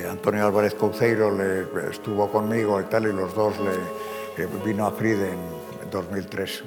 [0.10, 5.30] Antonio Álvarez Couceiro le, estuvo conmigo y tal, y los dos le, vino a Fride
[5.30, 6.64] en 2003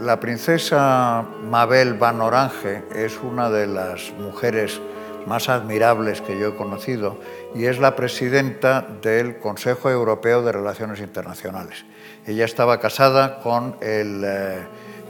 [0.00, 4.80] la princesa Mabel Van Orange es una de las mujeres
[5.26, 7.18] más admirables que yo he conocido
[7.54, 11.84] y es la presidenta del Consejo Europeo de Relaciones Internacionales.
[12.26, 14.22] Ella estaba casada con el,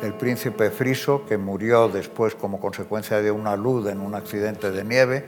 [0.03, 4.85] eh, príncipe Friso, que murió después como consecuencia de una luz en un accidente de
[4.85, 5.25] nieve.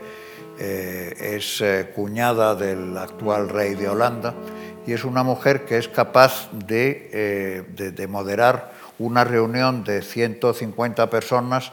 [0.59, 4.33] Eh, es eh, cuñada del actual rey de Holanda
[4.87, 11.71] y es una mujer que es capaz de, de moderar una reunión de 150 personas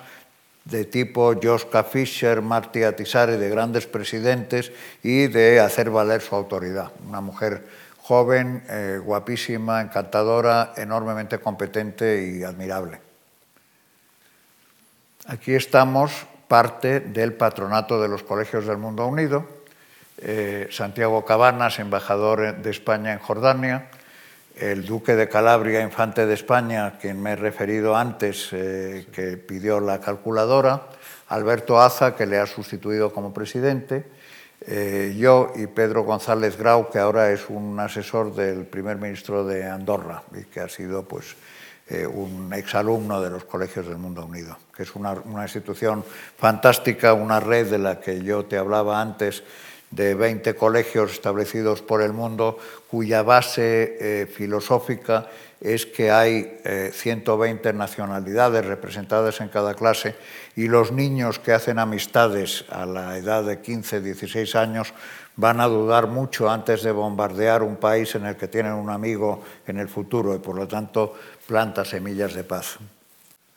[0.64, 4.72] de tipo Joschka Fischer, Marty Atisari, de grandes presidentes
[5.02, 6.90] y de hacer valer su autoridad.
[7.08, 7.64] Una mujer
[8.04, 13.00] joven, eh, guapísima, encantadora, enormemente competente y admirable.
[15.26, 19.48] Aquí estamos, parte del patronato de los colegios del Mundo Unido.
[20.18, 23.88] Eh, Santiago Cabanas, embajador de España en Jordania,
[24.56, 29.80] el duque de Calabria, infante de España, quien me he referido antes, eh, que pidió
[29.80, 30.88] la calculadora,
[31.28, 34.04] Alberto Aza, que le ha sustituido como presidente,
[34.66, 39.68] eh, yo y Pedro González Grau, que ahora es un asesor del primer ministro de
[39.68, 41.36] Andorra y que ha sido pues,
[41.88, 46.02] eh, un exalumno de los colegios del Mundo Unido, que es una, institución
[46.38, 49.42] fantástica, una red de la que yo te hablaba antes,
[49.90, 52.58] de 20 colegios establecidos por el mundo,
[52.90, 55.28] cuya base eh, filosófica
[55.60, 56.58] es que hay
[56.92, 60.14] 120 eh, nacionalidades representadas en cada clase
[60.56, 64.92] y los niños que hacen amistades a la edad de 15, 16 años
[65.36, 69.42] van a dudar mucho antes de bombardear un país en el que tienen un amigo
[69.66, 71.14] en el futuro y por lo tanto
[71.46, 72.78] planta semillas de paz.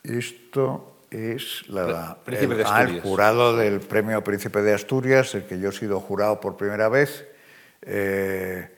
[0.03, 5.99] Esto es la, el, jurado del Premio Príncipe de Asturias, el que yo he sido
[5.99, 7.25] jurado por primera vez.
[7.81, 8.69] Eh,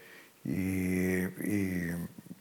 [0.46, 1.90] y,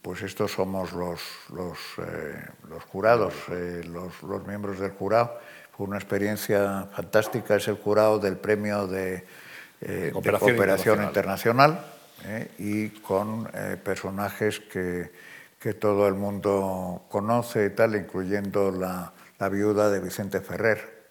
[0.09, 1.21] pues estos somos los,
[1.53, 5.39] los, eh, los jurados, eh, los, los, miembros del jurado.
[5.77, 9.27] Fue una experiencia fantástica, es el jurado del Premio de,
[10.13, 11.85] Cooperación, Internacional,
[12.59, 13.45] y con
[13.85, 15.13] personajes que
[15.59, 21.09] que todo el mundo conoce y tal, incluyendo la, la viuda de Vicente Ferrer.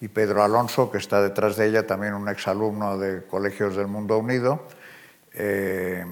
[0.00, 4.18] Y Pedro Alonso, que está detrás de ella, también un exalumno de Colegios del Mundo
[4.18, 4.66] Unido,
[5.34, 6.04] eh,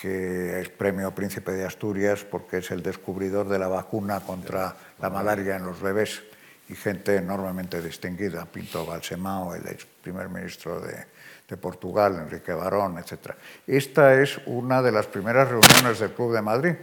[0.00, 5.10] que es premio Príncipe de Asturias porque es el descubridor de la vacuna contra la
[5.10, 6.22] malaria en los bebés
[6.68, 11.06] y gente enormemente distinguida, Pinto Balsemao, el ex primer ministro de,
[11.48, 13.34] de Portugal, Enrique Barón, etc.
[13.66, 16.74] Esta es una de las primeras reuniones del Club de Madrid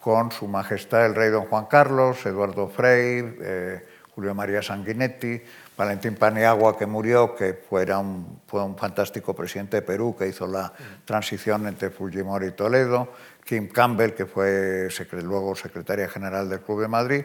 [0.00, 3.84] con Su Majestad el Rey Don Juan Carlos, Eduardo Frei, eh,
[4.14, 5.42] Julio María Sanguinetti,
[5.76, 10.46] Valentín Paniagua, que murió, que fuera un, fue un fantástico presidente de Perú, que hizo
[10.46, 10.72] la
[11.04, 13.12] transición entre Fujimori y Toledo,
[13.44, 14.88] Kim Campbell, que fue
[15.22, 17.24] luego secretaria general del Club de Madrid,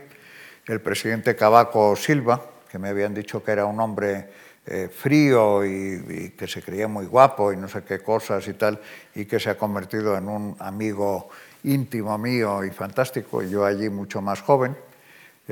[0.68, 4.30] el presidente Cavaco Silva, que me habían dicho que era un hombre
[4.66, 8.54] eh, frío y, y, que se creía muy guapo y no sé qué cosas y
[8.54, 8.82] tal,
[9.16, 11.30] y que se ha convertido en un amigo
[11.64, 14.76] íntimo mío y fantástico, y yo allí mucho más joven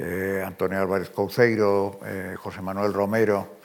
[0.01, 3.59] eh, Antonio Álvarez Couceiro, eh, José Manuel Romero,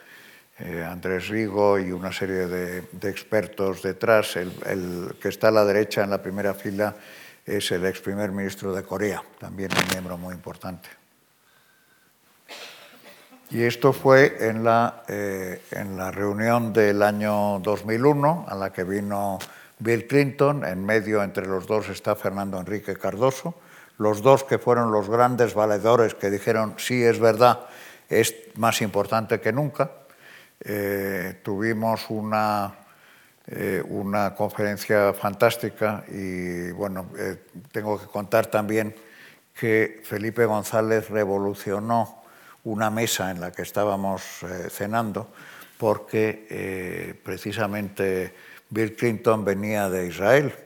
[0.58, 4.34] eh, Andrés Rigo y una serie de, expertos detrás.
[4.34, 6.96] El, el, que está a la derecha en la primera fila
[7.46, 10.88] es el ex primer ministro de Corea, también un miembro muy importante.
[13.50, 19.38] Y esto fue en la, en la reunión del año 2001, a la que vino
[19.78, 20.64] Bill Clinton.
[20.64, 23.54] En medio, entre los dos, está Fernando Enrique Cardoso
[23.98, 27.60] los dos que fueron los grandes valedores que dijeron, sí, es verdad,
[28.08, 29.90] es más importante que nunca.
[30.60, 32.74] Eh, tuvimos una,
[33.46, 38.94] eh, una, conferencia fantástica y bueno, eh, tengo que contar también
[39.54, 42.22] que Felipe González revolucionó
[42.64, 44.22] una mesa en la que estábamos
[44.70, 45.28] cenando
[45.76, 48.34] porque precisamente
[48.70, 50.63] Bill Clinton venía de Israel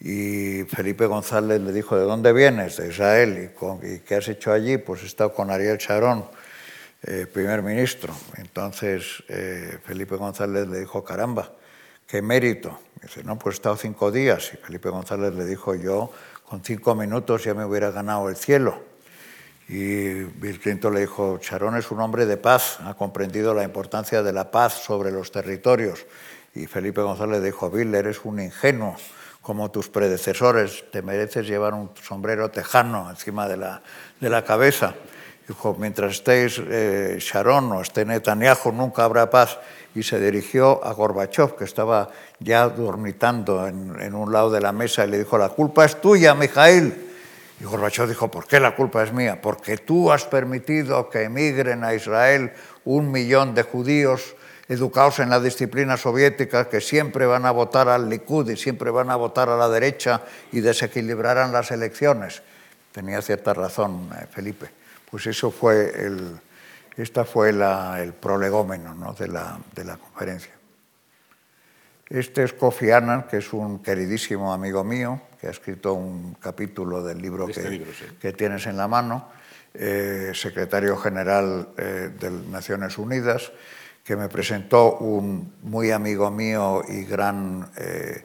[0.00, 2.76] y Felipe González le dijo, ¿de dónde vienes?
[2.76, 3.50] De Israel.
[3.50, 4.78] ¿Y, con, ¿y qué has hecho allí?
[4.78, 6.24] Pues he estado con Ariel Sharon,
[7.02, 8.14] eh, primer ministro.
[8.36, 11.50] Entonces eh, Felipe González le dijo, caramba,
[12.06, 12.78] qué mérito.
[13.02, 14.52] dice, no, pues he estado cinco días.
[14.54, 16.12] Y Felipe González le dijo, yo
[16.48, 18.86] con cinco minutos ya me hubiera ganado el cielo.
[19.68, 24.22] Y Bill Clinton le dijo, Sharon es un hombre de paz, ha comprendido la importancia
[24.22, 26.06] de la paz sobre los territorios.
[26.54, 28.96] Y Felipe González dijo, Bill, eres un ingenuo
[29.48, 33.80] como tus predecesores, te mereces llevar un sombrero tejano encima de la,
[34.20, 34.92] de la cabeza.
[35.48, 39.56] Dijo, mientras estéis eh, Sharon o esté Netanyahu, nunca habrá paz.
[39.94, 42.10] Y se dirigió a Gorbachev, que estaba
[42.40, 45.98] ya dormitando en, en, un lado de la mesa, y le dijo, la culpa es
[45.98, 47.08] tuya, Mijail.
[47.58, 49.40] Y Gorbachev dijo, ¿por qué la culpa es mía?
[49.40, 52.52] Porque tú has permitido que emigren a Israel
[52.84, 54.34] un millón de judíos
[54.68, 59.10] educados en la disciplina soviética que siempre van a votar al Likud y siempre van
[59.10, 60.22] a votar a la derecha
[60.52, 62.42] y desequilibrarán las elecciones.
[62.92, 64.68] Tenía cierta razón eh, Felipe.
[65.10, 66.38] Pues eso fue el,
[66.96, 69.14] esta fue la, el prolegómeno ¿no?
[69.14, 70.52] de, la, de, la, conferencia.
[72.08, 77.02] Este es Kofi Annan, que es un queridísimo amigo mío, que ha escrito un capítulo
[77.02, 78.04] del libro, este que, libro sí.
[78.20, 79.30] que, tienes en la mano,
[79.74, 83.52] eh, secretario general eh, de Naciones Unidas,
[84.08, 88.24] que me presentó un muy amigo mío y gran eh,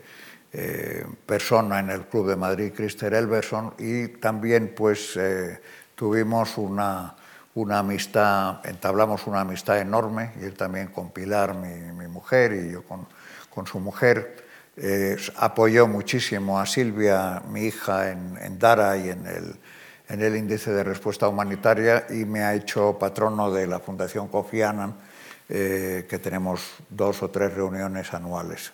[0.54, 5.60] eh, persona en el Club de Madrid, Christer Elverson, y también pues eh,
[5.94, 7.14] tuvimos una,
[7.56, 12.72] una, amistad, entablamos una amistad enorme, y él también con Pilar, mi, mi mujer, y
[12.72, 13.06] yo con,
[13.50, 14.42] con su mujer.
[15.36, 19.56] apoyó muchísimo a Silvia, mi hija, en, en Dara y en el,
[20.08, 24.62] en el índice de respuesta humanitaria, y me ha hecho patrono de la Fundación Kofi
[24.62, 24.96] Annan,
[25.54, 28.74] eh, que tenemos dos o tres reuniones anuales,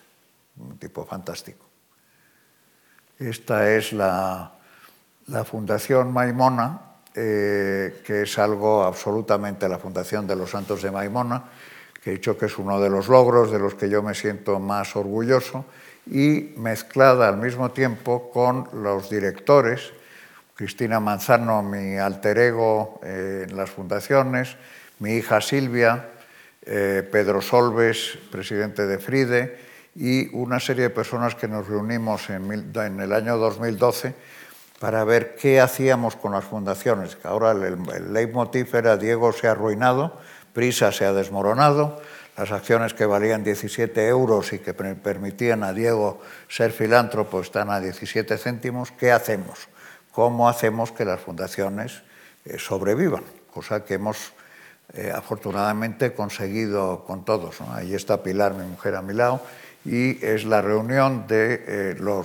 [0.56, 1.66] un tipo fantástico.
[3.20, 4.54] Esta es la,
[5.28, 6.80] la Fundación Maimona,
[7.14, 11.44] eh, que es algo absolutamente la Fundación de los Santos de Maimona,
[12.02, 14.58] que he dicho que es uno de los logros de los que yo me siento
[14.58, 15.66] más orgulloso,
[16.10, 19.92] y mezclada al mismo tiempo con los directores,
[20.56, 24.56] Cristina Manzano, mi alter ego eh, en las fundaciones,
[25.00, 26.12] mi hija Silvia,
[26.66, 29.60] eh, Pedro Solves, presidente de FRIDE,
[29.96, 34.14] y una serie de personas que nos reunimos en, mil, en el año 2012
[34.80, 37.18] para ver qué hacíamos con las fundaciones.
[37.24, 40.18] Ahora el, el leitmotiv era Diego se ha arruinado,
[40.54, 42.02] Prisa se ha desmoronado,
[42.40, 47.82] las acciones que valían 17 euros y que permitían a Diego ser filántropo están a
[47.82, 48.92] 17 céntimos.
[48.92, 49.68] ¿Qué hacemos?
[50.14, 52.02] ¿Cómo hacemos que las fundaciones
[52.46, 53.24] eh, sobrevivan?
[53.54, 54.32] Cosa que hemos
[54.94, 57.62] eh, afortunadamente conseguido con todos.
[57.62, 59.42] Ahí está Pilar, mi mujer, a mi lado,
[59.86, 62.24] y es la reunión de eh,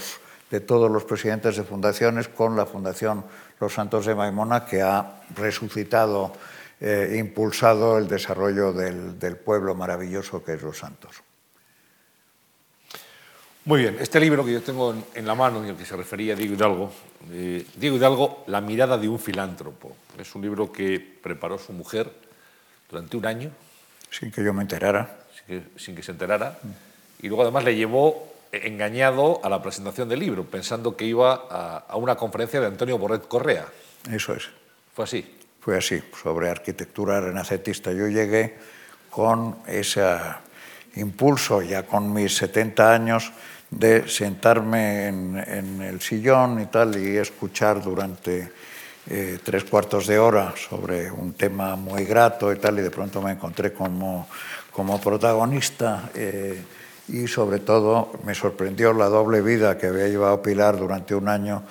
[0.50, 3.24] de todos los presidentes de fundaciones con la Fundación
[3.58, 6.32] Los Santos de Maimona, que ha resucitado
[6.80, 11.22] e impulsado el desarrollo del, pueblo maravilloso que es Los Santos.
[13.64, 15.96] Muy bien, este libro que yo tengo en, en la mano y al que se
[15.96, 16.92] refería Diego Hidalgo,
[17.32, 19.96] eh, Diego Hidalgo, La mirada de un filántropo.
[20.18, 22.12] Es un libro que preparó su mujer
[22.88, 23.50] durante un año.
[24.10, 25.18] Sin que yo me enterara.
[25.34, 26.58] Sin que, sin que se enterara.
[26.62, 27.24] Mm.
[27.24, 31.78] Y luego además le llevó engañado a la presentación del libro, pensando que iba a,
[31.88, 33.66] a una conferencia de Antonio Borret Correa.
[34.10, 34.48] Eso es.
[34.94, 35.38] Fue así.
[35.60, 37.90] Fue así, sobre arquitectura renacentista.
[37.90, 38.54] Yo llegué
[39.10, 40.04] con ese
[40.96, 43.32] impulso, ya con mis 70 años,
[43.70, 48.52] de sentarme en, en, el sillón y tal y escuchar durante
[49.08, 53.20] eh, tres cuartos de hora sobre un tema muy grato y tal y de pronto
[53.20, 54.26] me encontré como,
[54.72, 56.62] como protagonista eh,
[57.08, 61.64] y sobre todo me sorprendió la doble vida que había llevado Pilar durante un año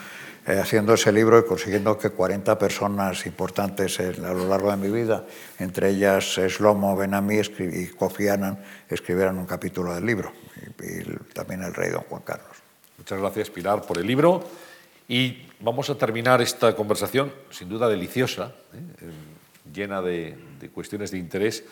[0.46, 4.90] eh, haciendo ese libro y consiguiendo que 40 personas importantes a lo largo de mi
[4.90, 5.26] vida,
[5.58, 10.32] entre ellas Slomo Benami y Kofi Annan, escribieran un capítulo del libro
[10.80, 12.58] y también el rey don Juan Carlos.
[12.98, 14.44] Muchas gracias, Pilar, por el libro.
[15.08, 19.12] Y vamos a terminar esta conversación, sin duda deliciosa, ¿eh?
[19.74, 20.38] llena de,
[20.74, 21.64] cuestiones de interés,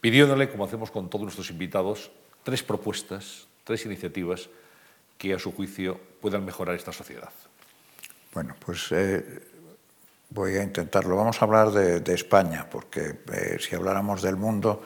[0.00, 2.10] pidiéndole, como hacemos con todos nuestros invitados,
[2.44, 4.48] tres propuestas, tres iniciativas
[5.18, 7.32] que, a su juicio, puedan mejorar esta sociedad.
[8.32, 9.42] Bueno, pues eh,
[10.30, 11.16] voy a intentarlo.
[11.16, 14.82] Vamos a hablar de, España, porque eh, si habláramos del mundo,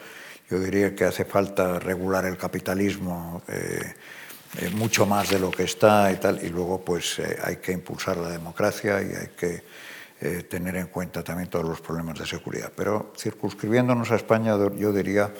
[0.49, 3.43] yo diría que hace falta regular el capitalismo
[4.59, 7.71] eh, mucho más de lo que está y tal, y luego pues eh, hay que
[7.71, 9.63] impulsar la democracia y hay que
[10.21, 12.71] eh, tener en cuenta también todos los problemas de seguridad.
[12.75, 15.33] Pero circunscribiéndonos a España, yo diría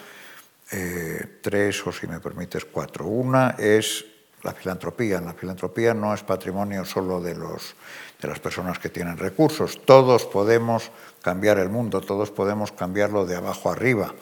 [1.41, 3.05] tres o si me permites cuatro.
[3.05, 4.03] Una es
[4.41, 5.21] la filantropía.
[5.21, 7.75] La filantropía no es patrimonio solo de, los,
[8.19, 9.79] de las personas que tienen recursos.
[9.85, 14.13] Todos podemos cambiar el mundo, todos podemos cambiarlo de abajo arriba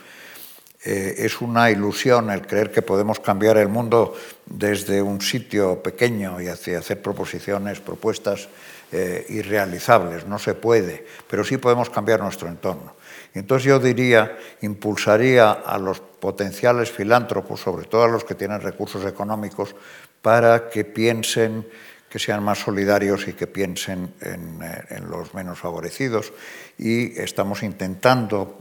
[0.86, 4.16] eh, es una ilusión el creer que podemos cambiar el mundo
[4.46, 8.50] desde un sitio pequeño y hacer proposiciones, propuestas
[8.92, 10.28] eh, irrealizables.
[10.28, 12.96] No se puede, pero sí podemos cambiar nuestro entorno.
[13.34, 19.06] Entonces yo diría, impulsaría a los potenciales filántropos, sobre todo a los que tienen recursos
[19.06, 19.76] económicos,
[20.22, 21.66] para que piensen
[22.10, 26.32] que sean más solidarios y que piensen en, eh, en los menos favorecidos.
[26.78, 28.60] Y estamos intentando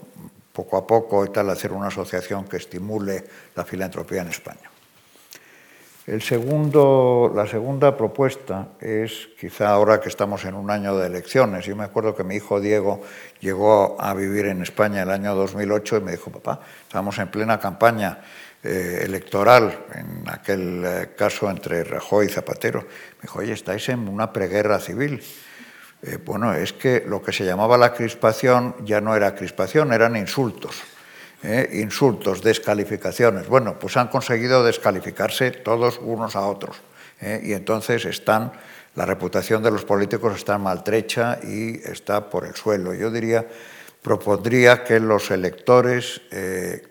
[0.52, 3.24] poco a poco y tal, hacer una asociación que estimule
[3.54, 4.70] la filantropía en España.
[6.04, 11.64] El segundo, la segunda propuesta es, quizá ahora que estamos en un año de elecciones,
[11.64, 13.02] yo me acuerdo que mi hijo Diego
[13.40, 17.60] llegó a vivir en España el año 2008 y me dijo, papá, estamos en plena
[17.60, 18.18] campaña
[18.64, 22.80] eh, electoral, en aquel eh, caso entre Rajoy y Zapatero.
[22.80, 25.22] Me dijo, oye, estáis en una preguerra civil.
[26.04, 30.16] Eh, bueno, es que lo que se llamaba la crispación ya no era crispación, eran
[30.16, 30.82] insultos.
[31.44, 31.70] ¿eh?
[31.74, 33.46] Insultos, descalificaciones.
[33.46, 36.76] Bueno, pues han conseguido descalificarse todos unos a otros.
[37.20, 37.40] ¿eh?
[37.44, 38.52] Y entonces están,
[38.96, 42.94] la reputación de los políticos está maltrecha y está por el suelo.
[42.94, 43.46] Yo diría,
[44.02, 46.20] propondría que los electores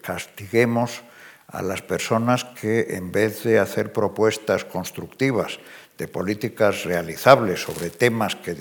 [0.02, 1.04] castiguemos
[1.48, 5.60] a las personas que en vez de hacer propuestas constructivas,
[5.98, 8.58] de políticas realizables sobre temas que,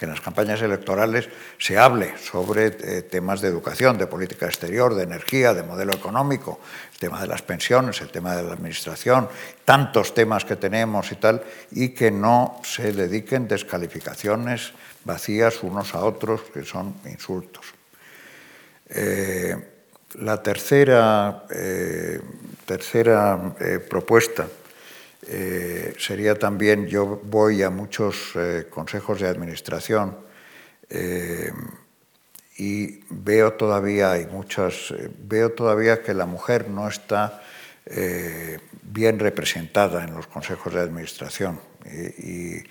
[0.00, 1.28] en las campañas electorales
[1.58, 6.60] se hable sobre eh, temas de educación, de política exterior, de energía, de modelo económico,
[6.92, 9.28] el tema de las pensiones, el tema de la administración,
[9.64, 11.42] tantos temas que tenemos y tal,
[11.72, 14.72] y que no se dediquen descalificaciones
[15.04, 17.66] vacías unos a otros, que son insultos.
[18.88, 19.56] Eh,
[20.20, 22.20] la tercera, eh,
[22.64, 23.54] tercera
[23.88, 24.46] propuesta
[25.26, 30.16] eh, sería también, yo voy a muchos eh, consejos de administración
[30.88, 31.52] eh,
[32.56, 37.42] y veo todavía, hay muchas, veo todavía que la mujer no está
[38.82, 42.62] bien representada en los consejos de administración y,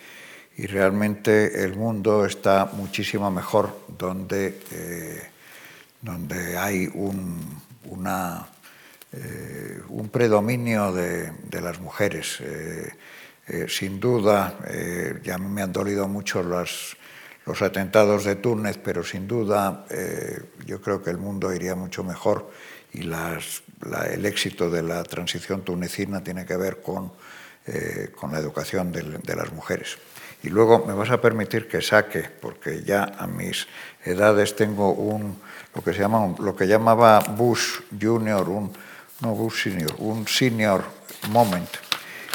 [0.67, 4.59] realmente el mundo está muchísimo mejor donde,
[6.01, 8.45] donde hay un, una
[9.11, 12.37] eh, un predominio de, las mujeres.
[12.41, 12.93] Eh,
[13.47, 14.59] eh, sin duda,
[15.23, 16.95] ya me han dolido mucho las,
[17.47, 19.85] los atentados de Túnez, pero sin duda
[20.67, 22.51] yo creo que el mundo iría mucho mejor
[22.93, 27.11] y el éxito de la transición tunecina tiene que ver con,
[28.15, 29.97] con la educación de, de las mujeres.
[30.43, 33.67] Y luego me vas a permitir que saque, porque ya a mis
[34.05, 35.41] edades tengo un,
[35.73, 38.71] lo que se llama, lo que llamaba Bush Junior, un
[39.21, 40.83] no Bush Senior, un senior
[41.29, 41.69] moment.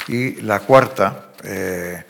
[0.07, 2.03] Y la cuarta, eh,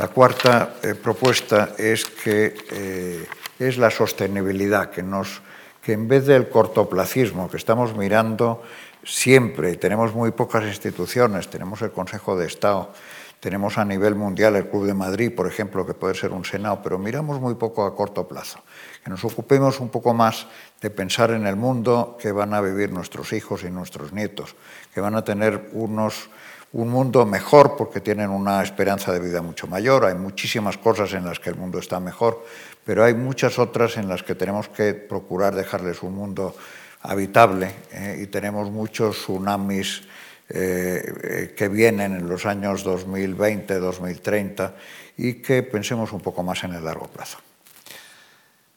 [0.00, 3.26] La cuarta eh, propuesta es que eh,
[3.58, 5.42] es la sostenibilidad, que, nos,
[5.82, 8.62] que en vez del cortoplacismo que estamos mirando
[9.04, 12.94] siempre, tenemos muy pocas instituciones, tenemos el Consejo de Estado,
[13.40, 16.80] tenemos a nivel mundial el Club de Madrid, por ejemplo, que puede ser un Senado,
[16.82, 18.60] pero miramos muy poco a corto plazo.
[19.04, 20.46] Que nos ocupemos un poco más
[20.80, 24.56] de pensar en el mundo que van a vivir nuestros hijos y nuestros nietos,
[24.94, 26.30] que van a tener unos,
[26.72, 30.06] un mundo mejor porque tienen una esperanza de vida mucho mayor.
[30.06, 32.44] Hay muchísimas cosas en las que el mundo está mejor,
[32.84, 36.54] pero hay muchas otras en las que tenemos que procurar dejarles un mundo
[37.02, 40.02] habitable eh, y tenemos muchos tsunamis
[40.48, 44.74] eh, que vienen en los años 2020, 2030
[45.18, 47.38] y que pensemos un poco más en el largo plazo.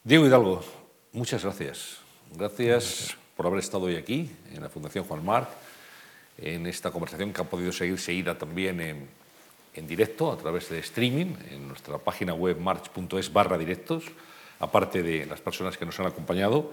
[0.04, 0.62] Diego Hidalgo,
[1.14, 1.98] muchas gracias.
[2.36, 5.48] Gracias por haber estado hoy aquí en la Fundación Juan Marc,
[6.36, 9.08] en esta conversación que ha podido seguir seguida también en,
[9.74, 14.04] en directo a través de streaming en nuestra página web march.es barra directos,
[14.58, 16.72] aparte de las personas que nos han acompañado.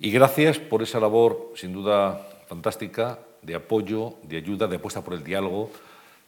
[0.00, 5.14] Y gracias por esa labor, sin duda fantástica, de apoyo, de ayuda, de apuesta por
[5.14, 5.70] el diálogo,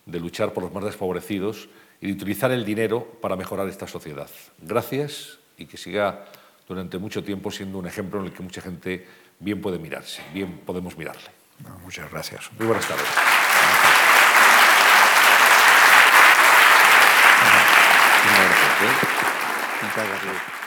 [0.05, 1.69] de luchar por los más desfavorecidos
[2.01, 4.29] y de utilizar el dinero para mejorar esta sociedad.
[4.61, 6.27] Gracias y que siga
[6.69, 9.07] durante mucho tiempo siendo un ejemplo en el que mucha gente
[9.41, 11.31] bien puede mirarse, bien podemos mirarle.
[11.83, 12.51] Muchas gracias.
[12.59, 13.07] Muy buenas tardes.
[18.25, 18.83] Gracias.
[18.83, 19.07] ¿eh?
[19.83, 20.58] Muchas gracias.